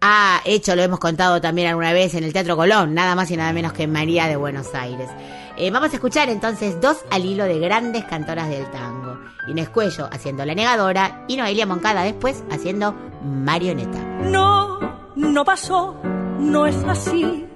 Ha 0.01 0.43
hecho, 0.44 0.74
lo 0.74 0.82
hemos 0.82 0.98
contado 0.98 1.40
también 1.40 1.68
alguna 1.68 1.93
vez 1.93 2.16
en 2.16 2.24
el 2.24 2.32
Teatro 2.32 2.56
Colón, 2.56 2.94
nada 2.94 3.14
más 3.14 3.30
y 3.30 3.36
nada 3.36 3.52
menos 3.52 3.72
que 3.72 3.86
María 3.86 4.26
de 4.26 4.35
Buenos 4.35 4.74
Aires. 4.74 5.09
Eh, 5.56 5.70
vamos 5.70 5.93
a 5.93 5.94
escuchar 5.94 6.28
entonces 6.28 6.80
dos 6.80 7.05
al 7.12 7.24
hilo 7.24 7.44
de 7.44 7.60
grandes 7.60 8.05
cantoras 8.06 8.48
del 8.48 8.68
tango. 8.72 9.20
Inés 9.47 9.68
Cuello 9.68 10.09
haciendo 10.10 10.44
La 10.44 10.56
Negadora 10.56 11.24
y 11.28 11.36
Noelia 11.36 11.64
Moncada 11.64 12.02
después 12.02 12.43
haciendo 12.51 12.93
Marioneta. 13.22 14.01
No, 14.24 15.12
no 15.14 15.44
pasó, 15.44 15.94
no 16.40 16.66
es 16.66 16.76
así. 16.89 17.47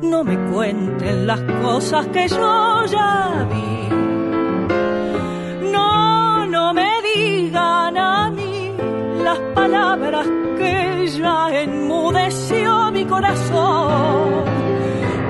No 0.00 0.24
me 0.24 0.50
cuenten 0.50 1.26
las 1.26 1.40
cosas 1.60 2.06
que 2.06 2.26
yo 2.26 2.86
ya 2.86 3.46
vi. 3.52 4.19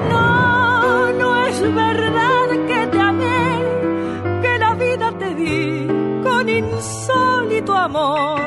No, 0.08 1.12
no 1.12 1.46
es 1.46 1.60
verdad 1.60 2.48
que 2.68 2.86
te 2.86 3.00
amé, 3.00 3.64
que 4.42 4.58
la 4.58 4.74
vida 4.74 5.12
te 5.18 5.34
di 5.34 5.88
con 6.22 6.48
insólito 6.48 7.74
amor. 7.74 8.40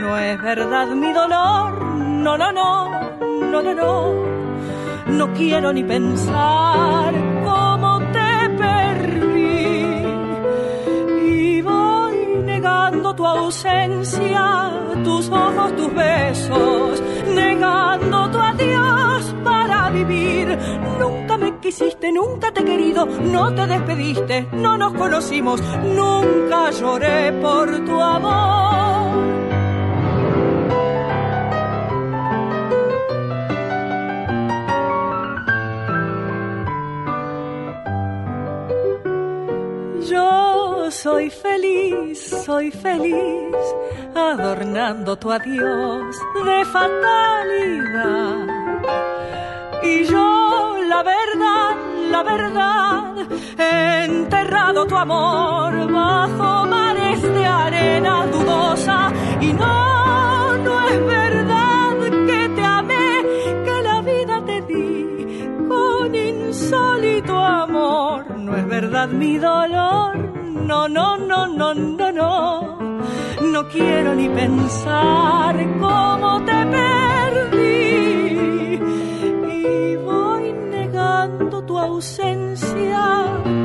No 0.00 0.18
es 0.18 0.42
verdad 0.42 0.88
mi 0.88 1.12
dolor, 1.12 1.82
no, 1.84 2.36
no, 2.36 2.52
no, 2.52 2.90
no, 3.52 3.62
no, 3.62 3.74
no. 3.74 4.14
No 5.06 5.32
quiero 5.34 5.72
ni 5.72 5.84
pensar 5.84 7.14
cómo 7.44 8.00
te 8.12 8.48
perdí. 8.58 10.04
Y 11.32 11.62
voy 11.62 12.16
negando 12.44 13.14
tu 13.14 13.24
ausencia, 13.26 14.72
tus 15.04 15.30
ojos, 15.30 15.76
tus 15.76 15.94
besos, 15.94 17.02
tu 17.60 18.38
adiós 18.38 19.34
para 19.44 19.90
vivir. 19.90 20.56
Nunca 20.98 21.36
me 21.36 21.58
quisiste, 21.58 22.12
nunca 22.12 22.52
te 22.52 22.60
he 22.60 22.64
querido, 22.64 23.06
no 23.06 23.54
te 23.54 23.66
despediste, 23.66 24.46
no 24.52 24.76
nos 24.76 24.94
conocimos, 24.94 25.60
nunca 25.84 26.70
lloré 26.70 27.32
por 27.40 27.84
tu 27.84 28.00
amor. 28.00 28.69
Soy 41.10 41.30
feliz, 41.30 42.18
soy 42.46 42.70
feliz, 42.70 43.56
adornando 44.14 45.16
tu 45.16 45.32
adiós 45.32 46.16
de 46.44 46.64
fatalidad. 46.76 48.46
Y 49.82 50.04
yo, 50.04 50.76
la 50.92 51.02
verdad, 51.02 51.72
la 52.14 52.22
verdad, 52.22 53.14
he 53.58 54.04
enterrado 54.04 54.86
tu 54.86 54.96
amor 54.96 55.72
bajo 55.90 56.66
mares 56.66 57.20
de 57.22 57.44
arena 57.44 58.26
dudosa. 58.26 59.12
Y 59.40 59.52
no, 59.52 60.56
no 60.58 60.88
es 60.90 61.00
verdad 61.06 61.96
que 62.28 62.40
te 62.56 62.64
amé, 62.64 63.22
que 63.64 63.82
la 63.82 64.00
vida 64.02 64.44
te 64.44 64.60
di 64.62 64.86
con 65.68 66.14
insólito 66.14 67.36
amor. 67.36 68.30
No 68.38 68.56
es 68.56 68.66
verdad 68.68 69.08
mi 69.08 69.38
dolor, 69.38 70.19
no, 70.70 70.86
no, 70.86 71.16
no, 71.16 71.48
no, 71.48 71.74
no, 71.74 72.12
no. 72.12 72.78
No 73.54 73.68
quiero 73.68 74.14
ni 74.14 74.28
pensar 74.28 75.54
cómo 75.80 76.44
te 76.44 76.58
perdí. 76.76 77.68
Y 79.58 79.96
voy 79.96 80.52
negando 80.52 81.64
tu 81.64 81.76
ausencia, 81.76 83.02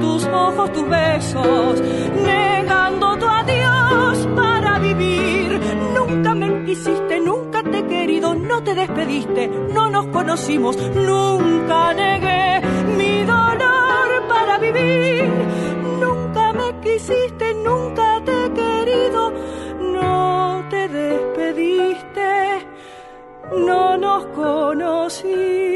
tus 0.02 0.26
ojos, 0.26 0.74
tus 0.74 0.90
besos, 0.90 1.82
negando 2.32 3.18
tu 3.18 3.28
adiós 3.28 4.28
para 4.36 4.80
vivir. 4.80 5.60
Nunca 5.94 6.34
me 6.34 6.66
quisiste, 6.66 7.20
nunca 7.20 7.62
te 7.62 7.78
he 7.80 7.86
querido, 7.86 8.34
no 8.34 8.64
te 8.64 8.74
despediste, 8.74 9.48
no 9.76 9.92
nos 9.92 10.08
conocimos, 10.08 10.76
nunca 11.12 11.94
negué 11.94 12.62
mi 12.98 13.24
dolor 13.24 14.08
para 14.28 14.58
vivir. 14.58 15.45
Nunca 17.08 18.20
te 18.26 18.32
he 18.32 18.54
querido, 18.54 19.32
no 19.80 20.66
te 20.72 20.88
despediste, 20.88 22.66
no 23.52 23.96
nos 23.96 24.26
conocimos. 24.28 25.75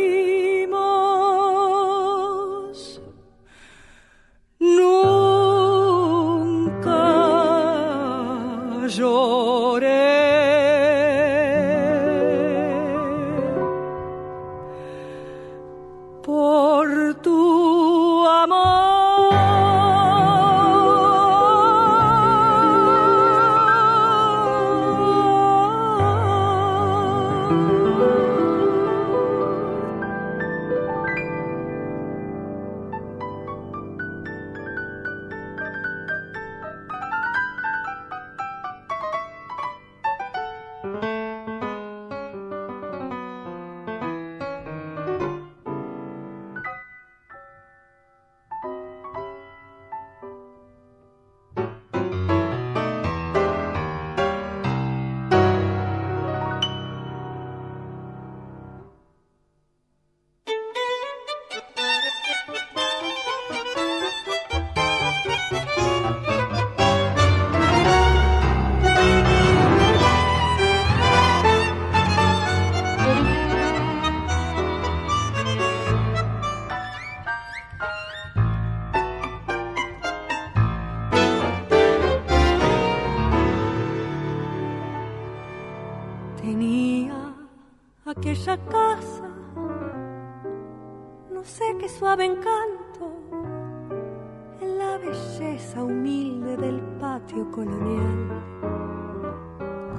Belleza 95.40 95.84
humilde 95.84 96.58
del 96.58 96.82
patio 97.00 97.50
colonial, 97.52 98.44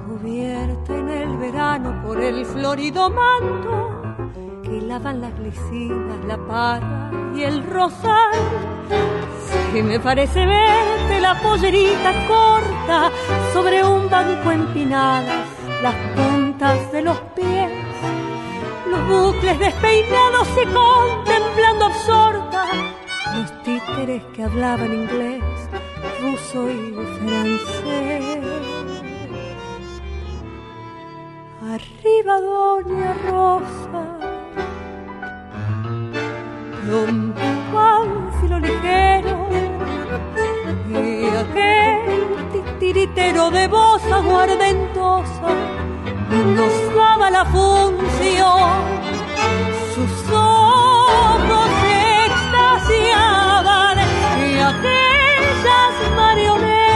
cubierta 0.07 0.95
en 0.95 1.09
el 1.09 1.37
verano 1.37 2.01
por 2.05 2.21
el 2.21 2.45
florido 2.45 3.09
manto 3.09 3.89
que 4.63 4.81
lavan 4.81 5.21
las 5.21 5.35
glicinas, 5.39 6.23
la 6.27 6.37
parra 6.45 7.11
y 7.35 7.43
el 7.43 7.65
rosal. 7.65 8.31
Se 9.73 9.81
me 9.81 9.99
parece 9.99 10.45
verte 10.45 11.19
la 11.19 11.39
pollerita 11.41 12.13
corta 12.27 13.09
sobre 13.53 13.83
un 13.83 14.09
banco 14.09 14.51
empinadas, 14.51 15.47
las 15.81 15.95
puntas 16.15 16.91
de 16.91 17.01
los 17.01 17.19
pies, 17.35 17.71
los 18.91 19.07
bucles 19.07 19.57
despeinados 19.57 20.47
y 20.61 20.65
contemplando 20.65 21.85
absorta 21.85 22.50
los 23.35 23.63
títeres 23.63 24.23
que 24.33 24.43
hablaban 24.43 24.93
inglés, 24.93 25.43
ruso 26.21 26.69
y 26.69 26.93
francés. 27.19 28.35
Arriba 31.61 32.41
Doña 32.41 33.13
Rosa, 33.29 34.03
un 36.91 37.33
pánfilo 37.71 38.59
ligero 38.59 39.47
y 40.89 41.27
aquel 41.43 42.49
titiritero 42.51 43.51
de 43.51 43.67
voz 43.67 44.03
aguardentosa 44.11 45.49
nos 46.55 46.95
daba 46.95 47.29
la 47.29 47.45
función. 47.45 48.81
Sus 49.93 50.31
y 53.11 54.59
aquellas 54.71 55.95
marionetas 56.15 56.91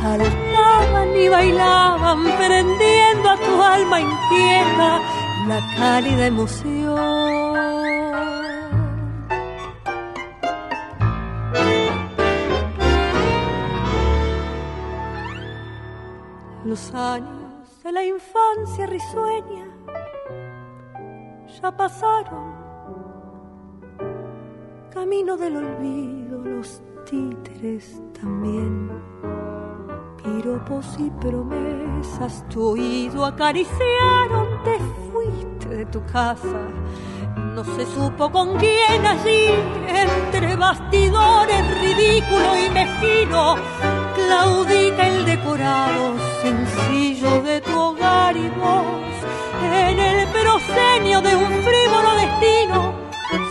saltaban 0.00 1.08
y 1.16 1.28
bailaban 1.28 2.20
prendiendo 2.38 3.30
a 3.30 3.36
tu 3.36 3.62
alma 3.62 4.00
inquieta 4.00 5.00
la 5.48 5.60
cálida 5.76 6.26
emoción. 6.26 7.42
Los 16.64 16.94
años 16.94 17.82
de 17.82 17.92
la 17.92 18.04
infancia 18.04 18.86
risueña 18.86 19.66
ya 21.60 21.76
pasaron. 21.76 22.61
Camino 24.92 25.38
del 25.38 25.56
olvido, 25.56 26.38
los 26.44 26.82
títeres 27.06 28.02
también. 28.20 28.90
Piropos 30.22 30.86
y 30.98 31.08
promesas 31.18 32.46
tu 32.50 32.72
oído 32.72 33.24
acariciaron, 33.24 34.62
te 34.64 34.78
fuiste 35.10 35.68
de 35.68 35.86
tu 35.86 36.04
casa. 36.04 36.68
No 37.54 37.64
se 37.64 37.86
supo 37.86 38.30
con 38.30 38.58
quién 38.58 39.06
allí, 39.06 39.46
entre 39.88 40.56
bastidores 40.56 41.80
ridículo 41.80 42.58
y 42.58 42.70
mezquino, 42.70 43.56
claudica 44.14 45.08
el 45.08 45.24
decorado 45.24 46.16
sencillo 46.42 47.40
de 47.40 47.62
tu 47.62 47.78
hogar 47.78 48.36
y 48.36 48.48
vos, 48.50 48.84
en 49.64 49.98
el 49.98 50.28
proscenio 50.28 51.22
de 51.22 51.34
un 51.34 51.50
frívolo 51.62 52.14
destino, 52.16 53.01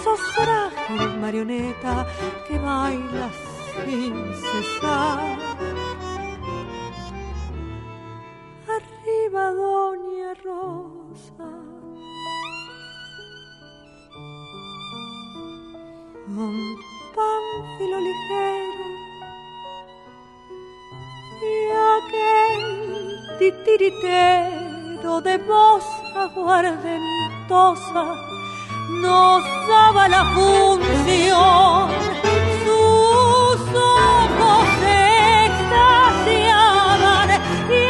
sos 0.03 0.21
frágil 0.35 1.19
marioneta 1.19 2.07
que 2.47 2.57
baila 2.57 3.29
sin 3.85 4.15
cesar. 4.35 5.37
Arriba, 8.77 9.43
Doña 9.51 10.31
Rosa. 10.43 11.49
Un 16.27 16.57
pánfilo 17.15 17.97
ligero 18.07 18.87
y 21.41 21.53
aquel 21.97 22.61
titiritero 23.39 25.13
de 25.21 25.35
voz 25.39 25.85
aguardentosa 26.15 28.03
nos 28.91 29.43
daba 29.67 30.07
la 30.09 30.25
función. 30.33 31.89
Sus 32.63 33.59
ojos 33.75 34.67
se 34.81 35.45
extasiaban 35.45 37.29
y 37.69 37.81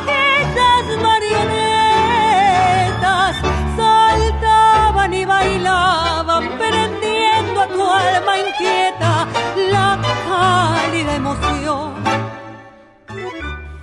aquellas 0.00 0.84
marionetas 1.02 3.32
saltaban 3.76 5.10
y 5.14 5.24
bailaban 5.24 6.44
prendiendo 6.58 7.60
a 7.60 7.68
tu 7.68 7.82
alma 7.82 8.38
inquieta 8.38 9.26
la 9.70 9.98
cálida 10.28 11.14
emoción. 11.16 11.94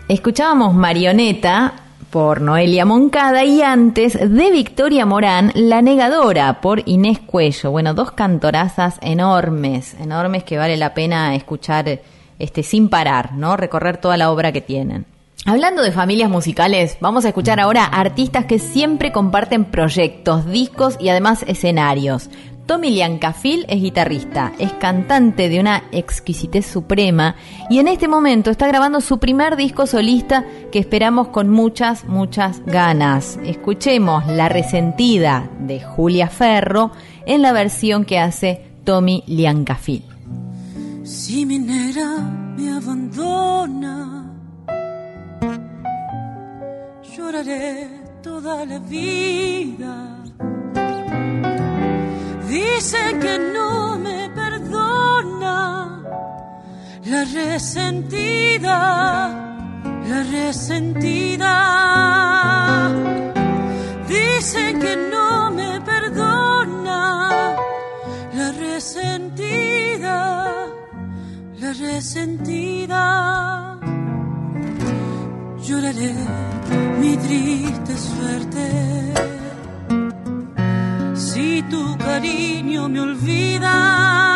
Escuchábamos 0.07 0.73
Marioneta 0.73 1.73
por 2.11 2.41
Noelia 2.41 2.85
Moncada 2.85 3.45
y 3.45 3.61
antes 3.61 4.13
de 4.13 4.51
Victoria 4.51 5.05
Morán, 5.05 5.51
La 5.55 5.81
Negadora 5.81 6.59
por 6.59 6.83
Inés 6.85 7.19
Cuello. 7.19 7.71
Bueno, 7.71 7.93
dos 7.93 8.11
cantorazas 8.11 8.97
enormes, 9.01 9.95
enormes 9.99 10.43
que 10.43 10.57
vale 10.57 10.75
la 10.75 10.93
pena 10.93 11.33
escuchar 11.35 12.01
este 12.38 12.63
sin 12.63 12.89
parar, 12.89 13.33
¿no? 13.33 13.55
Recorrer 13.55 13.97
toda 13.97 14.17
la 14.17 14.29
obra 14.29 14.51
que 14.51 14.61
tienen. 14.61 15.05
Hablando 15.45 15.81
de 15.81 15.91
familias 15.91 16.29
musicales, 16.29 16.97
vamos 16.99 17.25
a 17.25 17.29
escuchar 17.29 17.59
ahora 17.59 17.85
artistas 17.85 18.45
que 18.45 18.59
siempre 18.59 19.11
comparten 19.11 19.65
proyectos, 19.65 20.45
discos 20.45 20.97
y 20.99 21.09
además 21.09 21.43
escenarios. 21.47 22.29
Tommy 22.65 22.91
Liancafil 22.91 23.65
es 23.67 23.81
guitarrista, 23.81 24.53
es 24.57 24.71
cantante 24.73 25.49
de 25.49 25.59
una 25.59 25.83
exquisitez 25.91 26.65
suprema 26.65 27.35
y 27.69 27.79
en 27.79 27.88
este 27.88 28.07
momento 28.07 28.49
está 28.49 28.67
grabando 28.67 29.01
su 29.01 29.19
primer 29.19 29.55
disco 29.55 29.88
solista 29.88 30.45
que 30.71 30.79
esperamos 30.79 31.29
con 31.29 31.49
muchas, 31.49 32.05
muchas 32.05 32.65
ganas. 32.65 33.38
Escuchemos 33.43 34.25
La 34.27 34.47
Resentida 34.47 35.49
de 35.59 35.81
Julia 35.81 36.27
Ferro 36.27 36.91
en 37.25 37.41
la 37.41 37.51
versión 37.51 38.05
que 38.05 38.19
hace 38.19 38.61
Tommy 38.83 39.23
Liancafil. 39.27 40.03
Si 41.03 41.45
minera 41.45 42.17
me 42.57 42.71
abandona, 42.71 44.31
lloraré 47.15 47.89
toda 48.21 48.65
la 48.65 48.79
vida. 48.79 50.21
Dicen 52.51 53.19
que 53.21 53.39
no 53.39 53.97
me 53.97 54.29
perdona 54.29 56.03
la 57.05 57.23
resentida, 57.23 58.77
la 60.09 60.23
resentida. 60.35 61.55
Dicen 64.05 64.79
que 64.81 64.97
no 65.13 65.51
me 65.51 65.79
perdona 65.79 67.55
la 68.33 68.51
resentida, 68.51 70.17
la 71.57 71.71
resentida. 71.71 73.05
Lloraré 75.65 76.13
mi 76.99 77.15
triste 77.15 77.97
suerte 77.97 78.90
tu 81.69 81.97
cariño 81.97 82.89
me 82.89 82.99
olvida. 83.01 84.30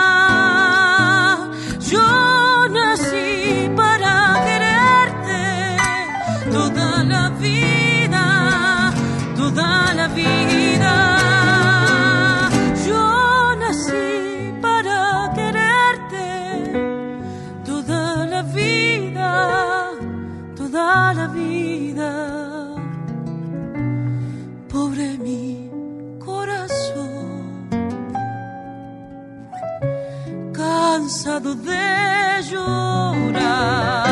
Cansado 31.35 31.55
de 31.55 32.41
llorar, 32.49 34.04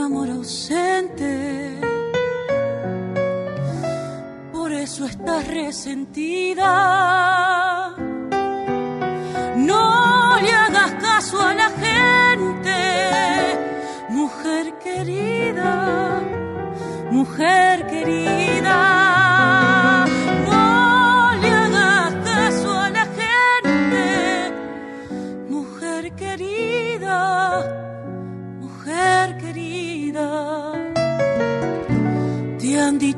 amor 0.00 0.30
ausente. 0.30 1.78
Por 4.52 4.72
eso 4.72 5.04
estás 5.04 5.46
resentida. 5.46 6.70
No 9.56 10.38
le 10.40 10.52
hagas 10.52 10.92
caso 10.94 11.40
a 11.40 11.54
la 11.54 11.70
gente, 11.70 12.76
mujer 14.08 14.74
querida, 14.78 16.20
mujer 17.10 17.86
querida. 17.86 19.09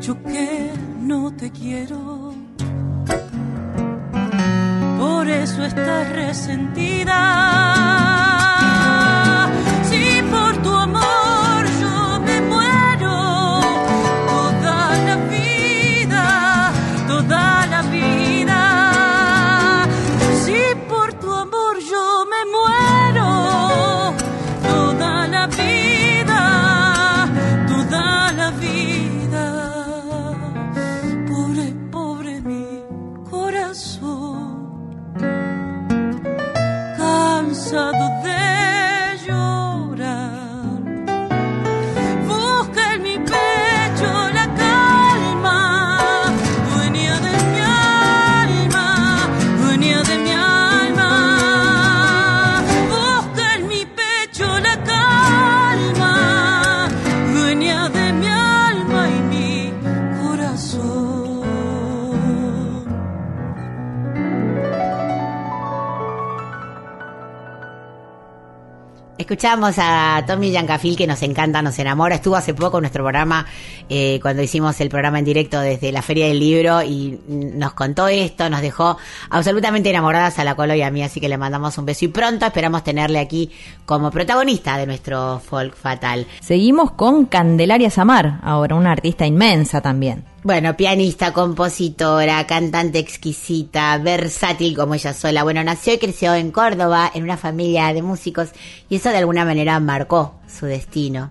Dicho 0.02 0.20
que 0.24 0.72
no 1.00 1.30
te 1.30 1.48
quiero 1.52 2.34
por 4.98 5.28
eso 5.28 5.64
estás 5.64 6.08
resentida. 6.08 8.21
Escuchamos 69.32 69.76
a 69.78 70.22
Tommy 70.26 70.50
Yancafil 70.50 70.94
que 70.94 71.06
nos 71.06 71.22
encanta, 71.22 71.62
nos 71.62 71.78
enamora. 71.78 72.16
Estuvo 72.16 72.36
hace 72.36 72.52
poco 72.52 72.76
en 72.76 72.82
nuestro 72.82 73.02
programa 73.02 73.46
eh, 73.88 74.18
cuando 74.20 74.42
hicimos 74.42 74.78
el 74.82 74.90
programa 74.90 75.20
en 75.20 75.24
directo 75.24 75.58
desde 75.58 75.90
la 75.90 76.02
Feria 76.02 76.26
del 76.26 76.38
Libro 76.38 76.82
y 76.82 77.18
nos 77.26 77.72
contó 77.72 78.08
esto, 78.08 78.50
nos 78.50 78.60
dejó 78.60 78.98
absolutamente 79.30 79.88
enamoradas 79.88 80.38
a 80.38 80.44
la 80.44 80.54
Colo 80.54 80.74
y 80.74 80.82
a 80.82 80.90
mí, 80.90 81.02
así 81.02 81.18
que 81.18 81.30
le 81.30 81.38
mandamos 81.38 81.78
un 81.78 81.86
beso 81.86 82.04
y 82.04 82.08
pronto 82.08 82.44
esperamos 82.44 82.84
tenerle 82.84 83.20
aquí 83.20 83.50
como 83.86 84.10
protagonista 84.10 84.76
de 84.76 84.84
nuestro 84.84 85.40
folk 85.40 85.74
fatal. 85.76 86.26
Seguimos 86.42 86.90
con 86.90 87.24
Candelaria 87.24 87.88
Samar, 87.88 88.38
ahora 88.42 88.74
una 88.74 88.92
artista 88.92 89.24
inmensa 89.24 89.80
también. 89.80 90.31
Bueno, 90.44 90.76
pianista, 90.76 91.32
compositora, 91.32 92.44
cantante 92.48 92.98
exquisita, 92.98 93.96
versátil 93.98 94.76
como 94.76 94.94
ella 94.94 95.14
sola. 95.14 95.44
Bueno, 95.44 95.62
nació 95.62 95.94
y 95.94 95.98
creció 95.98 96.34
en 96.34 96.50
Córdoba 96.50 97.08
en 97.14 97.22
una 97.22 97.36
familia 97.36 97.94
de 97.94 98.02
músicos 98.02 98.48
y 98.88 98.96
eso 98.96 99.10
de 99.10 99.18
alguna 99.18 99.44
manera 99.44 99.78
marcó 99.78 100.40
su 100.48 100.66
destino. 100.66 101.30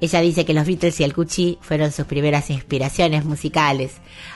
Ella 0.00 0.20
dice 0.20 0.44
que 0.44 0.54
los 0.54 0.66
Beatles 0.66 1.00
y 1.00 1.02
el 1.02 1.14
Cuchi 1.14 1.58
fueron 1.60 1.90
sus 1.90 2.06
primeras 2.06 2.48
inspiraciones 2.50 3.24
musicales. 3.24 3.94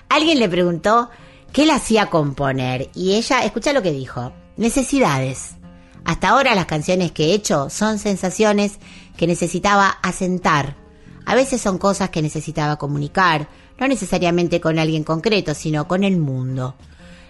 Alguien 0.08 0.40
le 0.40 0.48
preguntó 0.48 1.08
qué 1.52 1.64
le 1.64 1.72
hacía 1.72 2.06
componer 2.06 2.90
y 2.96 3.14
ella, 3.14 3.44
escucha 3.44 3.72
lo 3.72 3.82
que 3.82 3.92
dijo, 3.92 4.32
necesidades. 4.56 5.54
Hasta 6.04 6.30
ahora 6.30 6.56
las 6.56 6.66
canciones 6.66 7.12
que 7.12 7.26
he 7.26 7.34
hecho 7.34 7.70
son 7.70 8.00
sensaciones 8.00 8.80
que 9.16 9.28
necesitaba 9.28 9.86
asentar. 10.02 10.74
A 11.24 11.36
veces 11.36 11.60
son 11.60 11.78
cosas 11.78 12.10
que 12.10 12.20
necesitaba 12.20 12.78
comunicar, 12.78 13.46
no 13.82 13.88
necesariamente 13.88 14.60
con 14.60 14.78
alguien 14.78 15.02
concreto, 15.02 15.54
sino 15.54 15.88
con 15.88 16.04
el 16.04 16.16
mundo. 16.16 16.76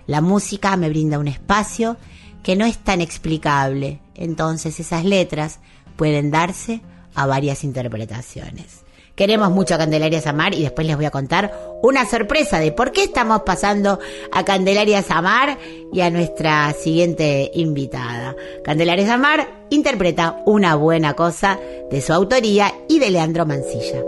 La 0.07 0.21
música 0.21 0.77
me 0.77 0.91
brinda 0.91 1.19
un 1.19 1.29
espacio 1.29 1.97
que 2.43 2.57
no 2.57 2.67
es 2.67 2.77
tan 2.77 3.01
explicable, 3.01 4.01
entonces 4.15 4.79
esas 4.79 5.07
letras 5.07 5.61
pueden 5.97 6.31
darse 6.31 6.83
a 7.15 7.25
varias 7.25 7.65
interpretaciones. 7.65 8.85
Queremos 9.15 9.51
mucho 9.51 9.75
a 9.75 9.79
Candelaria 9.79 10.21
Samar 10.21 10.53
y 10.53 10.63
después 10.63 10.87
les 10.87 10.97
voy 10.97 11.07
a 11.07 11.11
contar 11.11 11.55
una 11.83 12.05
sorpresa 12.05 12.59
de 12.59 12.71
por 12.71 12.93
qué 12.93 13.05
estamos 13.05 13.43
pasando 13.47 13.99
a 14.31 14.45
Candelaria 14.45 15.01
Samar 15.01 15.59
y 15.91 16.03
a 16.03 16.11
nuestra 16.11 16.71
siguiente 16.75 17.51
invitada. 17.55 18.37
Candelaria 18.63 19.07
Samar 19.07 19.49
interpreta 19.71 20.43
una 20.45 20.75
buena 20.75 21.15
cosa 21.15 21.59
de 21.91 22.03
su 22.03 22.13
autoría 22.13 22.75
y 22.89 22.99
de 22.99 23.11
Leandro 23.11 23.47
Mancilla. 23.47 24.03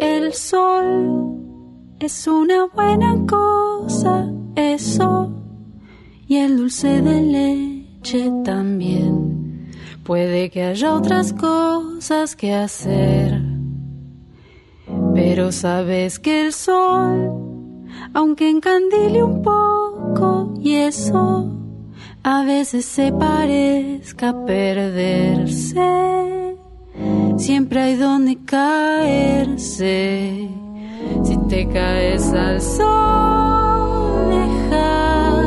El 0.00 0.32
sol 0.32 1.41
es 2.06 2.26
una 2.26 2.66
buena 2.66 3.14
cosa, 3.28 4.28
eso. 4.56 5.30
Y 6.26 6.36
el 6.38 6.56
dulce 6.56 7.00
de 7.00 7.22
leche 7.22 8.32
también. 8.44 9.70
Puede 10.02 10.50
que 10.50 10.64
haya 10.64 10.94
otras 10.94 11.32
cosas 11.32 12.34
que 12.34 12.54
hacer. 12.54 13.40
Pero 15.14 15.52
sabes 15.52 16.18
que 16.18 16.46
el 16.46 16.52
sol, 16.52 17.86
aunque 18.12 18.50
encandile 18.50 19.22
un 19.22 19.42
poco, 19.42 20.54
y 20.60 20.74
eso 20.74 21.52
a 22.24 22.42
veces 22.44 22.84
se 22.84 23.12
parezca 23.12 24.44
perderse. 24.44 25.78
Siempre 27.36 27.80
hay 27.80 27.96
donde 27.96 28.38
caerse. 28.44 29.82
Si 31.24 31.36
te 31.48 31.68
caes 31.68 32.32
al 32.32 32.60
sol, 32.60 34.30
deja 34.30 35.42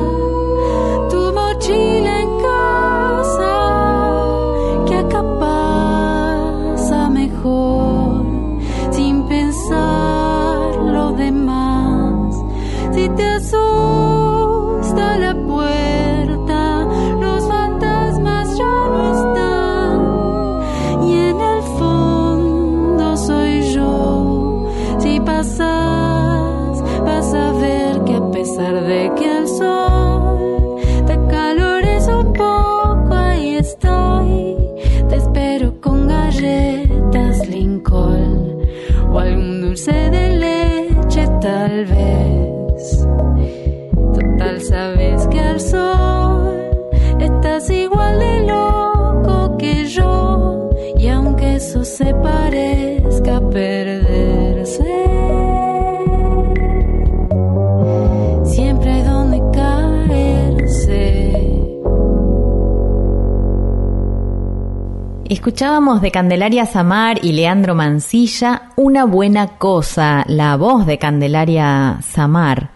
tu 1.09 1.33
mochila 1.33 2.21
en 2.21 2.44
al 45.55 45.61
sol 45.61 46.69
estás 47.21 47.69
igual 47.69 48.19
de 48.19 48.45
loco 48.45 49.57
que 49.57 49.85
yo. 49.85 50.69
Y 50.97 51.07
aunque 51.07 51.55
eso 51.55 51.85
se 51.85 52.13
parezca 52.15 53.39
perderse, 53.49 54.83
siempre 58.43 59.03
donde 59.03 59.41
caerse. 59.53 61.31
Escuchábamos 65.29 66.01
de 66.01 66.11
Candelaria 66.11 66.65
Samar 66.65 67.23
y 67.23 67.31
Leandro 67.31 67.75
Mancilla 67.75 68.71
una 68.75 69.05
buena 69.05 69.57
cosa, 69.57 70.25
la 70.27 70.57
voz 70.57 70.85
de 70.85 70.97
Candelaria 70.97 71.99
Samar. 72.01 72.74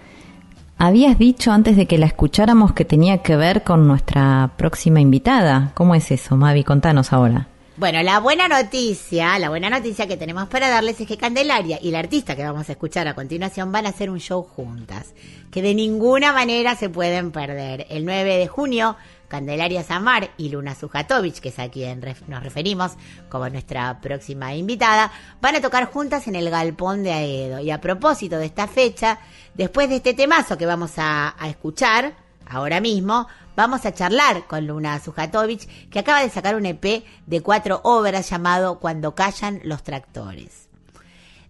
Habías 0.81 1.19
dicho 1.19 1.51
antes 1.51 1.76
de 1.76 1.88
que 1.88 1.97
la 1.97 2.06
escucháramos 2.06 2.72
que 2.72 2.85
tenía 2.85 3.18
que 3.18 3.35
ver 3.35 3.64
con 3.65 3.85
nuestra 3.85 4.51
próxima 4.56 5.01
invitada. 5.01 5.73
¿Cómo 5.73 5.93
es 5.93 6.10
eso, 6.10 6.38
Mavi? 6.38 6.64
Contanos 6.64 7.11
ahora. 7.11 7.49
Bueno, 7.76 8.01
la 8.01 8.22
buena 8.22 8.47
noticia, 8.47 9.38
la 9.39 9.49
buena 9.49 9.69
noticia 9.69 10.07
que 10.07 10.15
tenemos 10.15 10.47
para 10.47 10.69
darles 10.69 11.01
es 11.01 11.06
que 11.06 11.18
Candelaria 11.18 11.80
y 11.81 11.91
la 11.91 11.99
artista 11.99 12.34
que 12.34 12.45
vamos 12.45 12.69
a 12.69 12.72
escuchar 12.72 13.10
a 13.10 13.14
continuación 13.14 13.73
van 13.73 13.88
a 13.88 13.89
hacer 13.89 14.10
un 14.10 14.22
show 14.22 14.41
juntas, 14.41 15.14
que 15.51 15.61
de 15.61 15.76
ninguna 15.76 16.31
manera 16.31 16.77
se 16.77 16.89
pueden 16.89 17.31
perder. 17.31 17.85
El 17.89 18.06
9 18.06 18.38
de 18.38 18.47
junio, 18.47 18.95
Candelaria 19.30 19.84
Samar 19.84 20.31
y 20.38 20.49
Luna 20.49 20.76
Sujatovic, 20.76 21.39
que 21.39 21.49
es 21.49 21.60
a 21.60 21.69
quien 21.69 22.03
nos 22.27 22.43
referimos 22.43 22.93
como 23.30 23.47
nuestra 23.47 24.01
próxima 24.01 24.53
invitada, 24.56 25.11
van 25.39 25.56
a 25.56 25.61
tocar 25.61 25.85
juntas 25.85 26.27
en 26.27 26.35
el 26.35 26.49
Galpón 26.49 27.03
de 27.03 27.14
Aedo. 27.14 27.60
Y 27.60 27.72
a 27.72 27.80
propósito 27.80 28.38
de 28.38 28.47
esta 28.47 28.68
fecha, 28.68 29.19
después 29.53 29.88
de 29.88 29.97
este 29.97 30.14
temazo 30.14 30.57
que 30.57 30.65
vamos 30.65 30.93
a, 30.97 31.35
a 31.41 31.47
escuchar 31.47 32.14
ahora 32.45 32.81
mismo, 32.81 33.27
vamos 33.56 33.85
a 33.85 33.93
charlar 33.93 34.47
con 34.47 34.68
Luna 34.68 34.99
Sujatovic, 34.99 35.89
que 35.89 35.99
acaba 35.99 36.22
de 36.22 36.30
sacar 36.30 36.56
un 36.56 36.65
EP 36.65 37.06
de 37.26 37.41
cuatro 37.41 37.80
obras 37.84 38.30
llamado 38.30 38.80
Cuando 38.80 39.15
callan 39.15 39.61
los 39.64 39.84
tractores 39.84 40.69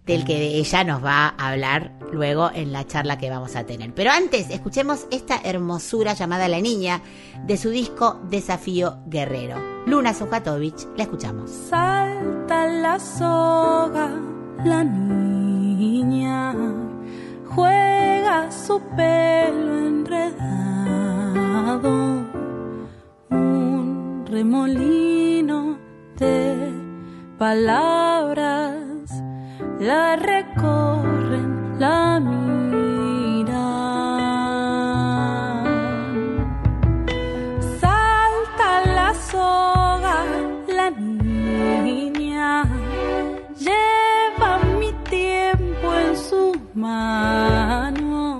del 0.06 0.24
que 0.24 0.56
ella 0.56 0.84
nos 0.84 1.04
va 1.04 1.34
a 1.36 1.50
hablar 1.50 1.92
luego 2.12 2.50
en 2.52 2.72
la 2.72 2.86
charla 2.86 3.18
que 3.18 3.30
vamos 3.30 3.56
a 3.56 3.64
tener. 3.64 3.94
Pero 3.94 4.10
antes, 4.10 4.50
escuchemos 4.50 5.06
esta 5.10 5.40
hermosura 5.44 6.14
llamada 6.14 6.48
La 6.48 6.60
Niña 6.60 7.02
de 7.46 7.56
su 7.56 7.70
disco 7.70 8.20
Desafío 8.28 8.98
Guerrero. 9.06 9.56
Luna 9.86 10.12
Sujatovic, 10.14 10.88
la 10.96 11.04
escuchamos. 11.04 11.50
Salta 11.50 12.66
la 12.66 12.98
soga, 12.98 14.10
la 14.64 14.84
niña 14.84 16.54
juega 17.46 18.50
su 18.50 18.80
pelo 18.96 19.78
enredado, 19.86 21.10
un 23.30 24.24
remolino 24.26 25.78
de 26.16 26.72
palabras 27.38 28.89
la 29.80 30.14
recorren, 30.14 31.78
la 31.78 32.20
miran. 32.20 33.54
Salta 37.80 38.84
la 38.94 39.14
soga, 39.14 40.24
la 40.68 40.90
niña 40.90 42.64
lleva 43.58 44.58
mi 44.78 44.92
tiempo 45.08 45.94
en 45.94 46.16
sus 46.16 46.56
manos. 46.74 48.39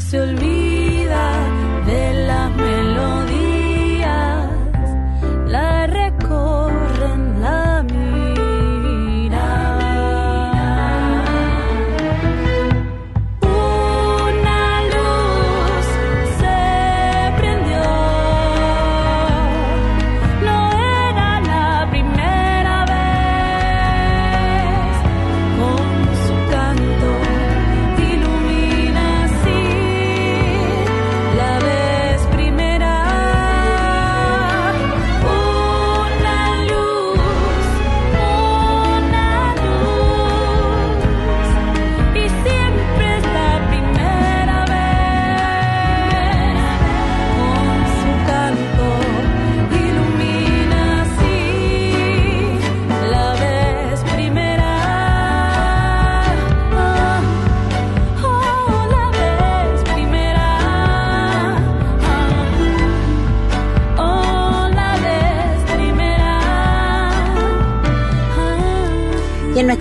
Se 0.00 0.18
olvida 0.20 0.79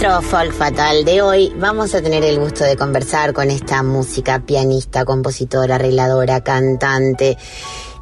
nuestro 0.01 0.21
folk 0.21 0.53
fatal 0.53 1.03
de 1.03 1.21
hoy 1.21 1.53
vamos 1.57 1.93
a 1.93 2.01
tener 2.01 2.23
el 2.23 2.39
gusto 2.39 2.63
de 2.63 2.77
conversar 2.77 3.33
con 3.33 3.51
esta 3.51 3.83
música, 3.83 4.39
pianista, 4.39 5.03
compositora, 5.03 5.75
arregladora, 5.75 6.41
cantante, 6.41 7.37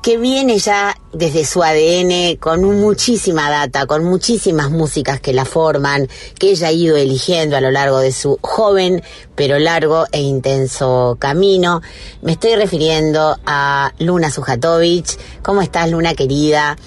que 0.04 0.18
viene 0.18 0.60
ya 0.60 0.96
desde 1.12 1.44
su 1.44 1.64
ADN 1.64 2.36
con 2.36 2.64
muchísima 2.80 3.50
data, 3.50 3.88
con 3.88 4.04
muchísimas 4.04 4.70
músicas 4.70 5.20
que 5.20 5.34
la 5.34 5.44
forman, 5.44 6.08
que 6.38 6.52
ella 6.52 6.68
ha 6.68 6.72
ido 6.72 6.98
eligiendo 6.98 7.58
a 7.58 7.62
lo 7.62 7.72
largo 7.72 7.98
de 7.98 8.12
su 8.12 8.38
joven 8.44 9.02
pero 9.34 9.58
largo 9.58 10.06
e 10.12 10.22
intenso 10.22 11.18
camino. 11.20 11.82
Me 12.22 12.34
estoy 12.34 12.56
refiriendo 12.58 13.40
a 13.48 13.92
Luna 13.98 14.30
Sujatovic. 14.30 15.42
¿Cómo 15.42 15.64
estás, 15.64 15.90
Luna 15.90 16.14
querida? 16.14 16.78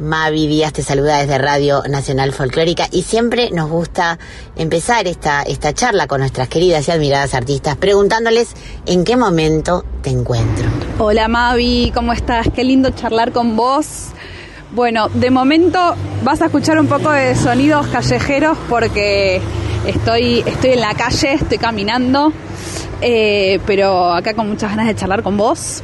Mavi 0.00 0.46
Díaz 0.46 0.72
te 0.72 0.82
saluda 0.82 1.18
desde 1.18 1.36
Radio 1.36 1.82
Nacional 1.86 2.32
Folclórica 2.32 2.86
y 2.90 3.02
siempre 3.02 3.50
nos 3.50 3.68
gusta 3.68 4.18
empezar 4.56 5.06
esta, 5.06 5.42
esta 5.42 5.74
charla 5.74 6.06
con 6.06 6.20
nuestras 6.20 6.48
queridas 6.48 6.88
y 6.88 6.90
admiradas 6.90 7.34
artistas 7.34 7.76
preguntándoles 7.76 8.54
en 8.86 9.04
qué 9.04 9.18
momento 9.18 9.84
te 10.00 10.08
encuentro. 10.08 10.70
Hola 10.98 11.28
Mavi, 11.28 11.92
¿cómo 11.94 12.14
estás? 12.14 12.48
Qué 12.54 12.64
lindo 12.64 12.88
charlar 12.90 13.32
con 13.32 13.56
vos. 13.56 14.06
Bueno, 14.72 15.10
de 15.10 15.30
momento 15.30 15.94
vas 16.24 16.40
a 16.40 16.46
escuchar 16.46 16.80
un 16.80 16.86
poco 16.86 17.10
de 17.10 17.34
sonidos 17.34 17.86
callejeros 17.88 18.56
porque 18.70 19.42
estoy, 19.86 20.42
estoy 20.46 20.70
en 20.70 20.80
la 20.80 20.94
calle, 20.94 21.34
estoy 21.34 21.58
caminando, 21.58 22.32
eh, 23.02 23.60
pero 23.66 24.14
acá 24.14 24.32
con 24.32 24.48
muchas 24.48 24.70
ganas 24.70 24.86
de 24.86 24.94
charlar 24.94 25.22
con 25.22 25.36
vos. 25.36 25.82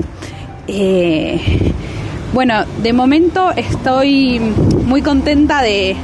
Eh, 0.68 1.74
bueno, 2.36 2.66
de 2.82 2.92
momento 2.92 3.50
estoy 3.56 4.38
muy 4.38 5.00
contenta 5.00 5.62
de, 5.62 5.96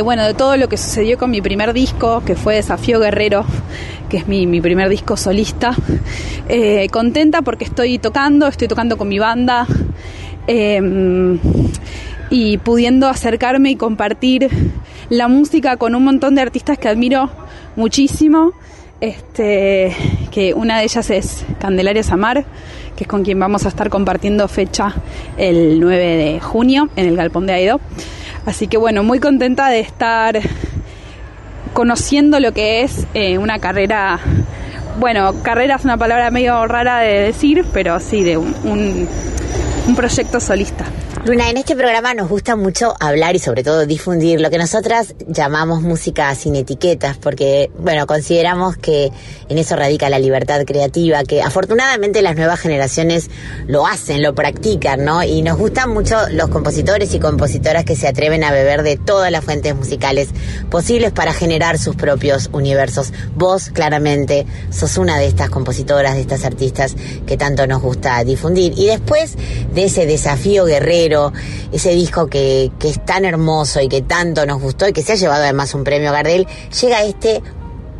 bueno, 0.00 0.22
de 0.22 0.32
todo 0.32 0.56
lo 0.56 0.68
que 0.68 0.76
sucedió 0.76 1.18
con 1.18 1.32
mi 1.32 1.42
primer 1.42 1.72
disco, 1.72 2.22
que 2.24 2.36
fue 2.36 2.54
Desafío 2.54 3.00
Guerrero, 3.00 3.44
que 4.08 4.18
es 4.18 4.28
mi, 4.28 4.46
mi 4.46 4.60
primer 4.60 4.88
disco 4.88 5.16
solista. 5.16 5.74
Eh, 6.48 6.86
contenta 6.92 7.42
porque 7.42 7.64
estoy 7.64 7.98
tocando, 7.98 8.46
estoy 8.46 8.68
tocando 8.68 8.96
con 8.96 9.08
mi 9.08 9.18
banda 9.18 9.66
eh, 10.46 11.36
y 12.30 12.58
pudiendo 12.58 13.08
acercarme 13.08 13.72
y 13.72 13.74
compartir 13.74 14.48
la 15.08 15.26
música 15.26 15.78
con 15.78 15.96
un 15.96 16.04
montón 16.04 16.36
de 16.36 16.42
artistas 16.42 16.78
que 16.78 16.86
admiro 16.86 17.28
muchísimo. 17.74 18.52
Este, 19.00 19.94
que 20.30 20.54
una 20.54 20.78
de 20.78 20.84
ellas 20.84 21.10
es 21.10 21.44
Candelaria 21.58 22.02
Samar, 22.04 22.46
que 22.96 23.04
es 23.04 23.08
con 23.08 23.22
quien 23.22 23.38
vamos 23.38 23.66
a 23.66 23.68
estar 23.68 23.90
compartiendo 23.90 24.48
fecha 24.48 24.94
el 25.36 25.78
9 25.78 26.16
de 26.16 26.40
junio 26.40 26.88
en 26.96 27.06
el 27.06 27.16
Galpón 27.16 27.46
de 27.46 27.52
Aedo. 27.52 27.80
Así 28.46 28.66
que 28.66 28.78
bueno, 28.78 29.02
muy 29.02 29.20
contenta 29.20 29.68
de 29.68 29.80
estar 29.80 30.40
conociendo 31.72 32.40
lo 32.40 32.52
que 32.52 32.82
es 32.82 33.06
eh, 33.12 33.36
una 33.36 33.58
carrera, 33.58 34.18
bueno, 34.98 35.42
carrera 35.42 35.76
es 35.76 35.84
una 35.84 35.98
palabra 35.98 36.30
medio 36.30 36.66
rara 36.66 37.00
de 37.00 37.20
decir, 37.20 37.66
pero 37.72 38.00
sí, 38.00 38.22
de 38.22 38.38
un, 38.38 38.54
un, 38.64 39.08
un 39.86 39.94
proyecto 39.94 40.40
solista. 40.40 40.84
Luna, 41.24 41.50
en 41.50 41.56
este 41.56 41.74
programa 41.74 42.14
nos 42.14 42.28
gusta 42.28 42.54
mucho 42.54 42.94
hablar 43.00 43.34
y 43.34 43.40
sobre 43.40 43.64
todo 43.64 43.84
difundir 43.84 44.40
lo 44.40 44.48
que 44.48 44.58
nosotras 44.58 45.14
llamamos 45.26 45.82
música 45.82 46.32
sin 46.36 46.54
etiquetas, 46.54 47.16
porque, 47.16 47.70
bueno, 47.78 48.06
consideramos 48.06 48.76
que 48.76 49.10
en 49.48 49.58
eso 49.58 49.74
radica 49.74 50.08
la 50.08 50.20
libertad 50.20 50.62
creativa, 50.64 51.24
que 51.24 51.42
afortunadamente 51.42 52.22
las 52.22 52.36
nuevas 52.36 52.60
generaciones 52.60 53.28
lo 53.66 53.86
hacen, 53.86 54.22
lo 54.22 54.36
practican, 54.36 55.04
¿no? 55.04 55.24
Y 55.24 55.42
nos 55.42 55.58
gustan 55.58 55.90
mucho 55.90 56.16
los 56.30 56.48
compositores 56.48 57.12
y 57.14 57.18
compositoras 57.18 57.84
que 57.84 57.96
se 57.96 58.06
atreven 58.06 58.44
a 58.44 58.52
beber 58.52 58.82
de 58.82 58.96
todas 58.96 59.32
las 59.32 59.44
fuentes 59.44 59.74
musicales 59.74 60.28
posibles 60.70 61.10
para 61.10 61.32
generar 61.32 61.78
sus 61.78 61.96
propios 61.96 62.50
universos. 62.52 63.12
Vos, 63.34 63.70
claramente, 63.70 64.46
sos 64.70 64.96
una 64.96 65.18
de 65.18 65.26
estas 65.26 65.50
compositoras, 65.50 66.14
de 66.14 66.20
estas 66.20 66.44
artistas 66.44 66.94
que 67.26 67.36
tanto 67.36 67.66
nos 67.66 67.82
gusta 67.82 68.22
difundir. 68.22 68.74
Y 68.76 68.86
después 68.86 69.36
de 69.76 69.84
ese 69.84 70.06
desafío 70.06 70.64
guerrero, 70.64 71.34
ese 71.70 71.90
disco 71.90 72.28
que, 72.28 72.72
que 72.78 72.88
es 72.88 73.04
tan 73.04 73.26
hermoso 73.26 73.80
y 73.82 73.88
que 73.88 74.00
tanto 74.00 74.46
nos 74.46 74.60
gustó 74.60 74.88
y 74.88 74.94
que 74.94 75.02
se 75.02 75.12
ha 75.12 75.16
llevado 75.16 75.44
además 75.44 75.74
un 75.74 75.84
premio 75.84 76.12
Gardel, 76.12 76.46
llega 76.80 77.04
este 77.04 77.42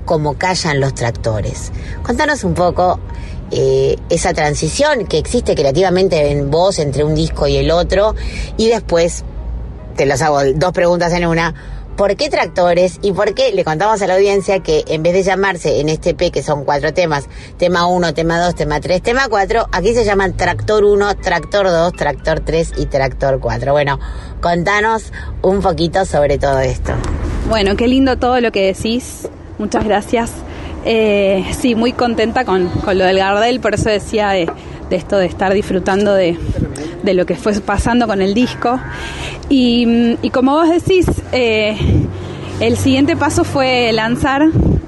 como 0.07 0.39
callan 0.39 0.81
los 0.81 0.95
tractores. 0.95 1.73
Contanos 2.03 2.45
un 2.45 2.55
poco 2.55 2.99
eh, 3.51 3.97
esa 4.09 4.33
transición 4.33 5.07
que 5.07 5.19
existe 5.19 5.55
creativamente 5.55 6.31
en 6.31 6.51
vos 6.51 6.79
entre 6.79 7.05
un 7.05 7.15
disco 7.15 7.47
y 7.47 7.59
el 7.59 7.71
otro 7.71 8.15
y 8.57 8.69
después 8.69 9.25
te 9.97 10.07
las 10.07 10.23
hago 10.23 10.41
dos 10.55 10.73
preguntas 10.73 11.13
en 11.13 11.27
una. 11.27 11.76
¿Por 11.97 12.15
qué 12.17 12.29
tractores? 12.29 12.99
Y 13.01 13.13
por 13.13 13.33
qué 13.33 13.53
le 13.53 13.65
contamos 13.65 14.03
a 14.03 14.07
la 14.07 14.17
audiencia 14.17 14.61
que 14.61 14.85
en 14.89 15.03
vez 15.03 15.15
de 15.15 15.23
llamarse 15.23 15.81
en 15.81 15.89
este 15.89 16.13
P, 16.13 16.31
que 16.31 16.43
son 16.43 16.67
cuatro 16.67 16.93
temas, 16.93 17.27
tema 17.57 17.87
1, 17.87 18.13
tema 18.13 18.39
2, 18.39 18.55
tema 18.55 18.81
3, 18.81 19.01
tema 19.01 19.29
4, 19.31 19.69
aquí 19.73 19.95
se 19.95 20.05
llaman 20.05 20.37
tractor 20.37 20.85
1, 20.85 21.17
tractor 21.17 21.71
2, 21.71 21.93
tractor 21.95 22.41
3 22.41 22.73
y 22.77 22.87
tractor 22.87 23.41
4. 23.41 23.73
Bueno, 23.73 23.99
contanos 24.43 25.11
un 25.41 25.63
poquito 25.63 26.05
sobre 26.05 26.37
todo 26.37 26.61
esto. 26.61 26.93
Bueno, 27.49 27.77
qué 27.77 27.89
lindo 27.89 28.19
todo 28.19 28.43
lo 28.43 28.53
que 28.53 28.67
decís. 28.67 29.27
Muchas 29.57 29.85
gracias. 29.85 30.33
Eh, 30.85 31.47
sí, 31.59 31.75
muy 31.75 31.93
contenta 31.93 32.45
con, 32.45 32.69
con, 32.69 32.99
lo 32.99 33.07
del 33.07 33.19
Gardel, 33.19 33.59
por 33.59 33.75
eso 33.75 33.89
decía 33.89 34.29
de, 34.31 34.51
de 34.91 34.97
esto 34.97 35.19
de 35.19 35.27
estar 35.27 35.53
disfrutando 35.53 36.15
de, 36.15 36.39
de, 37.03 37.15
lo 37.15 37.27
que 37.27 37.35
fue 37.37 37.53
pasando 37.61 38.07
con 38.07 38.23
el 38.23 38.35
disco. 38.35 38.79
Y, 39.49 40.17
y 40.23 40.31
como 40.31 40.53
vos 40.53 40.69
decís, 40.69 41.07
eh, 41.33 41.77
el 42.61 42.77
siguiente 42.77 43.17
paso 43.17 43.45
fue 43.45 43.93
lanzar 43.93 44.43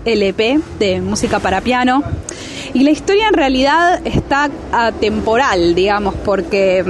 el 0.04 0.22
EP 0.22 0.60
de 0.78 1.00
música 1.00 1.38
para 1.38 1.60
piano. 1.60 2.02
Y 2.74 2.82
la 2.82 2.90
historia 2.90 3.28
en 3.28 3.34
realidad 3.34 4.00
está 4.04 4.50
atemporal, 4.72 5.74
digamos, 5.74 6.14
porque 6.24 6.84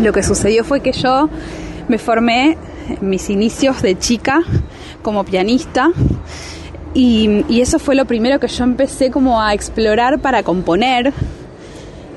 lo 0.00 0.12
que 0.12 0.22
sucedió 0.22 0.64
fue 0.64 0.80
que 0.80 0.92
yo 0.92 1.28
me 1.88 1.98
formé 1.98 2.56
en 2.88 3.08
mis 3.08 3.30
inicios 3.30 3.82
de 3.82 3.98
chica 3.98 4.42
como 5.02 5.24
pianista 5.24 5.90
y, 6.94 7.44
y, 7.48 7.60
eso 7.60 7.80
fue 7.80 7.96
lo 7.96 8.04
primero 8.04 8.38
que 8.38 8.46
yo 8.46 8.62
empecé 8.62 9.10
como 9.10 9.42
a 9.42 9.52
explorar 9.52 10.20
para 10.20 10.44
componer. 10.44 11.12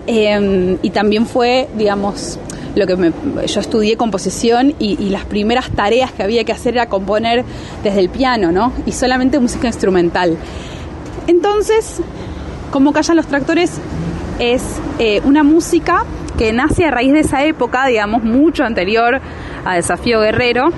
Eh, 0.08 0.78
y 0.82 0.90
también 0.92 1.26
fue, 1.26 1.68
digamos, 1.78 2.40
lo 2.76 2.88
que 2.88 2.96
me, 2.96 3.12
yo 3.46 3.60
estudié 3.60 3.98
composición 3.98 4.74
y, 4.80 5.04
y, 5.04 5.10
las 5.10 5.26
primeras 5.26 5.70
tareas 5.72 6.12
que 6.12 6.24
había 6.24 6.44
que 6.44 6.52
hacer 6.52 6.76
era 6.76 6.88
componer 6.88 7.44
desde 7.84 8.00
el 8.00 8.10
piano, 8.10 8.52
¿no? 8.52 8.72
Y 8.86 8.92
solamente 8.92 9.40
música 9.40 9.68
instrumental. 9.68 10.38
Entonces, 11.28 12.02
como 12.72 12.94
callan 12.94 13.18
los 13.18 13.28
tractores, 13.28 13.80
es 14.40 14.64
eh, 15.00 15.22
una 15.24 15.44
música 15.44 16.06
que 16.38 16.54
nace 16.54 16.86
a 16.86 16.92
raíz 16.92 17.14
de 17.14 17.22
esa 17.22 17.44
época, 17.44 17.88
digamos, 17.88 18.24
mucho 18.24 18.64
anterior 18.64 19.20
a 19.66 19.76
Desafío 19.76 20.22
Guerrero, 20.22 20.70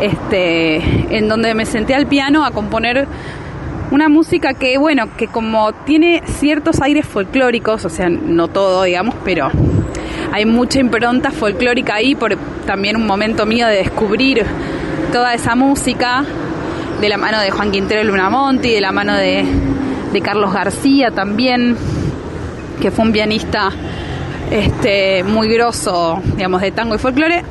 este, 0.00 1.16
en 1.16 1.28
donde 1.28 1.54
me 1.54 1.64
senté 1.64 1.94
al 1.94 2.06
piano 2.06 2.44
a 2.44 2.50
componer 2.50 3.06
una 3.92 4.08
música 4.08 4.54
que, 4.54 4.78
bueno, 4.78 5.14
que 5.18 5.28
como 5.28 5.72
tiene 5.72 6.22
ciertos 6.24 6.80
aires 6.80 7.06
folclóricos, 7.06 7.84
o 7.84 7.90
sea, 7.90 8.08
no 8.08 8.48
todo, 8.48 8.84
digamos, 8.84 9.14
pero 9.22 9.50
hay 10.32 10.46
mucha 10.46 10.80
impronta 10.80 11.30
folclórica 11.30 11.96
ahí 11.96 12.14
por 12.14 12.34
también 12.66 12.96
un 12.96 13.06
momento 13.06 13.44
mío 13.44 13.66
de 13.66 13.76
descubrir 13.76 14.46
toda 15.12 15.34
esa 15.34 15.54
música 15.54 16.24
de 17.02 17.08
la 17.10 17.18
mano 17.18 17.38
de 17.40 17.50
Juan 17.50 17.70
Quintero 17.70 18.02
Lunamonti, 18.02 18.70
de 18.70 18.80
la 18.80 18.92
mano 18.92 19.14
de, 19.14 19.44
de 20.10 20.20
Carlos 20.22 20.54
García 20.54 21.10
también, 21.10 21.76
que 22.80 22.90
fue 22.90 23.04
un 23.04 23.12
pianista 23.12 23.72
este, 24.50 25.22
muy 25.22 25.48
grosso, 25.48 26.18
digamos, 26.34 26.62
de 26.62 26.70
tango 26.70 26.94
y 26.94 26.98
folclore. 26.98 27.44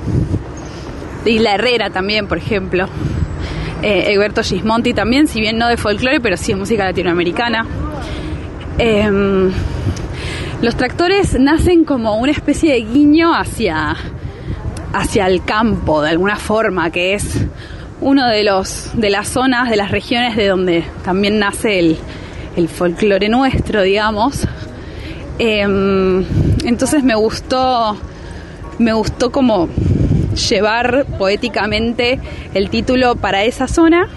Y 1.24 1.38
La 1.38 1.54
Herrera 1.54 1.92
también, 1.92 2.28
por 2.28 2.40
ejemplo. 2.40 2.88
Eh, 3.82 4.12
Egberto 4.12 4.44
Gismonti 4.44 4.94
también, 4.94 5.28
si 5.28 5.42
bien 5.42 5.58
no 5.58 5.68
de 5.68 5.78
folclore, 5.78 6.20
pero 6.20 6.38
sí 6.38 6.54
de 6.54 6.60
música 6.60 6.86
latinoamericana. 6.86 7.66
Eh, 8.78 9.52
los 10.62 10.76
tractores 10.76 11.40
nacen 11.40 11.86
como 11.86 12.18
una 12.18 12.32
especie 12.32 12.74
de 12.74 12.82
guiño 12.82 13.34
hacia, 13.34 13.96
hacia 14.94 15.26
el 15.26 15.44
campo, 15.44 16.04
de 16.04 16.10
alguna 16.10 16.36
forma, 16.36 16.92
que 16.92 17.16
es 17.16 17.48
uno 18.00 18.28
de 18.28 18.44
los 18.44 18.92
de 18.94 19.10
las 19.10 19.28
zonas, 19.28 19.70
de 19.72 19.76
las 19.76 19.90
regiones 19.90 20.36
de 20.36 20.48
donde 20.48 20.84
también 21.04 21.40
nace 21.40 21.80
el, 21.80 21.98
el 22.56 22.68
folclore 22.70 23.30
nuestro, 23.30 23.82
digamos. 23.82 24.48
Eh, 25.40 25.62
entonces 25.62 27.04
me 27.04 27.16
gustó, 27.16 27.98
me 28.78 28.94
gustó 28.94 29.32
como 29.32 29.68
llevar 30.36 31.06
poéticamente 31.18 32.20
el 32.54 32.70
título 32.70 33.16
para 33.16 33.44
esa 33.44 33.68
zona. 33.68 34.08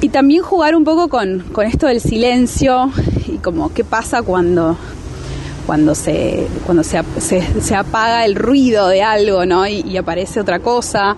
Y 0.00 0.08
también 0.08 0.42
jugar 0.42 0.74
un 0.74 0.84
poco 0.84 1.08
con, 1.08 1.40
con 1.52 1.66
esto 1.66 1.86
del 1.86 2.00
silencio 2.00 2.90
y 3.26 3.36
como 3.38 3.72
qué 3.72 3.84
pasa 3.84 4.22
cuando 4.22 4.78
cuando 5.66 5.94
se 5.94 6.48
cuando 6.64 6.82
se, 6.82 7.02
se, 7.18 7.60
se 7.60 7.74
apaga 7.74 8.24
el 8.24 8.34
ruido 8.34 8.88
de 8.88 9.02
algo 9.02 9.44
¿no? 9.44 9.68
Y, 9.68 9.82
y, 9.82 9.98
aparece 9.98 10.40
otra 10.40 10.60
cosa. 10.60 11.16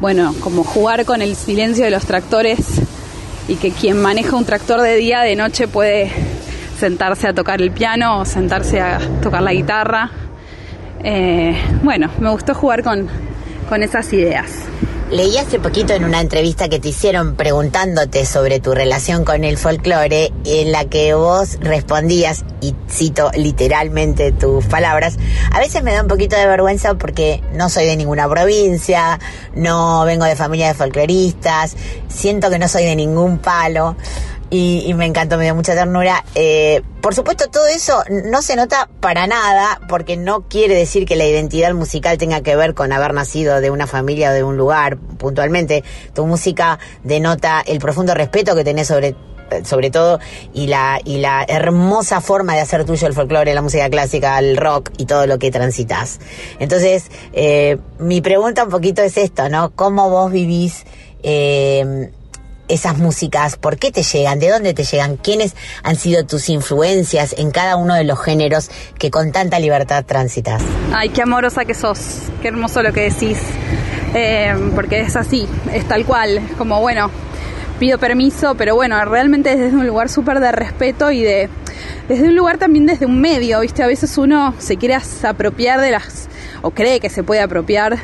Bueno 0.00 0.34
como 0.40 0.62
jugar 0.62 1.06
con 1.06 1.22
el 1.22 1.36
silencio 1.36 1.84
de 1.84 1.90
los 1.90 2.04
tractores 2.04 2.82
y 3.48 3.56
que 3.56 3.70
quien 3.70 4.00
maneja 4.00 4.36
un 4.36 4.44
tractor 4.44 4.82
de 4.82 4.96
día 4.96 5.22
de 5.22 5.34
noche 5.34 5.66
puede 5.66 6.12
sentarse 6.78 7.28
a 7.28 7.32
tocar 7.32 7.62
el 7.62 7.70
piano 7.70 8.20
o 8.20 8.24
sentarse 8.26 8.80
a 8.80 9.00
tocar 9.22 9.42
la 9.42 9.54
guitarra 9.54 10.10
eh, 11.02 11.56
bueno, 11.82 12.10
me 12.20 12.30
gustó 12.30 12.54
jugar 12.54 12.82
con, 12.82 13.08
con 13.68 13.82
esas 13.82 14.12
ideas. 14.12 14.50
Leí 15.10 15.38
hace 15.38 15.58
poquito 15.58 15.94
en 15.94 16.04
una 16.04 16.20
entrevista 16.20 16.68
que 16.68 16.80
te 16.80 16.90
hicieron 16.90 17.34
preguntándote 17.34 18.26
sobre 18.26 18.60
tu 18.60 18.74
relación 18.74 19.24
con 19.24 19.42
el 19.42 19.56
folclore, 19.56 20.30
en 20.44 20.70
la 20.70 20.84
que 20.84 21.14
vos 21.14 21.56
respondías, 21.62 22.44
y 22.60 22.74
cito 22.90 23.30
literalmente 23.34 24.32
tus 24.32 24.66
palabras, 24.66 25.16
a 25.50 25.60
veces 25.60 25.82
me 25.82 25.94
da 25.94 26.02
un 26.02 26.08
poquito 26.08 26.36
de 26.36 26.46
vergüenza 26.46 26.92
porque 26.94 27.42
no 27.54 27.70
soy 27.70 27.86
de 27.86 27.96
ninguna 27.96 28.28
provincia, 28.28 29.18
no 29.54 30.04
vengo 30.04 30.26
de 30.26 30.36
familia 30.36 30.68
de 30.68 30.74
folcloristas, 30.74 31.74
siento 32.08 32.50
que 32.50 32.58
no 32.58 32.68
soy 32.68 32.84
de 32.84 32.94
ningún 32.94 33.38
palo 33.38 33.96
y, 34.50 34.84
y, 34.86 34.94
me 34.94 35.06
encantó, 35.06 35.36
me 35.36 35.44
dio 35.44 35.54
mucha 35.54 35.74
ternura. 35.74 36.24
Eh, 36.34 36.82
por 37.00 37.14
supuesto, 37.14 37.48
todo 37.48 37.66
eso 37.66 38.02
no 38.24 38.42
se 38.42 38.56
nota 38.56 38.88
para 39.00 39.26
nada, 39.26 39.80
porque 39.88 40.16
no 40.16 40.48
quiere 40.48 40.74
decir 40.74 41.06
que 41.06 41.16
la 41.16 41.26
identidad 41.26 41.74
musical 41.74 42.18
tenga 42.18 42.40
que 42.40 42.56
ver 42.56 42.74
con 42.74 42.92
haber 42.92 43.12
nacido 43.14 43.60
de 43.60 43.70
una 43.70 43.86
familia 43.86 44.30
o 44.30 44.32
de 44.32 44.42
un 44.42 44.56
lugar 44.56 44.96
puntualmente. 44.96 45.84
Tu 46.14 46.26
música 46.26 46.78
denota 47.04 47.62
el 47.66 47.78
profundo 47.78 48.14
respeto 48.14 48.54
que 48.54 48.64
tenés 48.64 48.88
sobre 48.88 49.14
sobre 49.64 49.90
todo 49.90 50.18
y 50.52 50.66
la 50.66 51.00
y 51.02 51.18
la 51.18 51.42
hermosa 51.48 52.20
forma 52.20 52.54
de 52.54 52.60
hacer 52.60 52.84
tuyo 52.84 53.06
el 53.06 53.14
folclore, 53.14 53.54
la 53.54 53.62
música 53.62 53.88
clásica, 53.88 54.38
el 54.38 54.58
rock 54.58 54.90
y 54.98 55.06
todo 55.06 55.26
lo 55.26 55.38
que 55.38 55.50
transitas. 55.50 56.20
Entonces, 56.58 57.04
eh, 57.32 57.78
mi 57.98 58.20
pregunta 58.20 58.64
un 58.64 58.70
poquito 58.70 59.00
es 59.00 59.16
esto, 59.16 59.48
¿no? 59.48 59.70
¿Cómo 59.74 60.10
vos 60.10 60.30
vivís 60.30 60.84
eh, 61.22 62.12
esas 62.68 62.98
músicas? 62.98 63.56
¿Por 63.56 63.78
qué 63.78 63.90
te 63.90 64.02
llegan? 64.02 64.38
¿De 64.38 64.48
dónde 64.48 64.74
te 64.74 64.84
llegan? 64.84 65.16
¿Quiénes 65.16 65.56
han 65.82 65.96
sido 65.96 66.24
tus 66.26 66.48
influencias 66.48 67.34
en 67.38 67.50
cada 67.50 67.76
uno 67.76 67.94
de 67.94 68.04
los 68.04 68.22
géneros 68.22 68.70
que 68.98 69.10
con 69.10 69.32
tanta 69.32 69.58
libertad 69.58 70.04
transitas? 70.04 70.62
Ay, 70.92 71.08
qué 71.10 71.22
amorosa 71.22 71.64
que 71.64 71.74
sos, 71.74 72.00
qué 72.42 72.48
hermoso 72.48 72.82
lo 72.82 72.92
que 72.92 73.10
decís, 73.10 73.38
eh, 74.14 74.54
porque 74.74 75.00
es 75.00 75.16
así, 75.16 75.46
es 75.72 75.86
tal 75.86 76.04
cual, 76.04 76.40
como 76.56 76.80
bueno, 76.80 77.10
pido 77.78 77.98
permiso, 77.98 78.54
pero 78.56 78.74
bueno, 78.74 79.02
realmente 79.04 79.56
desde 79.56 79.76
un 79.76 79.86
lugar 79.86 80.08
súper 80.08 80.40
de 80.40 80.52
respeto 80.52 81.10
y 81.10 81.22
de 81.22 81.48
desde 82.08 82.28
un 82.28 82.36
lugar 82.36 82.58
también 82.58 82.86
desde 82.86 83.06
un 83.06 83.20
medio, 83.20 83.60
¿viste? 83.60 83.82
A 83.82 83.86
veces 83.86 84.16
uno 84.16 84.54
se 84.58 84.76
quiere 84.76 84.96
apropiar 85.22 85.80
de 85.80 85.90
las 85.90 86.28
o 86.62 86.70
cree 86.70 87.00
que 87.00 87.08
se 87.10 87.22
puede 87.22 87.40
apropiar 87.40 87.98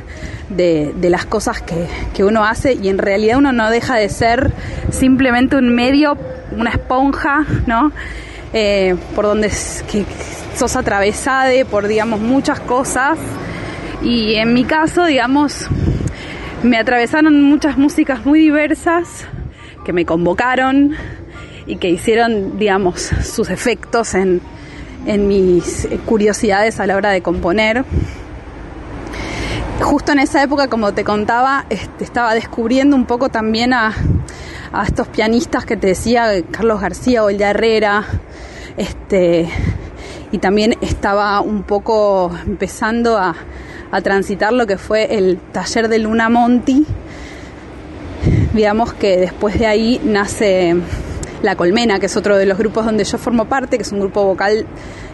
de, 0.49 0.93
de 0.97 1.11
las 1.11 1.25
cosas 1.27 1.61
que, 1.63 1.87
que 2.15 2.25
uno 2.25 2.45
hace 2.45 2.75
y 2.75 2.89
en 2.89 2.99
realidad 2.99 3.39
uno 3.39 3.53
no 3.53 3.71
deja 3.71 3.97
de 3.97 4.09
ser 4.09 4.53
simplemente 4.91 5.57
un 5.57 5.75
medio, 5.75 6.17
una 6.57 6.71
esponja, 6.71 7.45
¿no? 7.67 7.93
Eh, 8.53 8.95
por 9.15 9.25
donde 9.25 9.49
es- 9.49 9.85
que 9.91 10.05
sos 10.57 10.77
atravesada 10.77 11.51
por, 11.71 11.89
digamos, 11.89 12.21
muchas 12.21 12.61
cosas. 12.61 13.19
Y 14.03 14.35
en 14.37 14.55
mi 14.55 14.65
caso, 14.65 15.05
digamos, 15.07 15.67
me 16.63 16.77
atravesaron 16.79 17.43
muchas 17.43 17.77
músicas 17.77 18.25
muy 18.25 18.39
diversas 18.39 19.27
que 19.85 19.93
me 19.93 20.05
convocaron 20.07 20.93
y 21.67 21.77
que 21.77 21.89
hicieron, 21.91 22.59
digamos, 22.59 23.01
sus 23.25 23.51
efectos 23.51 24.15
en, 24.15 24.41
en 25.07 25.27
mis 25.27 25.89
curiosidades 26.07 26.79
a 26.81 26.87
la 26.87 26.97
hora 26.97 27.11
de 27.11 27.23
componer. 27.23 27.85
Justo 29.81 30.13
en 30.13 30.21
esa 30.21 30.43
época, 30.43 30.69
como 30.69 30.95
te 30.95 31.05
contaba, 31.05 31.67
este, 31.69 32.05
estaba 32.05 32.35
descubriendo 32.35 32.97
un 32.97 33.07
poco 33.07 33.29
también 33.29 33.73
a, 33.73 33.95
estos 34.87 35.09
pianistas 35.09 35.65
que 35.65 35.77
te 35.77 35.89
decía, 35.89 36.31
Carlos 36.51 36.81
García 36.81 37.23
o 37.25 37.31
Herrera, 37.31 38.05
este, 38.77 39.49
y 40.33 40.39
también 40.39 40.77
estaba 40.81 41.41
un 41.41 41.63
poco 41.63 42.33
empezando 42.47 43.19
a, 43.19 43.37
a 43.91 44.01
transitar 44.01 44.53
lo 44.53 44.67
que 44.67 44.79
fue 44.79 45.17
el 45.17 45.39
taller 45.53 45.89
de 45.89 45.99
Luna 45.99 46.29
Monti, 46.29 46.87
digamos 48.53 48.95
que 48.95 49.17
después 49.19 49.59
de 49.59 49.67
ahí 49.67 50.01
nace 50.05 50.77
La 51.43 51.57
Colmena, 51.57 51.99
que 51.99 52.07
es 52.07 52.17
otro 52.17 52.37
de 52.37 52.47
los 52.47 52.59
grupos 52.59 52.85
donde 52.85 53.05
yo 53.05 53.19
formo 53.19 53.45
parte, 53.47 53.77
que 53.77 53.83
es 53.83 53.93
un 53.93 54.01
grupo 54.01 54.25
vocal, 54.25 54.67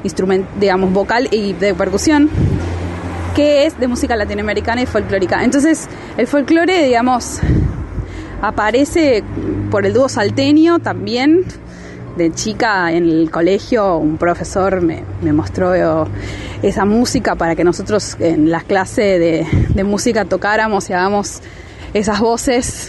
instrument, 0.04 0.46
digamos, 0.58 0.92
vocal 0.92 1.28
y 1.30 1.54
de 1.54 1.74
percusión, 1.74 2.30
es 3.40 3.78
de 3.78 3.88
música 3.88 4.16
latinoamericana 4.16 4.82
y 4.82 4.86
folclórica. 4.86 5.44
Entonces, 5.44 5.88
el 6.16 6.26
folclore, 6.26 6.84
digamos, 6.84 7.40
aparece 8.42 9.22
por 9.70 9.86
el 9.86 9.92
dúo 9.92 10.08
salteño 10.08 10.78
también. 10.78 11.44
De 12.16 12.32
chica 12.32 12.92
en 12.92 13.04
el 13.04 13.30
colegio 13.30 13.96
un 13.96 14.18
profesor 14.18 14.82
me, 14.82 15.04
mostró 15.32 15.72
esa 16.60 16.84
música 16.84 17.36
para 17.36 17.54
que 17.54 17.64
nosotros 17.64 18.16
en 18.18 18.50
las 18.50 18.64
clases 18.64 19.20
de, 19.20 19.46
de 19.68 19.84
música 19.84 20.24
tocáramos 20.24 20.90
y 20.90 20.92
hagamos 20.92 21.40
esas 21.94 22.20
voces 22.20 22.88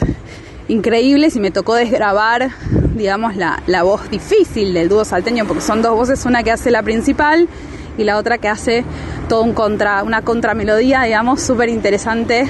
increíbles 0.67 1.35
y 1.35 1.39
me 1.39 1.51
tocó 1.51 1.75
desgrabar, 1.75 2.49
digamos, 2.95 3.35
la, 3.35 3.61
la 3.67 3.83
voz 3.83 4.09
difícil 4.09 4.73
del 4.73 4.89
dúo 4.89 5.05
salteño, 5.05 5.45
porque 5.45 5.61
son 5.61 5.81
dos 5.81 5.95
voces, 5.95 6.25
una 6.25 6.43
que 6.43 6.51
hace 6.51 6.71
la 6.71 6.81
principal 6.81 7.47
y 7.97 8.03
la 8.03 8.17
otra 8.17 8.37
que 8.37 8.47
hace 8.47 8.83
todo 9.27 9.43
un 9.43 9.53
contra, 9.53 10.03
una 10.03 10.21
contramelodía, 10.21 11.03
digamos, 11.03 11.41
súper 11.41 11.69
interesante. 11.69 12.47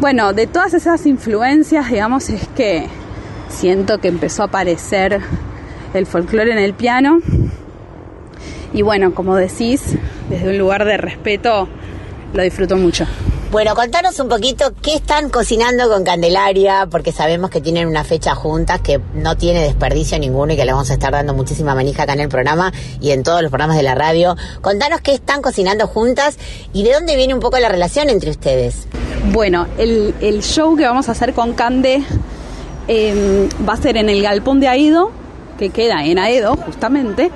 Bueno, 0.00 0.32
de 0.32 0.46
todas 0.46 0.74
esas 0.74 1.06
influencias, 1.06 1.90
digamos, 1.90 2.30
es 2.30 2.46
que 2.48 2.86
siento 3.48 3.98
que 3.98 4.08
empezó 4.08 4.42
a 4.42 4.46
aparecer 4.46 5.20
el 5.94 6.06
folclore 6.06 6.52
en 6.52 6.58
el 6.58 6.74
piano. 6.74 7.20
Y 8.72 8.82
bueno, 8.82 9.14
como 9.14 9.36
decís, 9.36 9.96
desde 10.28 10.50
un 10.50 10.58
lugar 10.58 10.84
de 10.84 10.96
respeto, 10.98 11.68
lo 12.32 12.42
disfruto 12.42 12.76
mucho. 12.76 13.06
Bueno, 13.50 13.74
contanos 13.74 14.20
un 14.20 14.28
poquito 14.28 14.74
qué 14.82 14.96
están 14.96 15.30
cocinando 15.30 15.88
con 15.88 16.04
Candelaria, 16.04 16.86
porque 16.90 17.12
sabemos 17.12 17.48
que 17.48 17.62
tienen 17.62 17.88
una 17.88 18.04
fecha 18.04 18.34
juntas 18.34 18.82
que 18.82 19.00
no 19.14 19.38
tiene 19.38 19.62
desperdicio 19.62 20.18
ninguno 20.18 20.52
y 20.52 20.56
que 20.56 20.66
le 20.66 20.72
vamos 20.72 20.90
a 20.90 20.92
estar 20.92 21.12
dando 21.12 21.32
muchísima 21.32 21.74
manija 21.74 22.02
acá 22.02 22.12
en 22.12 22.20
el 22.20 22.28
programa 22.28 22.74
y 23.00 23.12
en 23.12 23.22
todos 23.22 23.40
los 23.40 23.50
programas 23.50 23.78
de 23.78 23.84
la 23.84 23.94
radio. 23.94 24.36
Contanos 24.60 25.00
qué 25.00 25.14
están 25.14 25.40
cocinando 25.40 25.86
juntas 25.86 26.36
y 26.74 26.82
de 26.82 26.92
dónde 26.92 27.16
viene 27.16 27.32
un 27.32 27.40
poco 27.40 27.58
la 27.58 27.70
relación 27.70 28.10
entre 28.10 28.28
ustedes. 28.28 28.86
Bueno, 29.32 29.66
el, 29.78 30.14
el 30.20 30.42
show 30.42 30.76
que 30.76 30.84
vamos 30.84 31.08
a 31.08 31.12
hacer 31.12 31.32
con 31.32 31.54
Cande 31.54 32.04
eh, 32.86 33.48
va 33.66 33.72
a 33.72 33.76
ser 33.78 33.96
en 33.96 34.10
el 34.10 34.22
Galpón 34.22 34.60
de 34.60 34.68
Aedo, 34.68 35.10
que 35.58 35.70
queda 35.70 36.04
en 36.04 36.18
Aedo, 36.18 36.56
justamente. 36.56 37.30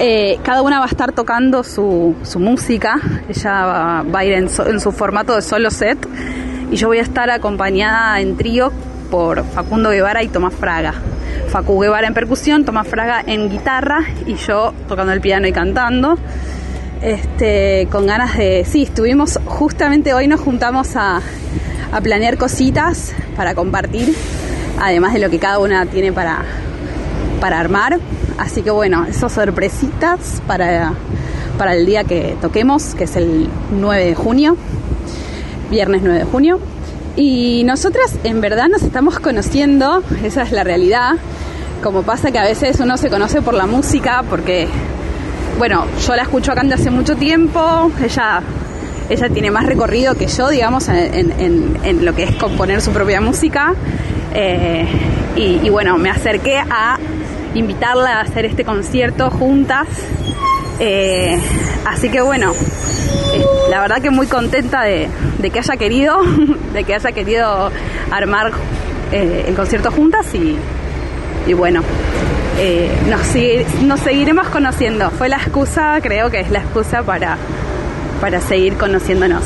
Eh, 0.00 0.38
cada 0.42 0.62
una 0.62 0.78
va 0.78 0.86
a 0.86 0.88
estar 0.88 1.12
tocando 1.12 1.62
su, 1.62 2.16
su 2.22 2.40
música. 2.40 3.00
Ella 3.28 4.02
va, 4.02 4.18
a 4.18 4.24
ir 4.24 4.32
en, 4.32 4.48
en 4.66 4.80
su 4.80 4.92
formato 4.92 5.34
de 5.34 5.42
solo 5.42 5.70
set. 5.70 5.98
Y 6.70 6.76
yo 6.76 6.88
voy 6.88 6.98
a 6.98 7.02
estar 7.02 7.30
acompañada 7.30 8.20
en 8.20 8.36
trío 8.36 8.72
por 9.10 9.44
Facundo 9.44 9.90
Guevara 9.90 10.22
y 10.22 10.28
Tomás 10.28 10.54
Fraga. 10.54 10.94
Facu 11.48 11.80
Guevara 11.80 12.06
en 12.06 12.14
percusión, 12.14 12.64
Tomás 12.64 12.88
Fraga 12.88 13.22
en 13.26 13.48
guitarra 13.48 14.00
y 14.26 14.34
yo 14.34 14.74
tocando 14.86 15.12
el 15.12 15.20
piano 15.20 15.46
y 15.46 15.52
cantando 15.52 16.18
este, 17.02 17.88
con 17.90 18.06
ganas 18.06 18.36
de... 18.36 18.64
Sí, 18.66 18.82
estuvimos, 18.82 19.38
justamente 19.46 20.12
hoy 20.14 20.28
nos 20.28 20.40
juntamos 20.40 20.96
a, 20.96 21.20
a 21.92 22.00
planear 22.00 22.36
cositas 22.36 23.14
para 23.36 23.54
compartir, 23.54 24.14
además 24.80 25.14
de 25.14 25.20
lo 25.20 25.30
que 25.30 25.38
cada 25.38 25.58
una 25.58 25.86
tiene 25.86 26.12
para, 26.12 26.44
para 27.40 27.58
armar. 27.60 27.98
Así 28.38 28.62
que 28.62 28.70
bueno, 28.70 29.04
esas 29.08 29.32
sorpresitas 29.32 30.42
para, 30.46 30.92
para 31.58 31.74
el 31.74 31.86
día 31.86 32.04
que 32.04 32.36
toquemos, 32.40 32.94
que 32.94 33.04
es 33.04 33.16
el 33.16 33.48
9 33.72 34.04
de 34.04 34.14
junio, 34.14 34.56
viernes 35.70 36.02
9 36.02 36.18
de 36.20 36.24
junio. 36.24 36.58
Y 37.16 37.64
nosotras 37.64 38.14
en 38.22 38.40
verdad 38.40 38.68
nos 38.68 38.82
estamos 38.82 39.18
conociendo, 39.18 40.02
esa 40.24 40.42
es 40.42 40.52
la 40.52 40.62
realidad. 40.64 41.16
Como 41.82 42.02
pasa 42.02 42.30
que 42.30 42.38
a 42.38 42.44
veces 42.44 42.78
uno 42.80 42.96
se 42.96 43.10
conoce 43.10 43.42
por 43.42 43.54
la 43.54 43.66
música, 43.66 44.22
porque 44.28 44.68
bueno, 45.58 45.84
yo 46.06 46.14
la 46.14 46.22
escucho 46.22 46.52
acá 46.52 46.62
desde 46.62 46.74
hace 46.76 46.90
mucho 46.90 47.16
tiempo, 47.16 47.90
ella, 48.04 48.40
ella 49.10 49.28
tiene 49.30 49.50
más 49.50 49.66
recorrido 49.66 50.14
que 50.14 50.28
yo, 50.28 50.48
digamos, 50.48 50.88
en, 50.88 51.34
en- 51.84 52.04
lo 52.04 52.14
que 52.14 52.22
es 52.24 52.34
componer 52.36 52.80
su 52.80 52.92
propia 52.92 53.20
música. 53.20 53.74
Eh, 54.34 54.86
y 55.36 55.68
bueno, 55.70 55.98
me 55.98 56.10
acerqué 56.10 56.58
a 56.58 56.98
invitarla 57.54 58.18
a 58.18 58.20
hacer 58.20 58.44
este 58.44 58.64
concierto 58.64 59.30
juntas. 59.30 59.88
Eh, 60.80 61.38
así 61.86 62.08
que 62.08 62.20
bueno, 62.20 62.52
eh, 62.52 63.44
la 63.70 63.80
verdad 63.80 64.00
que 64.00 64.10
muy 64.10 64.26
contenta 64.26 64.82
de, 64.82 65.08
que 65.52 65.58
haya 65.58 65.76
querido, 65.76 66.20
de 66.72 66.84
que 66.84 66.94
haya 66.94 67.12
querido 67.12 67.70
armar 68.10 68.52
eh, 69.12 69.46
el 69.48 69.54
concierto 69.54 69.90
juntas 69.90 70.26
y, 70.34 70.56
y 71.46 71.52
bueno, 71.54 71.82
nos, 73.08 73.82
nos 73.82 74.00
seguiremos 74.00 74.48
conociendo. 74.48 75.10
Fue 75.10 75.28
la 75.28 75.36
excusa, 75.36 75.98
creo 76.02 76.30
que 76.30 76.40
es 76.40 76.50
la 76.50 76.60
excusa 76.60 77.02
para, 77.02 77.38
para 78.20 78.40
seguir 78.40 78.76
conociéndonos. 78.76 79.44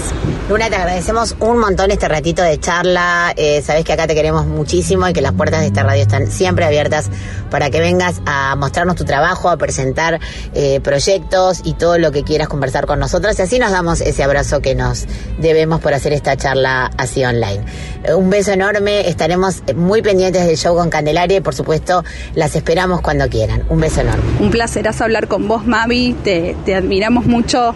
Luna, 0.49 0.69
te 0.69 0.77
agradecemos 0.77 1.37
un 1.39 1.59
montón 1.59 1.91
este 1.91 2.09
ratito 2.09 2.43
de 2.43 2.59
charla. 2.59 3.33
Eh, 3.37 3.63
sabes 3.63 3.85
que 3.85 3.93
acá 3.93 4.07
te 4.07 4.15
queremos 4.15 4.47
muchísimo 4.47 5.09
y 5.09 5.13
que 5.13 5.21
las 5.21 5.33
puertas 5.33 5.61
de 5.61 5.69
esta 5.69 5.83
radio 5.83 6.03
están 6.03 6.31
siempre 6.31 6.65
abiertas 6.65 7.11
para 7.51 7.71
que 7.71 7.81
vengas 7.81 8.21
a 8.27 8.55
mostrarnos 8.57 8.97
tu 8.97 9.05
trabajo, 9.05 9.49
a 9.49 9.57
presentar 9.57 10.21
eh, 10.55 10.81
proyectos 10.81 11.61
y 11.65 11.75
todo 11.75 11.97
lo 11.99 12.11
que 12.13 12.23
quieras 12.23 12.49
conversar 12.49 12.87
con 12.87 12.99
nosotros. 12.99 13.39
Y 13.39 13.43
así 13.43 13.59
nos 13.59 13.71
damos 13.71 14.01
ese 14.01 14.25
abrazo 14.25 14.61
que 14.61 14.75
nos 14.75 15.07
debemos 15.39 15.81
por 15.81 15.95
hacer 15.95 16.13
esta 16.13 16.37
charla 16.37 16.91
así 16.99 17.25
online. 17.25 17.65
Eh, 18.05 18.15
un 18.15 18.31
beso 18.31 18.53
enorme. 18.53 19.09
Estaremos 19.09 19.63
muy 19.77 20.03
pendientes 20.03 20.47
del 20.47 20.57
show 20.57 20.77
con 20.77 20.91
Candelaria 20.91 21.39
y, 21.39 21.41
por 21.41 21.55
supuesto, 21.55 22.05
las 22.35 22.57
esperamos 22.57 23.01
cuando 23.01 23.29
quieran. 23.29 23.65
Un 23.69 23.81
beso 23.81 24.01
enorme. 24.01 24.25
Un 24.41 24.51
placerazo 24.51 25.05
hablar 25.05 25.29
con 25.29 25.47
vos, 25.49 25.67
Mavi. 25.67 26.15
Te, 26.25 26.57
te 26.65 26.75
admiramos 26.75 27.27
mucho, 27.27 27.75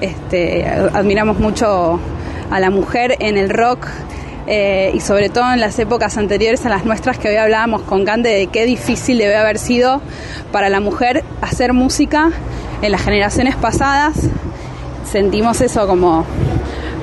este, 0.00 0.66
admiramos 0.66 1.38
mucho 1.38 2.00
a 2.50 2.60
la 2.60 2.70
mujer 2.70 3.16
en 3.20 3.36
el 3.36 3.50
rock 3.50 3.86
eh, 4.46 4.90
y 4.94 5.00
sobre 5.00 5.28
todo 5.28 5.52
en 5.52 5.60
las 5.60 5.78
épocas 5.78 6.16
anteriores 6.16 6.64
a 6.66 6.68
las 6.68 6.84
nuestras 6.84 7.18
que 7.18 7.28
hoy 7.28 7.36
hablábamos 7.36 7.82
con 7.82 8.04
Cande 8.04 8.30
de 8.30 8.46
qué 8.48 8.66
difícil 8.66 9.18
debe 9.18 9.36
haber 9.36 9.58
sido 9.58 10.00
para 10.50 10.68
la 10.68 10.80
mujer 10.80 11.22
hacer 11.40 11.72
música 11.72 12.30
en 12.82 12.92
las 12.92 13.02
generaciones 13.02 13.54
pasadas. 13.56 14.14
Sentimos 15.04 15.60
eso 15.60 15.86
como, 15.86 16.24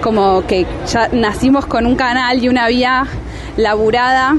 como 0.02 0.46
que 0.46 0.66
ya 0.92 1.10
nacimos 1.12 1.66
con 1.66 1.86
un 1.86 1.96
canal 1.96 2.44
y 2.44 2.50
una 2.50 2.68
vía 2.68 3.06
laburada 3.56 4.36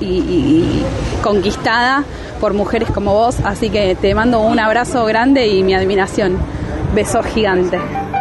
y 0.00 0.82
conquistada 1.22 2.04
por 2.40 2.52
mujeres 2.54 2.90
como 2.90 3.14
vos, 3.14 3.36
así 3.44 3.70
que 3.70 3.94
te 3.94 4.14
mando 4.14 4.40
un 4.40 4.58
abrazo 4.58 5.04
grande 5.06 5.46
y 5.46 5.62
mi 5.62 5.74
admiración. 5.74 6.36
Beso 6.94 7.20
gigante. 7.22 8.13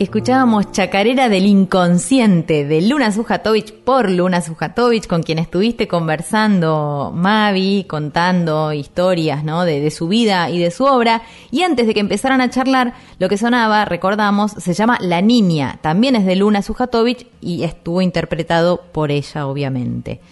Escuchábamos 0.00 0.72
Chacarera 0.72 1.28
del 1.28 1.44
Inconsciente 1.44 2.64
de 2.64 2.80
Luna 2.80 3.12
Sujatovich 3.12 3.74
por 3.74 4.10
Luna 4.10 4.40
Sujatovich, 4.40 5.06
con 5.06 5.22
quien 5.22 5.38
estuviste 5.38 5.88
conversando, 5.88 7.12
Mavi, 7.14 7.84
contando 7.84 8.72
historias 8.72 9.44
¿no? 9.44 9.66
de, 9.66 9.82
de 9.82 9.90
su 9.90 10.08
vida 10.08 10.48
y 10.48 10.58
de 10.58 10.70
su 10.70 10.86
obra. 10.86 11.20
Y 11.50 11.64
antes 11.64 11.86
de 11.86 11.92
que 11.92 12.00
empezaran 12.00 12.40
a 12.40 12.48
charlar, 12.48 12.94
lo 13.18 13.28
que 13.28 13.36
sonaba, 13.36 13.84
recordamos, 13.84 14.52
se 14.52 14.72
llama 14.72 14.96
La 15.02 15.20
Niña. 15.20 15.78
También 15.82 16.16
es 16.16 16.24
de 16.24 16.34
Luna 16.34 16.62
Sujatovich 16.62 17.26
y 17.42 17.64
estuvo 17.64 18.00
interpretado 18.00 18.80
por 18.92 19.10
ella, 19.10 19.46
obviamente. 19.46 20.22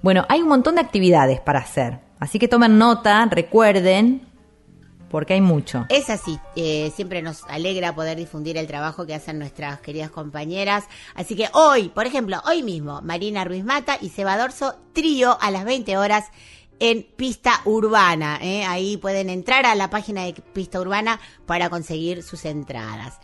Bueno, 0.00 0.24
hay 0.30 0.40
un 0.40 0.48
montón 0.48 0.76
de 0.76 0.80
actividades 0.80 1.40
para 1.40 1.58
hacer. 1.58 1.98
Así 2.20 2.38
que 2.38 2.48
tomen 2.48 2.78
nota, 2.78 3.26
recuerden, 3.26 4.22
porque 5.14 5.34
hay 5.34 5.40
mucho. 5.40 5.86
Es 5.90 6.10
así, 6.10 6.40
eh, 6.56 6.90
siempre 6.92 7.22
nos 7.22 7.44
alegra 7.44 7.94
poder 7.94 8.18
difundir 8.18 8.56
el 8.56 8.66
trabajo 8.66 9.06
que 9.06 9.14
hacen 9.14 9.38
nuestras 9.38 9.78
queridas 9.78 10.10
compañeras. 10.10 10.86
Así 11.14 11.36
que 11.36 11.48
hoy, 11.52 11.88
por 11.88 12.04
ejemplo, 12.04 12.42
hoy 12.44 12.64
mismo, 12.64 13.00
Marina 13.00 13.44
Ruiz 13.44 13.62
Mata 13.62 13.96
y 14.00 14.08
Seba 14.08 14.36
Dorso, 14.36 14.74
trío 14.92 15.38
a 15.40 15.52
las 15.52 15.64
20 15.64 15.98
horas 15.98 16.24
en 16.80 17.04
Pista 17.04 17.60
Urbana. 17.64 18.40
¿eh? 18.42 18.64
Ahí 18.64 18.96
pueden 18.96 19.30
entrar 19.30 19.66
a 19.66 19.76
la 19.76 19.88
página 19.88 20.24
de 20.24 20.32
Pista 20.32 20.80
Urbana 20.80 21.20
para 21.46 21.70
conseguir 21.70 22.24
sus 22.24 22.44
entradas. 22.44 23.20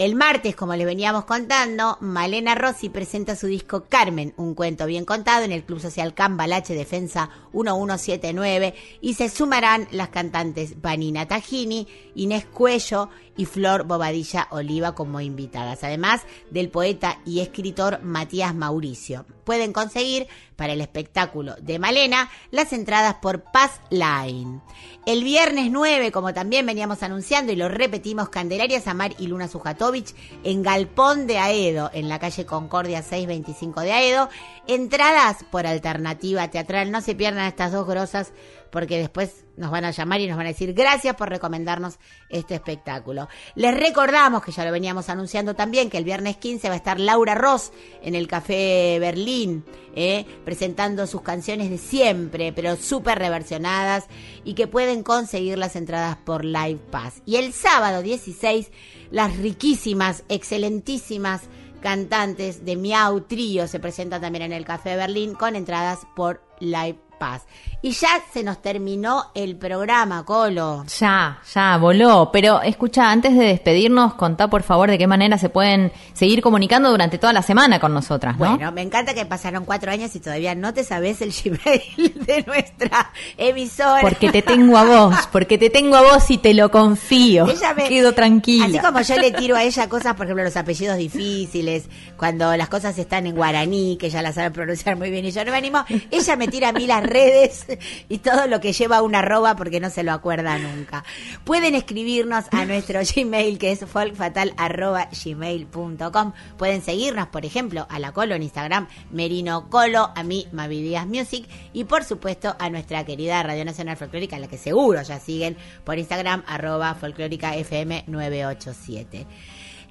El 0.00 0.14
martes, 0.14 0.56
como 0.56 0.74
les 0.76 0.86
veníamos 0.86 1.26
contando, 1.26 1.98
Malena 2.00 2.54
Rossi 2.54 2.88
presenta 2.88 3.36
su 3.36 3.48
disco 3.48 3.84
Carmen, 3.86 4.32
un 4.38 4.54
cuento 4.54 4.86
bien 4.86 5.04
contado 5.04 5.44
en 5.44 5.52
el 5.52 5.62
Club 5.62 5.78
Social 5.78 6.14
Cambalache 6.14 6.72
Defensa 6.72 7.28
1179 7.52 8.74
y 9.02 9.12
se 9.12 9.28
sumarán 9.28 9.88
las 9.90 10.08
cantantes 10.08 10.80
Vanina 10.80 11.28
Tajini, 11.28 11.86
Inés 12.14 12.46
Cuello 12.46 13.10
y 13.36 13.44
Flor 13.44 13.84
Bobadilla 13.84 14.48
Oliva 14.52 14.94
como 14.94 15.20
invitadas, 15.20 15.84
además 15.84 16.22
del 16.50 16.70
poeta 16.70 17.20
y 17.26 17.40
escritor 17.40 18.02
Matías 18.02 18.54
Mauricio. 18.54 19.26
Pueden 19.44 19.74
conseguir 19.74 20.28
para 20.56 20.72
el 20.72 20.80
espectáculo 20.80 21.56
de 21.60 21.78
Malena 21.78 22.30
las 22.50 22.72
entradas 22.72 23.16
por 23.16 23.42
Paz 23.42 23.80
Line. 23.90 24.60
El 25.06 25.24
viernes 25.24 25.70
9, 25.70 26.12
como 26.12 26.34
también 26.34 26.66
veníamos 26.66 27.02
anunciando 27.02 27.52
y 27.52 27.56
lo 27.56 27.70
repetimos, 27.70 28.28
Candelaria 28.28 28.80
Samar 28.80 29.14
y 29.18 29.28
Luna 29.28 29.48
Sujatovich 29.48 30.14
en 30.44 30.62
Galpón 30.62 31.26
de 31.26 31.38
Aedo, 31.38 31.90
en 31.94 32.10
la 32.10 32.18
calle 32.18 32.44
Concordia 32.44 33.02
625 33.02 33.80
de 33.80 33.92
Aedo. 33.92 34.28
Entradas 34.66 35.38
por 35.50 35.66
alternativa 35.66 36.48
teatral. 36.48 36.90
No 36.90 37.00
se 37.00 37.14
pierdan 37.14 37.46
estas 37.46 37.72
dos 37.72 37.86
grosas 37.86 38.32
porque 38.70 38.98
después 38.98 39.44
nos 39.56 39.70
van 39.70 39.84
a 39.84 39.90
llamar 39.90 40.20
y 40.20 40.26
nos 40.26 40.36
van 40.36 40.46
a 40.46 40.50
decir 40.50 40.72
gracias 40.72 41.16
por 41.16 41.28
recomendarnos 41.28 41.98
este 42.28 42.54
espectáculo. 42.54 43.28
Les 43.54 43.74
recordamos 43.74 44.42
que 44.42 44.52
ya 44.52 44.64
lo 44.64 44.72
veníamos 44.72 45.08
anunciando 45.08 45.54
también 45.54 45.90
que 45.90 45.98
el 45.98 46.04
viernes 46.04 46.36
15 46.36 46.68
va 46.68 46.74
a 46.74 46.78
estar 46.78 46.98
Laura 46.98 47.34
Ross 47.34 47.72
en 48.02 48.14
el 48.14 48.26
Café 48.26 48.98
Berlín 49.00 49.64
eh, 49.94 50.24
presentando 50.44 51.06
sus 51.06 51.22
canciones 51.22 51.70
de 51.70 51.78
siempre, 51.78 52.52
pero 52.52 52.76
súper 52.76 53.18
reversionadas 53.18 54.06
y 54.44 54.54
que 54.54 54.66
pueden 54.66 55.02
conseguir 55.02 55.58
las 55.58 55.76
entradas 55.76 56.16
por 56.16 56.44
Live 56.44 56.80
Pass. 56.90 57.22
Y 57.26 57.36
el 57.36 57.52
sábado 57.52 58.02
16 58.02 58.70
las 59.10 59.36
riquísimas, 59.36 60.22
excelentísimas 60.28 61.42
cantantes 61.80 62.64
de 62.64 62.76
Miau 62.76 63.22
Trío 63.22 63.66
se 63.66 63.80
presentan 63.80 64.20
también 64.20 64.44
en 64.44 64.52
el 64.52 64.64
Café 64.64 64.96
Berlín 64.96 65.34
con 65.34 65.56
entradas 65.56 66.06
por 66.14 66.42
Live 66.60 66.98
Pass. 67.18 67.46
Y 67.82 67.92
ya 67.92 68.08
se 68.30 68.42
nos 68.42 68.60
terminó 68.60 69.30
el 69.34 69.56
programa, 69.56 70.22
Colo. 70.26 70.84
Ya, 70.98 71.38
ya, 71.54 71.78
voló. 71.78 72.28
Pero 72.30 72.60
escucha, 72.60 73.10
antes 73.10 73.34
de 73.34 73.44
despedirnos, 73.46 74.12
contá 74.14 74.48
por 74.50 74.62
favor 74.62 74.90
de 74.90 74.98
qué 74.98 75.06
manera 75.06 75.38
se 75.38 75.48
pueden 75.48 75.90
seguir 76.12 76.42
comunicando 76.42 76.90
durante 76.90 77.16
toda 77.16 77.32
la 77.32 77.40
semana 77.40 77.80
con 77.80 77.94
nosotras, 77.94 78.36
¿no? 78.38 78.50
Bueno, 78.56 78.70
me 78.72 78.82
encanta 78.82 79.14
que 79.14 79.24
pasaron 79.24 79.64
cuatro 79.64 79.90
años 79.90 80.14
y 80.14 80.20
todavía 80.20 80.54
no 80.54 80.74
te 80.74 80.84
sabes 80.84 81.22
el 81.22 81.32
Gmail 81.32 82.12
de 82.26 82.44
nuestra 82.46 83.12
emisora. 83.38 84.02
Porque 84.02 84.30
te 84.30 84.42
tengo 84.42 84.76
a 84.76 84.84
vos, 84.84 85.14
porque 85.32 85.56
te 85.56 85.70
tengo 85.70 85.96
a 85.96 86.02
vos 86.02 86.30
y 86.30 86.36
te 86.36 86.52
lo 86.52 86.70
confío. 86.70 87.46
Ella 87.48 87.72
me- 87.72 87.88
Quedo 87.88 88.12
tranquila. 88.12 88.66
Así 88.66 88.78
como 88.78 89.00
yo 89.00 89.16
le 89.16 89.30
tiro 89.32 89.56
a 89.56 89.62
ella 89.62 89.88
cosas, 89.88 90.14
por 90.16 90.26
ejemplo, 90.26 90.44
los 90.44 90.56
apellidos 90.58 90.98
difíciles, 90.98 91.88
cuando 92.18 92.54
las 92.58 92.68
cosas 92.68 92.98
están 92.98 93.26
en 93.26 93.34
guaraní, 93.34 93.96
que 93.98 94.08
ella 94.08 94.20
las 94.20 94.34
sabe 94.34 94.50
pronunciar 94.50 94.96
muy 94.96 95.10
bien 95.10 95.24
y 95.24 95.30
yo 95.30 95.42
no 95.46 95.50
me 95.52 95.56
animo, 95.56 95.82
ella 96.10 96.36
me 96.36 96.46
tira 96.46 96.68
a 96.68 96.72
mí 96.72 96.86
las 96.86 97.02
redes 97.02 97.64
y 98.08 98.18
todo 98.18 98.46
lo 98.46 98.60
que 98.60 98.72
lleva 98.72 99.02
una 99.02 99.18
arroba 99.20 99.56
porque 99.56 99.80
no 99.80 99.90
se 99.90 100.02
lo 100.02 100.12
acuerda 100.12 100.58
nunca. 100.58 101.04
Pueden 101.44 101.74
escribirnos 101.74 102.46
a 102.50 102.64
nuestro 102.64 103.00
Gmail 103.14 103.58
que 103.58 103.72
es 103.72 103.84
folkfatal.gmail.com. 103.84 106.32
Pueden 106.56 106.80
seguirnos, 106.82 107.28
por 107.28 107.44
ejemplo, 107.44 107.86
a 107.88 107.98
la 107.98 108.12
Colo 108.12 108.34
en 108.34 108.42
Instagram, 108.42 108.88
Merino 109.10 109.68
Colo, 109.68 110.10
a 110.14 110.22
mí, 110.22 110.46
Mavi 110.52 110.96
Music 111.06 111.46
y 111.72 111.84
por 111.84 112.04
supuesto 112.04 112.54
a 112.58 112.68
nuestra 112.70 113.04
querida 113.04 113.42
Radio 113.42 113.64
Nacional 113.64 113.96
Folclórica, 113.96 114.38
la 114.38 114.48
que 114.48 114.58
seguro 114.58 115.02
ya 115.02 115.20
siguen 115.20 115.56
por 115.84 115.98
Instagram, 115.98 116.42
arroba 116.46 116.94
folclórica 116.94 117.54
FM 117.54 118.04
987. 118.06 119.26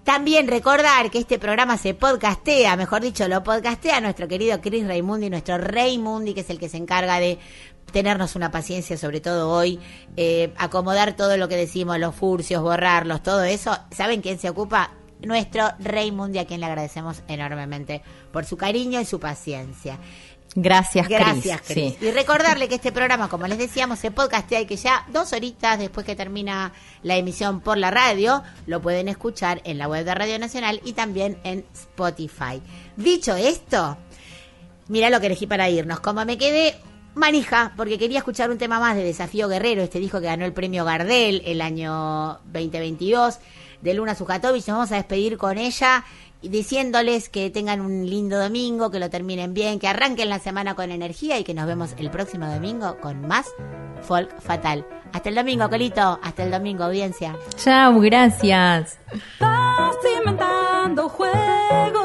También 0.10 0.48
recordar 0.48 1.12
que 1.12 1.20
este 1.20 1.38
programa 1.38 1.78
se 1.78 1.94
podcastea, 1.94 2.76
mejor 2.76 3.04
dicho, 3.04 3.28
lo 3.28 3.44
podcastea 3.44 4.02
nuestro 4.02 4.28
querido 4.28 4.60
Chris 4.60 4.88
Raimundi, 4.88 5.30
nuestro 5.30 5.60
Raimundi, 5.60 6.34
que 6.34 6.40
es 6.40 6.50
el 6.50 6.58
que 6.58 6.68
se 6.68 6.78
encarga 6.78 7.20
de 7.20 7.38
tenernos 7.92 8.36
una 8.36 8.50
paciencia, 8.50 8.98
sobre 8.98 9.22
todo 9.22 9.52
hoy, 9.52 9.80
eh, 10.18 10.52
acomodar 10.58 11.16
todo 11.16 11.38
lo 11.38 11.48
que 11.48 11.58
decimos, 11.58 12.00
los 12.00 12.16
furcios, 12.16 12.64
borrarlos, 12.64 13.22
todo 13.22 13.44
eso. 13.44 13.78
¿Saben 13.92 14.24
quién 14.24 14.40
se 14.40 14.50
ocupa? 14.50 14.96
Nuestro 15.22 15.74
Raimundi, 15.78 16.40
a 16.40 16.48
quien 16.48 16.62
le 16.62 16.66
agradecemos 16.66 17.22
enormemente 17.28 18.02
por 18.34 18.46
su 18.46 18.58
cariño 18.58 19.00
y 19.00 19.06
su 19.06 19.20
paciencia. 19.20 20.00
Gracias, 20.56 21.08
Cris. 21.08 21.20
Gracias, 21.20 21.62
Cris. 21.62 21.96
Sí. 22.00 22.06
Y 22.06 22.12
recordarle 22.12 22.68
que 22.68 22.76
este 22.76 22.92
programa, 22.92 23.30
como 23.30 23.48
les 23.48 23.58
decíamos, 23.58 24.00
se 24.00 24.12
podcastea 24.12 24.62
y 24.62 24.66
que 24.66 24.78
ya 24.78 25.06
dos 25.12 25.32
horitas 25.34 25.78
después 25.78 26.06
que 26.06 26.16
termina 26.16 26.74
la 27.04 27.18
emisión 27.18 27.62
por 27.62 27.78
la 27.78 27.92
radio, 27.92 28.44
lo 28.66 28.82
pueden 28.82 29.08
escuchar 29.08 29.62
en 29.64 29.78
la 29.78 29.88
web 29.88 30.06
de 30.06 30.16
Radio 30.16 30.40
Nacional 30.40 30.82
y 30.84 30.94
también 30.94 31.38
en 31.44 31.66
Spotify. 31.74 32.62
Dicho 32.98 33.36
esto, 33.36 33.98
mira 34.88 35.10
lo 35.10 35.20
que 35.20 35.28
elegí 35.28 35.46
para 35.46 35.70
irnos. 35.70 36.00
Como 36.00 36.26
me 36.26 36.38
quedé 36.38 36.76
manija, 37.14 37.74
porque 37.78 38.00
quería 38.00 38.20
escuchar 38.20 38.50
un 38.50 38.58
tema 38.58 38.80
más 38.80 38.96
de 38.96 39.04
Desafío 39.04 39.48
Guerrero, 39.48 39.84
este 39.84 40.00
disco 40.00 40.20
que 40.20 40.28
ganó 40.28 40.46
el 40.46 40.54
premio 40.54 40.86
Gardel 40.86 41.44
el 41.46 41.62
año 41.62 42.40
2022 42.46 43.40
de 43.82 43.94
Luna 43.94 44.16
Sujatovich. 44.16 44.68
Nos 44.68 44.78
vamos 44.78 44.92
a 44.92 44.96
despedir 44.96 45.38
con 45.38 45.58
ella 45.58 46.06
diciéndoles 46.42 47.30
que 47.30 47.50
tengan 47.50 47.82
un 47.82 48.10
lindo 48.10 48.40
domingo, 48.40 48.92
que 48.92 49.00
lo 49.00 49.10
terminen 49.10 49.54
bien, 49.54 49.80
que 49.80 49.88
arranquen 49.88 50.30
la 50.30 50.40
semana 50.40 50.76
con 50.76 50.92
energía 50.92 51.38
y 51.40 51.44
que 51.44 51.54
nos 51.54 51.68
vemos 51.68 51.94
el 51.98 52.10
próximo 52.10 52.48
domingo 52.48 52.98
con 53.00 53.28
más 53.28 53.48
Folk 54.02 54.40
Fatal. 54.40 54.86
Hasta 55.12 55.30
el 55.30 55.36
domingo, 55.36 55.70
Colito. 55.70 56.20
Hasta 56.22 56.44
el 56.44 56.52
domingo, 56.52 56.84
audiencia. 56.84 57.36
Chao, 57.56 58.00
gracias. 58.00 59.00
Estás 59.12 59.96
inventando 60.18 61.10
juegos 61.10 61.99